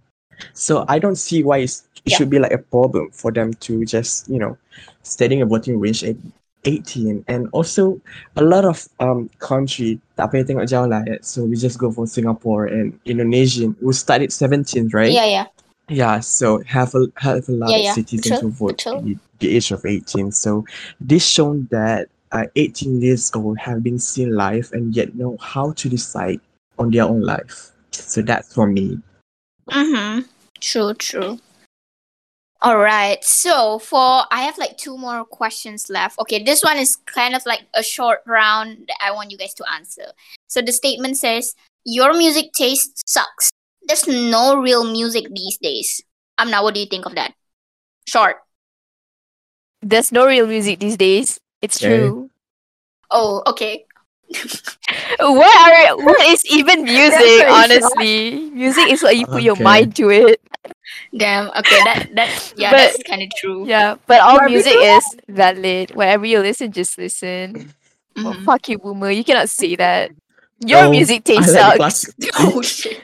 So 0.52 0.84
I 0.88 0.98
don't 0.98 1.16
see 1.16 1.42
why 1.42 1.58
it's, 1.58 1.84
it 2.04 2.12
Yeah. 2.12 2.16
should 2.16 2.30
be 2.30 2.38
like 2.38 2.52
a 2.52 2.58
problem 2.58 3.10
for 3.12 3.32
them 3.32 3.54
to 3.66 3.84
just, 3.84 4.28
you 4.28 4.38
know, 4.38 4.56
setting 5.02 5.42
a 5.42 5.46
voting 5.46 5.80
range 5.80 6.04
at 6.04 6.16
18. 6.64 7.24
And 7.28 7.48
also 7.52 8.00
a 8.36 8.42
lot 8.42 8.64
of 8.64 8.88
um 9.00 9.28
country 9.38 10.00
tak 10.16 10.32
payah 10.32 10.44
tengok 10.48 10.68
jauh 10.68 10.88
lah. 10.88 11.04
eh. 11.08 11.18
So 11.22 11.44
we 11.44 11.56
just 11.56 11.78
go 11.78 11.92
for 11.92 12.06
Singapore 12.06 12.66
and 12.66 12.96
Indonesian 13.04 13.76
who 13.80 13.92
start 13.92 14.22
at 14.22 14.32
17, 14.32 14.88
right? 14.92 15.12
Yeah, 15.12 15.26
yeah. 15.26 15.46
Yeah, 15.88 16.20
so 16.20 16.64
have 16.64 16.94
a 16.96 17.12
have 17.20 17.44
a 17.48 17.52
lot 17.52 17.76
Yeah, 17.76 17.76
of 17.76 17.84
yeah. 17.84 17.92
citizens 17.92 18.40
who 18.40 18.48
vote 18.48 18.80
at 18.88 19.04
the, 19.04 19.16
the 19.38 19.48
age 19.56 19.70
of 19.70 19.84
18. 19.84 20.32
So 20.32 20.64
this 21.00 21.26
shown 21.26 21.68
that 21.70 22.08
uh, 22.32 22.46
18 22.56 23.00
years 23.04 23.28
old 23.36 23.58
have 23.60 23.82
been 23.84 23.98
seen 24.00 24.32
life 24.32 24.72
and 24.72 24.96
yet 24.96 25.14
know 25.14 25.36
how 25.40 25.72
to 25.76 25.88
decide 25.88 26.40
on 26.80 26.90
their 26.90 27.04
own 27.04 27.20
life. 27.20 27.70
So 27.92 28.22
that's 28.22 28.52
for 28.54 28.66
me. 28.66 28.98
Mm-hmm. 29.70 30.22
True, 30.60 30.94
true. 30.94 31.38
All 32.62 32.78
right. 32.78 33.22
So 33.22 33.78
for 33.78 34.24
I 34.30 34.42
have 34.42 34.56
like 34.56 34.78
two 34.78 34.96
more 34.96 35.24
questions 35.24 35.90
left. 35.90 36.18
Okay, 36.20 36.42
this 36.42 36.62
one 36.62 36.78
is 36.78 36.96
kind 36.96 37.34
of 37.34 37.44
like 37.44 37.62
a 37.74 37.82
short 37.82 38.20
round 38.26 38.86
that 38.88 38.96
I 39.04 39.10
want 39.12 39.30
you 39.30 39.36
guys 39.36 39.52
to 39.54 39.64
answer. 39.72 40.06
So 40.48 40.62
the 40.62 40.72
statement 40.72 41.16
says, 41.18 41.54
Your 41.84 42.14
music 42.14 42.52
taste 42.54 43.02
sucks. 43.06 43.50
There's 43.86 44.08
no 44.08 44.56
real 44.60 44.84
music 44.90 45.26
these 45.34 45.58
days. 45.58 46.00
Amna, 46.38 46.62
what 46.62 46.72
do 46.74 46.80
you 46.80 46.86
think 46.86 47.04
of 47.04 47.14
that? 47.16 47.34
Short. 48.08 48.36
There's 49.82 50.10
no 50.10 50.26
real 50.26 50.46
music 50.46 50.80
these 50.80 50.96
days. 50.96 51.38
It's 51.60 51.76
Okay. 51.76 51.98
true. 51.98 52.30
Oh, 53.10 53.42
okay. 53.46 53.84
What 55.20 55.54
are 55.56 55.96
what 55.96 56.20
is 56.28 56.44
even 56.46 56.84
music? 56.84 57.46
honestly, 57.48 58.50
music 58.50 58.90
is 58.90 59.02
what 59.02 59.16
you 59.16 59.26
put 59.26 59.42
your 59.42 59.56
mind 59.56 59.94
to 59.96 60.10
it. 60.10 60.40
Damn. 61.16 61.48
Okay, 61.54 61.80
that 61.84 62.08
that 62.14 62.30
yeah, 62.56 62.70
But- 62.70 62.76
that's 62.92 63.02
kind 63.06 63.22
of 63.22 63.30
true. 63.38 63.66
Yeah, 63.66 63.96
but 64.06 64.20
all 64.20 64.38
Barbie 64.38 64.54
music 64.58 64.72
too? 64.74 64.78
is 64.80 65.04
valid. 65.28 65.94
Whatever 65.94 66.26
you 66.26 66.40
listen, 66.40 66.72
just 66.72 66.98
listen. 66.98 67.72
Oh, 68.18 68.32
Mhm. 68.34 68.44
fuck 68.44 68.68
you, 68.68 68.78
boomer. 68.78 69.10
You 69.10 69.24
cannot 69.24 69.50
say 69.50 69.76
that. 69.76 70.10
Your 70.64 70.84
No, 70.86 70.90
music 70.90 71.22
I 71.26 71.34
taste 71.34 71.52
like 71.52 71.58
sucks. 71.58 71.76
classic. 71.76 72.14
Oh 72.38 72.62
shit. 72.62 73.02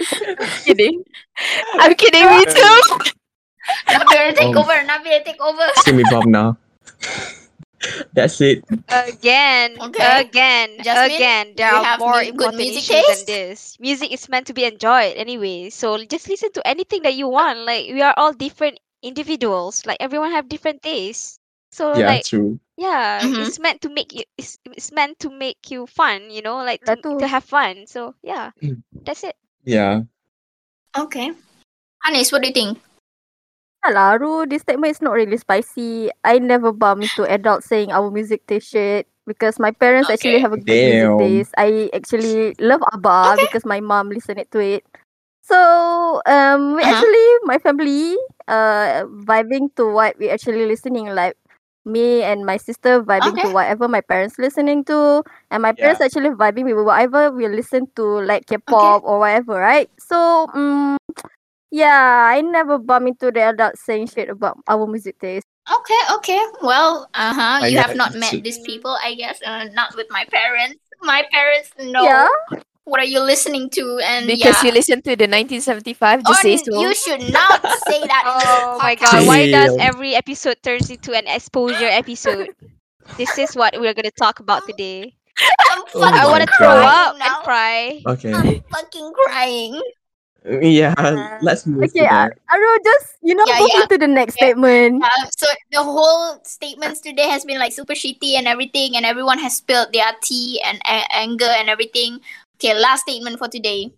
I'm 0.00 0.48
kidding. 0.66 1.04
I'm 1.78 1.94
kidding. 1.94 2.26
Me 2.26 2.44
too. 2.44 2.80
Nabil, 3.88 4.34
take 4.36 4.56
Oh. 4.56 4.60
over. 4.64 4.76
Nabil, 4.84 5.24
take 5.24 5.40
over. 5.40 5.66
See 5.86 5.92
me 5.92 6.02
Bob 6.10 6.26
now. 6.26 6.56
That's 8.12 8.40
it. 8.40 8.64
again 8.88 9.78
Okay. 9.80 10.20
again 10.20 10.82
Jasmine, 10.82 11.16
again 11.16 11.46
there 11.56 11.72
are 11.74 11.98
more 11.98 12.20
mu- 12.22 12.28
important 12.28 12.58
music 12.58 12.84
issues 12.84 12.88
taste? 12.88 13.26
than 13.26 13.26
this 13.26 13.76
music 13.80 14.12
is 14.12 14.28
meant 14.28 14.46
to 14.46 14.54
be 14.54 14.64
enjoyed 14.64 15.16
anyway 15.16 15.70
so 15.70 15.96
just 16.04 16.28
listen 16.28 16.52
to 16.52 16.66
anything 16.66 17.02
that 17.02 17.14
you 17.14 17.28
want 17.28 17.58
like 17.60 17.86
we 17.90 18.02
are 18.02 18.14
all 18.16 18.32
different 18.32 18.78
individuals 19.02 19.84
like 19.86 19.96
everyone 20.00 20.30
have 20.32 20.48
different 20.48 20.82
tastes 20.82 21.38
so 21.70 21.98
Yeah, 21.98 22.06
like 22.06 22.24
true. 22.24 22.58
yeah 22.76 23.22
Mhm. 23.22 23.40
it's 23.42 23.58
meant 23.58 23.80
to 23.82 23.88
make 23.88 24.12
you 24.12 24.22
it's, 24.38 24.58
it's 24.66 24.92
meant 24.92 25.18
to 25.20 25.30
make 25.30 25.70
you 25.70 25.86
fun 25.86 26.30
you 26.30 26.42
know 26.42 26.56
like 26.62 26.84
to, 26.84 26.96
to 26.96 27.26
have 27.26 27.44
fun 27.44 27.86
so 27.86 28.14
yeah 28.22 28.50
Mm. 28.62 28.82
that's 29.04 29.24
it 29.24 29.36
Yeah. 29.64 30.02
Okay. 30.96 31.32
Anis, 32.06 32.32
what 32.32 32.42
do 32.42 32.48
you 32.48 32.54
think? 32.54 32.78
Alah, 33.84 34.18
Ru, 34.20 34.46
this 34.46 34.62
statement 34.62 34.90
is 34.94 35.02
not 35.02 35.12
really 35.18 35.36
spicy. 35.36 36.10
I 36.24 36.38
never 36.38 36.72
bump 36.72 37.02
into 37.02 37.24
adults 37.26 37.66
saying 37.66 37.90
our 37.92 38.10
music 38.10 38.46
taste 38.46 38.70
shit 38.70 39.06
because 39.26 39.58
my 39.58 39.70
parents 39.72 40.10
actually 40.10 40.38
have 40.38 40.52
a 40.52 40.58
good 40.60 40.82
Damn. 40.82 40.86
music 40.86 41.16
taste. 41.18 41.54
I 41.58 41.90
actually 41.92 42.54
love 42.60 42.80
ABBA 42.92 43.38
Okay. 43.38 43.42
because 43.42 43.64
my 43.64 43.80
mom 43.80 44.10
listened 44.10 44.38
it 44.38 44.50
to 44.52 44.60
it. 44.60 44.84
So 45.42 46.22
um, 46.26 46.76
we 46.76 46.82
Uh-huh. 46.82 47.04
actually 47.04 47.26
my 47.44 47.58
family 47.58 48.16
uh 48.48 49.04
vibing 49.26 49.70
to 49.76 49.86
what 49.90 50.18
we 50.18 50.28
actually 50.30 50.66
listening 50.66 51.08
like 51.14 51.36
me 51.84 52.22
and 52.22 52.44
my 52.46 52.56
sister 52.56 53.02
vibing 53.02 53.40
to 53.42 53.48
whatever 53.50 53.88
my 53.88 54.00
parents 54.00 54.38
listening 54.38 54.84
to 54.84 55.22
and 55.50 55.62
my 55.62 55.72
parents 55.72 56.00
actually 56.00 56.30
vibing 56.30 56.64
with 56.66 56.84
whatever 56.84 57.30
we 57.30 57.46
listen 57.48 57.86
to 57.96 58.02
like 58.26 58.46
K-pop 58.46 59.02
or 59.04 59.18
whatever 59.20 59.54
right 59.58 59.88
so 59.98 60.48
um 60.54 60.96
yeah 61.72 62.28
I 62.30 62.40
never 62.40 62.78
bump 62.78 63.08
into 63.08 63.32
the 63.32 63.40
adults 63.40 63.84
saying 63.84 64.08
shit 64.08 64.28
about 64.28 64.58
our 64.68 64.86
music 64.86 65.18
taste 65.18 65.46
Okay, 65.62 66.14
okay. 66.18 66.42
Well, 66.60 67.08
uh 67.14 67.32
huh. 67.32 67.66
You 67.66 67.78
have 67.78 67.94
not 67.94 68.14
met 68.14 68.34
music. 68.34 68.42
these 68.42 68.58
people, 68.66 68.98
I 69.00 69.14
guess. 69.14 69.38
Uh, 69.46 69.70
not 69.72 69.94
with 69.94 70.08
my 70.10 70.26
parents. 70.26 70.80
My 71.00 71.22
parents 71.30 71.70
know 71.78 72.02
yeah 72.02 72.26
what 72.84 72.98
are 73.00 73.06
you 73.06 73.20
listening 73.20 73.70
to, 73.70 73.98
and 74.02 74.26
Because 74.26 74.58
yeah. 74.62 74.68
you 74.68 74.72
listen 74.74 75.02
to 75.02 75.14
the 75.14 75.30
1975, 75.30 76.24
just 76.26 76.42
say 76.42 76.56
so. 76.56 76.80
you 76.80 76.94
should 76.94 77.32
not 77.32 77.62
say 77.86 78.00
that. 78.02 78.24
oh 78.26 78.78
my 78.82 78.96
podcast. 78.96 79.12
god 79.12 79.26
why 79.26 79.50
does 79.50 79.76
every 79.78 80.14
episode 80.14 80.56
turns 80.62 80.90
into 80.90 81.14
an 81.14 81.26
exposure 81.28 81.86
episode 81.86 82.48
this 83.16 83.38
is 83.38 83.54
what 83.54 83.74
we're 83.78 83.94
going 83.94 84.10
to 84.10 84.18
talk 84.18 84.40
about 84.40 84.66
today 84.66 85.14
I'm 85.70 85.82
Oh 85.94 86.00
fucking 86.00 86.18
i 86.18 86.26
want 86.26 86.42
to 86.42 86.50
throw 86.58 86.82
crying 86.82 86.90
up 86.90 87.14
and 87.14 87.44
cry 87.44 88.02
Okay. 88.06 88.32
I'm 88.34 88.62
fucking 88.62 89.12
crying. 89.26 89.80
Yeah, 90.62 90.90
let's 91.40 91.66
move 91.66 91.84
okay 91.86 92.02
to. 92.02 92.34
Aru 92.50 92.70
just 92.82 93.14
you 93.22 93.34
know 93.34 93.44
Yeah, 93.46 93.60
move 93.62 93.70
yeah. 93.74 93.82
into 93.86 93.98
the 93.98 94.10
next 94.10 94.34
Yeah. 94.40 94.50
statement 94.50 95.04
Uh, 95.04 95.26
so 95.30 95.46
the 95.70 95.82
whole 95.82 96.42
statements 96.42 96.98
today 97.00 97.30
has 97.30 97.44
been 97.44 97.58
like 97.62 97.70
super 97.72 97.94
shitty 97.94 98.34
and 98.34 98.46
everything, 98.50 98.96
and 98.98 99.06
everyone 99.06 99.38
has 99.38 99.56
spilled 99.62 99.92
their 99.94 100.10
tea 100.22 100.58
and 100.66 100.82
a- 100.82 101.06
anger 101.14 101.46
and 101.46 101.70
everything. 101.70 102.18
Okay, 102.58 102.74
last 102.74 103.06
statement 103.06 103.38
for 103.38 103.46
today. 103.46 103.94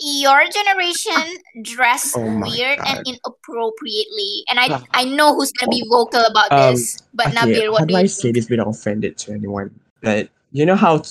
Your 0.00 0.42
generation 0.50 1.38
dress 1.62 2.16
Oh 2.16 2.26
my 2.26 2.48
weird 2.48 2.80
and 2.82 3.06
inappropriately, 3.06 4.42
and 4.50 4.58
I 4.58 4.66
Ah. 4.70 4.82
I 4.90 5.04
know 5.04 5.36
who's 5.36 5.52
gonna 5.52 5.70
be 5.70 5.84
vocal 5.88 6.24
about 6.26 6.50
Um, 6.50 6.74
this, 6.74 6.98
but 7.14 7.28
okay, 7.30 7.36
Nabil, 7.36 7.70
how 7.70 7.72
what 7.78 7.86
do 7.86 7.94
do 7.94 8.00
I 8.02 8.08
you 8.08 8.08
say 8.10 8.32
this 8.32 8.48
without 8.50 8.66
offended 8.68 9.16
to 9.22 9.32
anyone? 9.36 9.70
But 10.02 10.28
you 10.50 10.66
know 10.66 10.74
how 10.74 11.04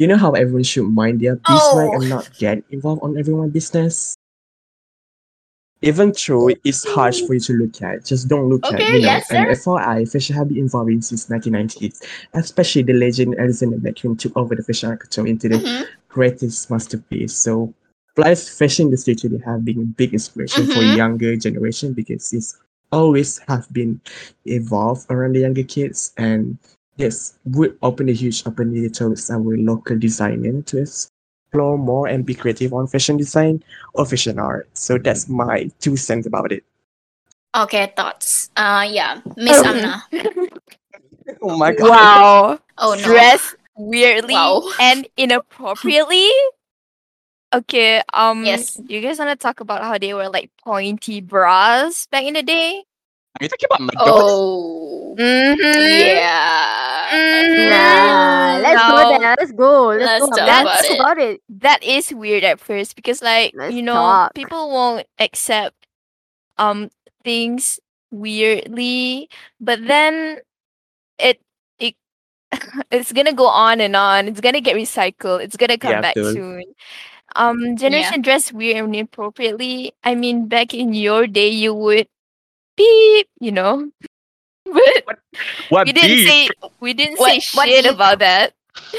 you 0.00 0.06
know 0.08 0.16
how 0.16 0.32
everyone 0.32 0.64
should 0.64 0.88
mind 0.88 1.20
their 1.20 1.36
business 1.36 1.76
Oh. 1.76 1.92
and 2.00 2.08
not 2.08 2.30
get 2.40 2.64
involved 2.72 3.02
on 3.04 3.18
everyone's 3.20 3.52
business. 3.52 4.16
Even 5.82 6.12
though 6.26 6.48
it's 6.64 6.84
harsh 6.84 7.20
for 7.22 7.34
you 7.34 7.40
to 7.40 7.52
look 7.54 7.82
at, 7.82 8.04
just 8.04 8.28
don't 8.28 8.48
look 8.48 8.64
at, 8.66 8.74
Okay, 8.74 8.84
you 8.96 9.02
know. 9.02 9.06
yes, 9.06 9.30
and 9.30 9.44
sir. 9.56 9.70
FYI, 9.72 10.04
fashion 10.10 10.36
have 10.36 10.48
been 10.48 10.64
evolving 10.64 11.02
since 11.02 11.28
1990s, 11.28 12.02
especially 12.34 12.82
the 12.82 12.92
legend 12.92 13.34
Alexander 13.38 13.76
McQueen 13.78 14.18
took 14.18 14.36
over 14.36 14.54
the 14.54 14.62
fashion 14.62 14.90
architecture 14.90 15.26
into 15.26 15.48
the 15.48 15.56
Mhm. 15.56 15.84
greatest 16.08 16.70
masterpiece. 16.70 17.34
So, 17.34 17.74
plus 18.14 18.48
fashion 18.48 18.86
industry 18.86 19.14
today 19.16 19.42
have 19.44 19.64
been 19.64 19.80
a 19.80 19.84
big 19.84 20.12
inspiration 20.12 20.66
for 20.66 20.82
Mhm. 20.82 20.96
younger 20.96 21.36
generation 21.36 21.92
because 21.92 22.32
it's 22.32 22.56
always 22.92 23.38
have 23.48 23.66
been 23.72 24.00
evolved 24.44 25.06
around 25.10 25.32
the 25.34 25.40
younger 25.40 25.62
kids 25.64 26.12
and 26.18 26.58
this 26.98 27.34
would 27.46 27.76
open 27.82 28.08
a 28.08 28.12
huge 28.12 28.46
opportunity 28.46 28.90
towards 28.90 29.30
our 29.30 29.56
local 29.56 29.98
designer 29.98 30.60
to 30.62 30.84
explore 31.52 31.76
more 31.76 32.08
and 32.08 32.24
be 32.24 32.34
creative 32.34 32.72
on 32.72 32.86
fashion 32.86 33.18
design 33.18 33.62
or 33.92 34.06
fashion 34.06 34.38
art. 34.38 34.68
So 34.72 34.96
that's 34.96 35.28
my 35.28 35.68
two 35.80 35.96
cents 35.98 36.26
about 36.26 36.50
it. 36.50 36.64
Okay, 37.54 37.92
thoughts. 37.94 38.48
Uh, 38.56 38.88
yeah, 38.88 39.20
Miss 39.36 39.60
Amna. 39.62 40.02
Oh 41.40 41.56
my 41.56 41.72
god. 41.72 41.88
Wow. 41.88 42.58
Oh 42.78 42.94
no. 42.94 43.02
Dress 43.02 43.54
weirdly 43.76 44.34
Wow. 44.34 44.64
and 44.80 45.06
inappropriately. 45.16 46.26
Okay, 47.54 48.00
um 48.16 48.44
Yes. 48.48 48.80
do 48.80 48.94
you 48.96 49.04
guys 49.04 49.18
want 49.20 49.28
to 49.28 49.36
talk 49.36 49.60
about 49.60 49.84
how 49.84 49.98
they 49.98 50.14
were 50.16 50.28
like 50.32 50.48
pointy 50.64 51.20
bras 51.20 52.06
back 52.08 52.24
in 52.24 52.32
the 52.32 52.42
day? 52.42 52.80
Are 53.36 53.44
you 53.44 53.48
talking 53.52 53.68
about 53.68 53.84
McDonald's? 53.84 54.32
Oh. 54.32 55.14
Mm-hmm. 55.20 55.60
Yeah. 56.00 56.81
Nah, 57.56 58.58
let's 58.60 58.82
go 58.82 59.04
there. 59.04 59.34
Let's 59.38 59.52
go. 59.52 59.88
Let's, 59.88 60.14
Let's 60.14 60.28
go. 60.28 60.28
talk 60.28 60.42
Let's 60.42 60.60
about 60.60 60.84
talk 60.86 60.86
it. 60.86 61.00
about 61.00 61.18
it. 61.18 61.40
That 61.48 61.82
is 61.82 62.12
weird 62.12 62.44
at 62.44 62.60
first 62.60 62.96
because 62.96 63.22
like 63.22 63.54
Let's 63.54 63.66
you 63.66 63.82
know 63.82 64.18
talk. 64.20 64.32
people 64.34 64.70
won't 64.70 65.06
accept 65.18 65.76
um 66.58 66.90
things 67.24 67.78
weirdly, 68.10 69.28
but 69.60 69.80
then 69.86 70.38
it 71.18 71.40
it 71.78 71.94
it's 72.90 73.12
gonna 73.12 73.32
go 73.34 73.46
on 73.46 73.80
and 73.80 73.96
on. 73.96 74.28
It's 74.28 74.40
gonna 74.40 74.60
get 74.60 74.76
recycled. 74.76 75.42
It's 75.44 75.56
gonna 75.56 75.78
come 75.78 75.98
Yeah, 75.98 76.00
back 76.00 76.16
dude. 76.16 76.24
soon. 76.24 76.64
Um, 77.36 77.76
generation 77.76 78.22
dress 78.22 78.52
weird 78.52 78.76
and 78.84 78.94
inappropriately. 78.94 79.92
I 80.04 80.14
mean, 80.14 80.48
back 80.48 80.74
in 80.74 80.92
your 80.94 81.26
day, 81.26 81.48
you 81.48 81.74
would 81.74 82.08
beep, 82.76 83.28
you 83.40 83.52
know, 83.52 83.90
but 84.72 85.18
What 85.68 85.86
we 85.86 85.92
didn't 85.92 86.08
beef? 86.16 86.28
say 86.28 86.48
we 86.80 86.92
didn't 86.94 87.18
What- 87.18 87.40
say 87.40 87.40
what 87.56 87.68
shit 87.68 87.84
beef? 87.84 87.92
about 87.94 88.18
that. 88.20 88.52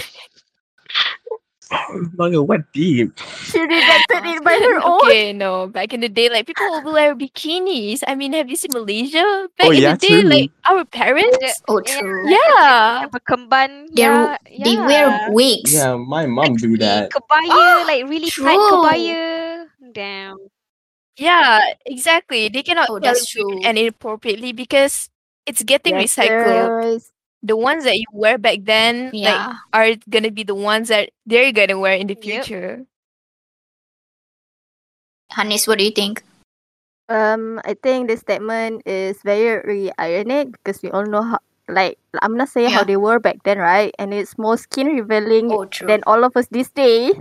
Manga, 2.13 2.37
what 2.43 2.69
beef? 2.71 3.09
She 3.49 3.57
rejected 3.59 4.21
it 4.29 4.43
by 4.43 4.53
her 4.61 4.77
own. 4.85 5.01
Okay, 5.09 5.33
no. 5.33 5.65
Back 5.67 5.93
in 5.93 6.01
the 6.01 6.09
day, 6.09 6.29
like 6.29 6.45
people 6.45 6.69
would 6.69 6.85
wear 6.85 7.15
bikinis. 7.15 8.03
I 8.05 8.13
mean, 8.13 8.33
have 8.33 8.47
you 8.49 8.55
seen 8.55 8.69
Malaysia 8.73 9.49
back 9.57 9.67
Oh, 9.67 9.71
in 9.71 9.81
yeah, 9.81 9.95
the 9.95 9.97
day? 9.97 10.21
true. 10.21 10.29
Like 10.29 10.51
our 10.69 10.85
parents. 10.85 11.61
Oh, 11.67 11.81
true. 11.81 12.29
Yeah. 12.29 13.09
Apa 13.09 13.17
kemban? 13.25 13.89
They're, 13.89 14.37
yeah, 14.45 14.63
They 14.65 14.75
wear 14.77 15.05
wigs. 15.33 15.73
Yeah, 15.73 15.97
my 15.97 16.27
mom 16.29 16.61
do 16.61 16.77
that. 16.77 17.09
Kebaya, 17.09 17.49
ah, 17.49 17.83
like 17.89 18.05
really 18.05 18.29
tight 18.29 18.53
True. 18.53 18.69
kebaya. 18.85 19.23
Damn. 19.97 20.37
Yeah, 21.17 21.57
exactly. 21.89 22.49
They 22.53 22.61
cannot 22.61 22.89
Oh, 22.89 22.97
tell 23.01 23.17
that's 23.17 23.25
true. 23.29 23.61
and 23.65 23.77
inappropriately 23.81 24.53
because 24.53 25.09
it's 25.45 25.63
getting 25.63 25.95
Yes, 25.95 26.11
recycled. 26.15 26.71
sirs. 26.71 27.11
The 27.43 27.55
ones 27.57 27.83
that 27.85 27.95
you 27.97 28.05
wear 28.13 28.37
back 28.37 28.59
then, 28.63 29.11
like, 29.21 29.49
are 29.73 29.95
gonna 30.09 30.31
be 30.31 30.43
the 30.43 30.55
ones 30.55 30.89
that 30.89 31.09
they're 31.25 31.51
gonna 31.51 31.77
wear 31.79 31.93
in 31.93 32.07
the 32.07 32.15
Yep. 32.15 32.45
future. 32.45 32.85
Hanis, 35.31 35.67
what 35.67 35.77
do 35.79 35.83
you 35.83 35.91
think? 35.91 36.23
Um, 37.09 37.59
I 37.65 37.75
think 37.75 38.07
this 38.07 38.21
statement 38.21 38.81
is 38.85 39.21
very 39.23 39.91
ironic 39.99 40.51
because 40.53 40.81
we 40.81 40.89
all 40.91 41.05
know 41.05 41.21
how, 41.23 41.39
like, 41.67 41.97
I'm 42.21 42.37
not 42.37 42.49
saying 42.49 42.71
how 42.71 42.83
they 42.83 42.97
were 42.97 43.19
back 43.19 43.37
then, 43.43 43.57
right? 43.59 43.93
And 43.99 44.13
it's 44.13 44.37
more 44.37 44.57
skin 44.57 44.87
revealing 44.95 45.51
Oh, 45.51 45.65
than 45.85 46.01
all 46.07 46.23
of 46.23 46.35
us 46.37 46.47
these 46.51 46.71
days. 46.71 47.13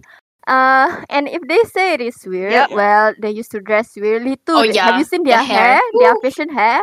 Uh, 0.46 1.02
and 1.10 1.28
if 1.28 1.42
they 1.48 1.62
say 1.70 1.94
it 1.94 2.00
is 2.00 2.16
weird, 2.26 2.52
Yep. 2.52 2.70
well, 2.70 3.14
they 3.20 3.30
used 3.30 3.50
to 3.52 3.60
dress 3.60 3.94
weirdly 3.96 4.36
too. 4.46 4.54
Oh, 4.58 4.62
Have 4.82 4.96
you 4.96 5.04
seen 5.04 5.24
their 5.24 5.38
their 5.38 5.44
hair. 5.44 5.74
hair? 5.74 5.80
Their 5.98 6.16
fashion 6.16 6.48
hair? 6.50 6.82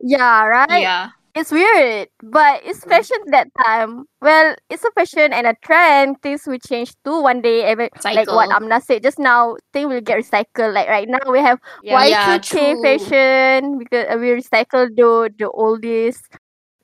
Yeah, 0.00 0.44
right? 0.44 0.88
yeah. 0.88 1.10
It's 1.34 1.50
weird, 1.52 2.08
but 2.22 2.62
it's 2.64 2.84
Mm. 2.84 2.88
fashion 2.88 3.16
that 3.30 3.48
time. 3.64 4.04
Well, 4.20 4.56
it's 4.70 4.84
a 4.84 4.90
fashion 4.92 5.32
and 5.32 5.46
a 5.46 5.54
trend. 5.64 6.20
Things 6.22 6.42
will 6.46 6.58
change 6.58 6.92
too 7.04 7.22
one 7.22 7.40
day. 7.42 7.70
Even 7.70 7.88
like 8.12 8.30
what. 8.30 8.50
Amna 8.50 8.80
said 8.80 9.02
just 9.02 9.18
now, 9.18 9.56
things 9.72 9.88
will 9.88 10.00
get 10.00 10.18
recycled. 10.18 10.74
Like 10.74 10.88
right 10.88 11.08
now, 11.08 11.18
we 11.30 11.38
have 11.40 11.58
Yeah. 11.80 12.04
Yeah, 12.04 12.38
Y2K 12.38 12.38
true. 12.38 12.80
fashion 12.82 13.78
because 13.78 14.06
uh, 14.10 14.16
we 14.18 14.28
recycle 14.38 14.88
the 14.94 15.30
the 15.38 15.46
oldies. 15.54 16.18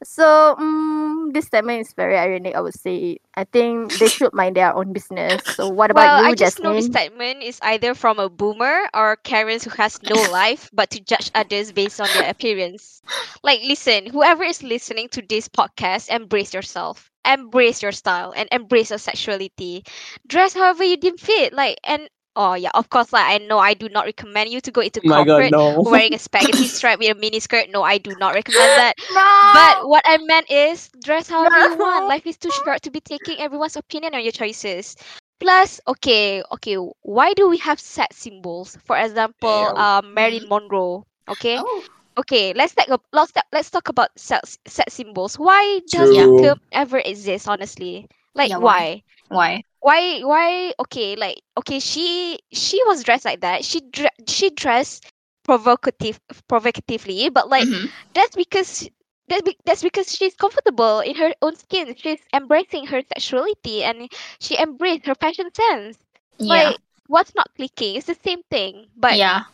So 0.05 0.55
um, 0.59 1.30
this 1.32 1.46
statement 1.46 1.80
is 1.80 1.92
very 1.94 2.16
ironic. 2.16 2.55
I 2.55 2.61
would 2.61 2.78
say. 2.78 3.18
I 3.36 3.44
think 3.44 3.98
they 3.98 4.09
should 4.09 4.32
mind 4.32 4.57
their 4.57 4.74
own 4.74 4.92
business. 4.92 5.42
So 5.57 5.68
what 5.68 5.90
about 5.90 6.07
well, 6.07 6.22
you, 6.22 6.30
I 6.30 6.34
just 6.34 6.62
know 6.62 6.72
this 6.72 6.86
statement 6.86 7.42
is 7.42 7.59
either 7.62 7.94
from 7.94 8.18
a 8.18 8.28
boomer 8.28 8.88
or 8.94 9.16
Karens 9.16 9.64
who 9.64 9.70
has 9.70 10.00
no 10.02 10.22
life 10.30 10.70
but 10.72 10.90
to 10.90 11.00
judge 11.00 11.30
others 11.34 11.72
based 11.72 12.00
on 12.00 12.12
their 12.12 12.28
appearance. 12.28 13.02
Like, 13.42 13.61
listen, 13.62 14.07
whoever 14.07 14.44
is 14.44 14.62
listening 14.62 15.09
to 15.11 15.22
this 15.22 15.48
podcast, 15.48 16.09
embrace 16.11 16.55
yourself, 16.55 17.11
embrace 17.26 17.82
your 17.82 17.92
style, 17.92 18.32
and 18.36 18.48
embrace 18.52 18.90
your 18.90 18.98
sexuality. 18.98 19.84
Dress 20.26 20.55
however 20.55 20.84
you 20.84 20.96
deem 20.96 21.16
fit. 21.16 21.52
Like, 21.52 21.78
and 21.84 22.09
oh 22.37 22.55
yeah, 22.55 22.70
of 22.74 22.89
course, 22.91 23.12
like 23.12 23.24
I 23.26 23.39
know 23.45 23.59
I 23.59 23.74
do 23.74 23.89
not 23.89 24.07
recommend 24.07 24.51
you 24.51 24.61
to 24.62 24.70
go 24.72 24.80
into 24.80 25.01
Oh 25.05 25.09
my 25.09 25.24
god, 25.24 25.45
corporate 25.45 25.53
no. 25.53 25.85
wearing 25.85 26.14
a 26.14 26.18
spaghetti 26.18 26.66
strap 26.68 26.99
with 26.99 27.11
a 27.11 27.18
mini 27.18 27.41
skirt. 27.41 27.68
No, 27.70 27.82
I 27.82 27.99
do 27.99 28.14
not 28.14 28.35
recommend 28.35 28.76
that. 28.78 28.97
No. 29.14 29.26
But 29.41 29.87
what 29.87 30.03
I 30.07 30.18
meant 30.18 30.51
is 30.51 30.91
dress 31.03 31.28
however 31.28 31.59
you 31.59 31.74
want. 31.74 32.07
Life 32.07 32.26
is 32.26 32.37
too 32.39 32.51
short 32.51 32.82
to 32.82 32.91
be 32.91 33.01
taking 33.01 33.39
everyone's 33.41 33.76
opinion 33.76 34.14
on 34.14 34.22
your 34.22 34.32
choices. 34.32 34.97
Plus, 35.41 35.80
okay, 35.87 36.43
okay, 36.53 36.76
why 37.03 37.32
do 37.35 37.49
we 37.49 37.59
have 37.59 37.78
sex 37.80 38.16
symbols? 38.16 38.76
For 38.85 38.97
example, 38.97 39.70
Yeah. 39.70 39.76
um, 39.76 40.14
Marilyn 40.14 40.49
Monroe. 40.49 41.05
Okay, 41.28 41.64
Oh, 41.64 41.85
okay, 42.16 42.53
let's 42.55 42.74
talk. 42.74 42.89
ab- 42.91 43.07
Let's 43.12 43.32
talk, 43.32 43.45
let's 43.53 43.70
talk 43.70 43.89
about 43.89 44.11
set 44.16 44.45
sex 44.66 44.95
symbols. 44.95 45.37
Why 45.39 45.80
does 45.91 46.12
that 46.12 46.30
True. 46.30 46.41
term 46.41 46.59
ever 46.72 46.99
exist? 46.99 47.49
Honestly, 47.49 48.07
like 48.35 48.51
Yeah, 48.51 48.59
why? 48.59 48.87
why? 48.87 49.03
Why? 49.35 49.62
Why? 49.80 50.20
Why? 50.20 50.72
Okay, 50.80 51.16
like 51.16 51.41
okay, 51.59 51.78
she 51.80 52.39
she 52.53 52.80
was 52.87 53.03
dressed 53.05 53.24
like 53.24 53.41
that. 53.41 53.64
She 53.64 53.80
dre- 53.80 54.16
she 54.28 54.51
dressed 54.51 55.11
provocative 55.45 56.20
provocatively, 56.49 57.28
but 57.30 57.49
like 57.49 57.68
Mhm. 57.68 57.93
that's 58.14 58.37
because 58.37 58.89
that's, 59.28 59.43
be- 59.43 59.59
that's 59.64 59.82
because 59.82 60.14
she's 60.14 60.35
comfortable 60.35 61.01
in 61.01 61.16
her 61.16 61.32
own 61.43 61.57
skin. 61.57 61.95
She's 61.97 62.20
embracing 62.35 62.87
her 62.89 63.03
sexuality 63.03 63.82
and 63.85 64.11
she 64.41 64.57
embraced 64.59 65.07
her 65.07 65.14
fashion 65.14 65.49
sense. 65.55 65.99
Yeah. 66.39 66.74
Like 66.74 66.78
what's 67.09 67.35
not 67.35 67.49
clicking? 67.57 67.97
It's 67.97 68.07
the 68.07 68.14
same 68.14 68.43
thing. 68.51 68.87
But 68.97 69.16
yeah. 69.16 69.45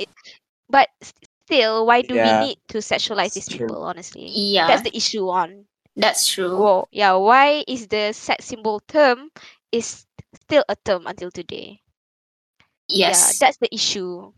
but 0.68 0.89
still, 1.47 1.87
why 1.87 2.03
do 2.03 2.14
Yeah, 2.14 2.22
we 2.22 2.33
need 2.33 2.59
to 2.68 2.78
sexualize 2.78 3.35
it's 3.35 3.47
these 3.47 3.49
true. 3.49 3.66
people? 3.66 3.83
Honestly, 3.85 4.26
Yeah. 4.28 4.66
that's 4.66 4.83
the 4.83 4.97
issue. 4.97 5.28
On 5.28 5.66
That's 5.97 6.26
true. 6.28 6.57
whoa, 6.57 6.89
yeah. 6.93 7.14
Why 7.14 7.64
is 7.66 7.89
the 7.89 8.12
sex 8.12 8.47
symbol 8.47 8.81
term 8.89 9.31
is 9.72 10.06
still 10.34 10.64
a 10.68 10.76
term 10.76 11.06
until 11.06 11.30
today? 11.30 11.80
Yeah, 12.88 13.08
Yes. 13.10 13.38
that's 13.38 13.56
the 13.58 13.72
issue. 13.74 14.32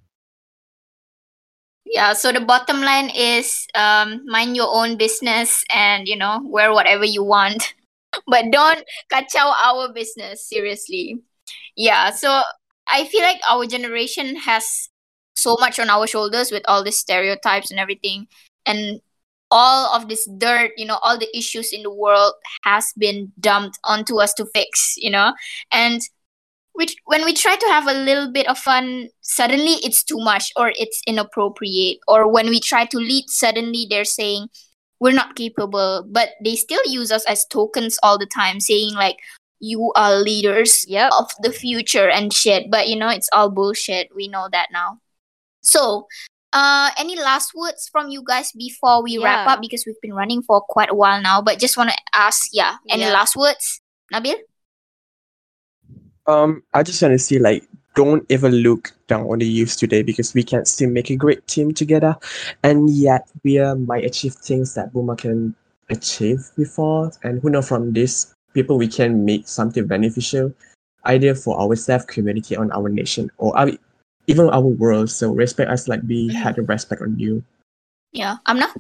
Yeah, 1.84 2.12
so 2.14 2.32
the 2.32 2.40
bottom 2.40 2.80
line 2.80 3.10
is 3.10 3.66
um 3.74 4.24
mind 4.26 4.56
your 4.56 4.68
own 4.72 4.96
business 4.96 5.64
and 5.74 6.06
you 6.08 6.16
know, 6.16 6.40
wear 6.44 6.72
whatever 6.72 7.04
you 7.04 7.24
want. 7.24 7.74
but 8.26 8.50
don't 8.50 8.84
kacau 9.10 9.52
our 9.62 9.92
business, 9.92 10.48
seriously. 10.48 11.20
Yeah, 11.76 12.10
so 12.10 12.42
I 12.88 13.06
feel 13.06 13.22
like 13.22 13.40
our 13.48 13.66
generation 13.66 14.36
has 14.36 14.88
so 15.34 15.56
much 15.60 15.78
on 15.80 15.90
our 15.90 16.06
shoulders 16.06 16.50
with 16.52 16.62
all 16.68 16.84
the 16.84 16.92
stereotypes 16.92 17.70
and 17.70 17.80
everything. 17.80 18.28
And 18.66 19.00
all 19.52 19.94
of 19.94 20.08
this 20.08 20.26
dirt, 20.38 20.72
you 20.76 20.86
know, 20.86 20.98
all 21.02 21.18
the 21.18 21.28
issues 21.36 21.72
in 21.72 21.82
the 21.82 21.92
world 21.92 22.32
has 22.64 22.92
been 22.96 23.30
dumped 23.38 23.78
onto 23.84 24.16
us 24.18 24.32
to 24.34 24.46
fix, 24.46 24.94
you 24.96 25.10
know? 25.10 25.34
And 25.70 26.00
which 26.72 26.96
when 27.04 27.22
we 27.26 27.34
try 27.34 27.54
to 27.54 27.66
have 27.66 27.86
a 27.86 27.92
little 27.92 28.32
bit 28.32 28.48
of 28.48 28.56
fun 28.58 29.10
suddenly 29.20 29.76
it's 29.84 30.02
too 30.02 30.16
much 30.16 30.50
or 30.56 30.72
it's 30.76 31.02
inappropriate. 31.06 31.98
Or 32.08 32.32
when 32.32 32.48
we 32.48 32.60
try 32.60 32.86
to 32.86 32.96
lead 32.96 33.28
suddenly 33.28 33.86
they're 33.88 34.06
saying 34.06 34.48
we're 34.98 35.12
not 35.12 35.36
capable. 35.36 36.06
But 36.10 36.30
they 36.42 36.56
still 36.56 36.80
use 36.86 37.12
us 37.12 37.26
as 37.26 37.44
tokens 37.44 37.98
all 38.02 38.18
the 38.18 38.26
time 38.26 38.58
saying 38.58 38.94
like 38.94 39.18
you 39.60 39.92
are 39.96 40.16
leaders 40.16 40.86
Yep. 40.88 41.12
of 41.18 41.30
the 41.42 41.52
future 41.52 42.08
and 42.08 42.32
shit. 42.32 42.70
But 42.70 42.88
you 42.88 42.96
know 42.96 43.10
it's 43.10 43.28
all 43.34 43.50
bullshit. 43.50 44.08
We 44.16 44.28
know 44.28 44.48
that 44.50 44.68
now. 44.72 44.98
So 45.60 46.08
uh 46.52 46.90
any 46.98 47.16
last 47.16 47.52
words 47.54 47.88
from 47.90 48.08
you 48.08 48.22
guys 48.26 48.52
before 48.52 49.02
we 49.02 49.18
wrap 49.18 49.48
up? 49.48 49.60
Because 49.60 49.84
we've 49.86 50.00
been 50.00 50.14
running 50.14 50.42
for 50.42 50.60
quite 50.60 50.90
a 50.90 50.94
while 50.94 51.20
now 51.20 51.40
but 51.40 51.58
just 51.58 51.76
want 51.76 51.90
to 51.90 51.96
ask 52.14 52.48
yeah 52.52 52.76
any 52.90 53.02
Yeah. 53.02 53.12
last 53.12 53.36
words? 53.36 53.80
Nabil? 54.12 54.36
Um, 56.26 56.62
I 56.72 56.82
just 56.82 57.02
want 57.02 57.12
to 57.12 57.18
say 57.18 57.38
like 57.38 57.66
don't 57.94 58.24
ever 58.30 58.48
look 58.48 58.92
down 59.06 59.26
on 59.26 59.38
the 59.38 59.46
youth 59.46 59.76
today 59.76 60.02
because 60.02 60.32
we 60.34 60.42
can 60.42 60.64
still 60.64 60.88
make 60.88 61.10
a 61.10 61.16
great 61.16 61.46
team 61.46 61.74
together, 61.74 62.16
and 62.62 62.88
yet 62.88 63.28
we 63.44 63.58
uh, 63.58 63.74
might 63.74 64.04
achieve 64.04 64.34
things 64.34 64.74
that 64.74 64.92
Boomer 64.92 65.16
can 65.16 65.54
achieve 65.90 66.50
before, 66.56 67.12
and 67.22 67.42
who 67.42 67.50
know 67.50 67.60
from 67.60 67.92
this 67.92 68.34
people 68.54 68.78
we 68.78 68.88
can 68.88 69.24
make 69.24 69.48
something 69.48 69.86
beneficial, 69.86 70.54
either 71.04 71.34
for 71.34 71.58
ourselves, 71.60 72.04
community, 72.06 72.56
on 72.56 72.70
our 72.72 72.88
nation, 72.88 73.30
or 73.38 73.56
our, 73.58 73.70
even 74.32 74.48
our 74.48 74.64
world. 74.64 75.10
So 75.10 75.30
respect 75.32 75.70
us 75.70 75.86
like 75.88 76.00
we 76.08 76.32
had 76.32 76.58
a 76.58 76.62
respect 76.62 77.02
on 77.02 77.18
you. 77.18 77.44
Yeah, 78.12 78.36
I'm 78.46 78.58
not 78.58 78.76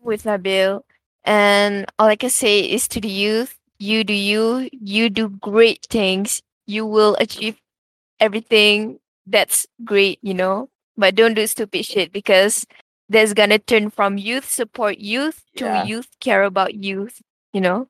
with 0.00 0.24
Nabil. 0.24 0.82
And 1.24 1.86
all 1.98 2.08
I 2.08 2.16
can 2.16 2.30
say 2.30 2.60
is 2.60 2.88
to 2.88 3.00
the 3.00 3.10
youth, 3.10 3.58
you 3.78 4.04
do 4.04 4.14
you, 4.14 4.70
you 4.72 5.10
do 5.10 5.28
great 5.28 5.86
things. 5.90 6.40
You 6.66 6.86
will 6.86 7.16
achieve 7.18 7.58
everything 8.20 8.98
that's 9.26 9.66
great, 9.84 10.18
you 10.22 10.34
know. 10.34 10.70
But 10.96 11.14
don't 11.14 11.34
do 11.34 11.46
stupid 11.46 11.84
shit 11.84 12.12
because 12.12 12.66
that's 13.08 13.34
gonna 13.34 13.58
turn 13.58 13.90
from 13.90 14.18
youth 14.18 14.48
support 14.48 14.98
youth 14.98 15.42
to 15.56 15.64
Yeah. 15.66 15.84
youth 15.84 16.08
care 16.20 16.44
about 16.44 16.74
youth, 16.74 17.20
you 17.52 17.60
know. 17.60 17.88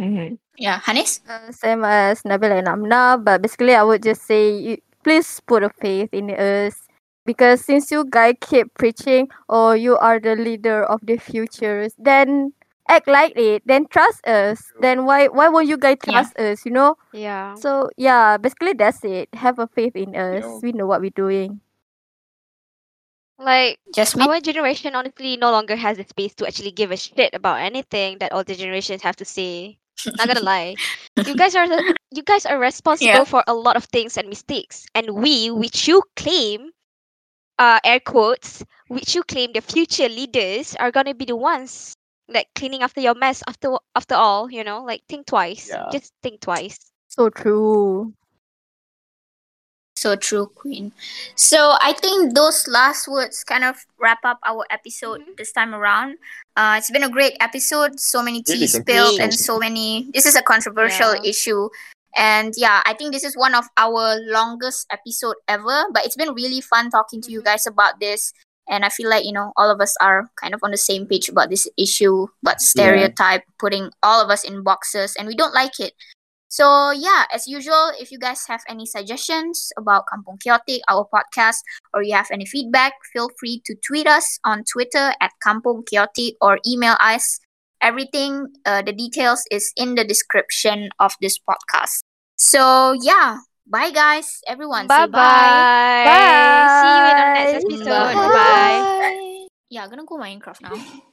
Mm-hmm. 0.00 0.36
Yeah, 0.56 0.80
Hanis. 0.80 1.20
Uh, 1.28 1.52
same 1.52 1.84
as 1.84 2.22
Nabil 2.22 2.52
and 2.58 2.68
Amna, 2.68 3.20
but 3.20 3.42
basically 3.42 3.74
I 3.74 3.82
would 3.82 4.02
just 4.02 4.24
say 4.24 4.56
you, 4.56 4.76
please 5.04 5.40
put 5.46 5.62
a 5.62 5.70
faith 5.70 6.10
in 6.12 6.30
us 6.30 6.86
because 7.26 7.64
since 7.64 7.90
you 7.90 8.04
guys 8.08 8.34
keep 8.40 8.72
preaching 8.74 9.28
or 9.48 9.76
you 9.76 9.96
are 9.98 10.18
the 10.20 10.36
leader 10.36 10.84
of 10.84 11.00
the 11.02 11.16
futures, 11.18 11.94
then 11.98 12.52
act 12.88 13.06
like 13.08 13.32
it, 13.36 13.62
then 13.66 13.86
trust 13.88 14.26
us. 14.26 14.72
Then 14.80 15.04
why 15.06 15.28
why 15.28 15.48
won't 15.48 15.68
you 15.68 15.76
guys 15.78 15.98
Yeah. 16.06 16.12
trust 16.12 16.38
us? 16.38 16.64
You 16.66 16.72
know. 16.72 16.96
Yeah. 17.12 17.54
So 17.54 17.90
yeah, 17.96 18.36
basically 18.38 18.74
that's 18.74 19.04
it. 19.04 19.28
Have 19.34 19.58
a 19.58 19.66
faith 19.68 19.96
in 19.96 20.14
us. 20.14 20.44
Yeah. 20.44 20.58
We 20.62 20.72
know 20.72 20.86
what 20.86 21.00
we're 21.00 21.10
doing. 21.16 21.60
Like 23.40 23.80
Just 23.94 24.16
me. 24.16 24.26
our 24.28 24.40
generation 24.40 24.94
honestly 24.94 25.36
no 25.36 25.50
longer 25.50 25.74
has 25.74 25.96
the 25.96 26.04
space 26.04 26.34
to 26.36 26.46
actually 26.46 26.72
give 26.72 26.90
a 26.92 26.96
shit 26.96 27.32
about 27.34 27.60
anything 27.60 28.18
that 28.20 28.32
older 28.34 28.54
generations 28.54 29.02
have 29.02 29.16
to 29.16 29.24
say. 29.24 29.79
Not 30.06 30.26
gonna 30.28 30.40
lie. 30.40 30.74
You 31.26 31.34
guys 31.34 31.54
are 31.54 31.68
the, 31.68 31.94
you 32.10 32.22
guys 32.22 32.46
are 32.46 32.58
responsible 32.58 33.08
Yeah. 33.08 33.24
for 33.24 33.42
a 33.46 33.54
lot 33.54 33.76
of 33.76 33.84
things 33.84 34.16
and 34.16 34.28
mistakes. 34.28 34.86
And 34.94 35.10
we, 35.16 35.50
which 35.50 35.86
you 35.88 36.02
claim, 36.16 36.70
uh 37.58 37.78
air 37.84 38.00
quotes, 38.00 38.62
which 38.88 39.14
you 39.14 39.22
claim 39.24 39.52
the 39.52 39.60
future 39.60 40.08
leaders 40.08 40.74
are 40.80 40.90
gonna 40.90 41.14
be 41.14 41.24
the 41.26 41.36
ones 41.36 41.94
like 42.28 42.46
cleaning 42.54 42.82
after 42.82 43.00
your 43.00 43.14
mess 43.14 43.42
after 43.48 43.76
after 43.94 44.14
all, 44.14 44.50
you 44.50 44.64
know, 44.64 44.82
like 44.84 45.02
think 45.08 45.26
twice. 45.26 45.68
Yeah. 45.68 45.86
Just 45.92 46.12
think 46.22 46.40
twice. 46.40 46.78
So 47.08 47.28
true. 47.28 48.14
So 50.00 50.16
true, 50.16 50.46
Queen. 50.56 50.92
So 51.36 51.76
I 51.76 51.92
think 51.92 52.32
those 52.34 52.64
last 52.66 53.06
words 53.06 53.44
kind 53.44 53.64
of 53.64 53.76
wrap 54.00 54.24
up 54.24 54.40
our 54.48 54.64
episode 54.70 55.20
this 55.36 55.52
time 55.52 55.74
around. 55.74 56.16
Uh, 56.56 56.76
it's 56.78 56.90
been 56.90 57.04
a 57.04 57.10
great 57.12 57.36
episode. 57.40 58.00
So 58.00 58.22
many 58.22 58.42
tea 58.42 58.54
Really 58.54 58.66
spilled 58.66 59.20
and 59.20 59.28
so 59.34 59.58
many. 59.58 60.08
This 60.14 60.24
is 60.24 60.36
a 60.36 60.40
controversial 60.40 61.12
Yeah. 61.20 61.28
issue, 61.28 61.68
and 62.16 62.54
yeah, 62.56 62.80
I 62.88 62.94
think 62.96 63.12
this 63.12 63.24
is 63.28 63.36
one 63.36 63.52
of 63.54 63.68
our 63.76 64.16
longest 64.24 64.86
episode 64.88 65.36
ever. 65.48 65.84
But 65.92 66.06
it's 66.08 66.16
been 66.16 66.32
really 66.32 66.62
fun 66.64 66.88
talking 66.88 67.20
to 67.20 67.30
you 67.30 67.42
guys 67.44 67.66
about 67.68 68.00
this. 68.00 68.32
And 68.72 68.86
I 68.86 68.88
feel 68.88 69.10
like 69.10 69.28
you 69.28 69.32
know 69.36 69.52
all 69.60 69.68
of 69.68 69.84
us 69.84 70.00
are 70.00 70.30
kind 70.40 70.54
of 70.56 70.64
on 70.64 70.70
the 70.70 70.80
same 70.80 71.04
page 71.04 71.28
about 71.28 71.50
this 71.52 71.68
issue, 71.76 72.24
but 72.42 72.62
stereotype 72.64 73.44
putting 73.60 73.90
all 74.02 74.24
of 74.24 74.30
us 74.32 74.48
in 74.48 74.64
boxes, 74.64 75.12
and 75.20 75.28
we 75.28 75.36
don't 75.36 75.52
like 75.52 75.76
it. 75.76 75.92
So 76.50 76.90
yeah, 76.90 77.30
as 77.32 77.46
usual, 77.46 77.94
if 77.94 78.10
you 78.10 78.18
guys 78.18 78.42
have 78.50 78.60
any 78.68 78.84
suggestions 78.84 79.70
about 79.78 80.10
Kampung 80.10 80.42
Chaotic, 80.42 80.82
our 80.90 81.06
podcast, 81.06 81.62
or 81.94 82.02
you 82.02 82.12
have 82.12 82.26
any 82.32 82.44
feedback, 82.44 82.94
feel 83.12 83.30
free 83.38 83.62
to 83.64 83.74
tweet 83.86 84.08
us 84.08 84.38
on 84.44 84.64
Twitter 84.66 85.14
at 85.22 85.30
Kampung 85.46 85.86
Chaotic 85.86 86.34
or 86.42 86.58
email 86.66 86.98
us. 87.00 87.38
Everything, 87.80 88.48
uh, 88.66 88.82
the 88.82 88.92
details 88.92 89.46
is 89.50 89.72
in 89.76 89.94
the 89.94 90.04
description 90.04 90.90
of 90.98 91.14
this 91.22 91.38
podcast. 91.38 92.02
So 92.36 92.98
yeah, 93.00 93.38
bye 93.70 93.94
guys, 93.94 94.42
everyone. 94.48 94.88
Bye 94.88 95.06
Say 95.06 95.14
bye. 95.14 96.02
bye. 96.04 96.66
See 96.82 96.94
you 96.98 97.04
in 97.06 97.16
our 97.16 97.32
next 97.32 97.54
episode. 97.62 97.86
Bye. 97.86 98.14
Bye 98.14 98.34
bye. 98.34 99.46
Yeah, 99.70 99.84
I'm 99.84 99.90
gonna 99.90 100.04
go 100.04 100.18
Minecraft 100.18 100.62
now. 100.66 101.06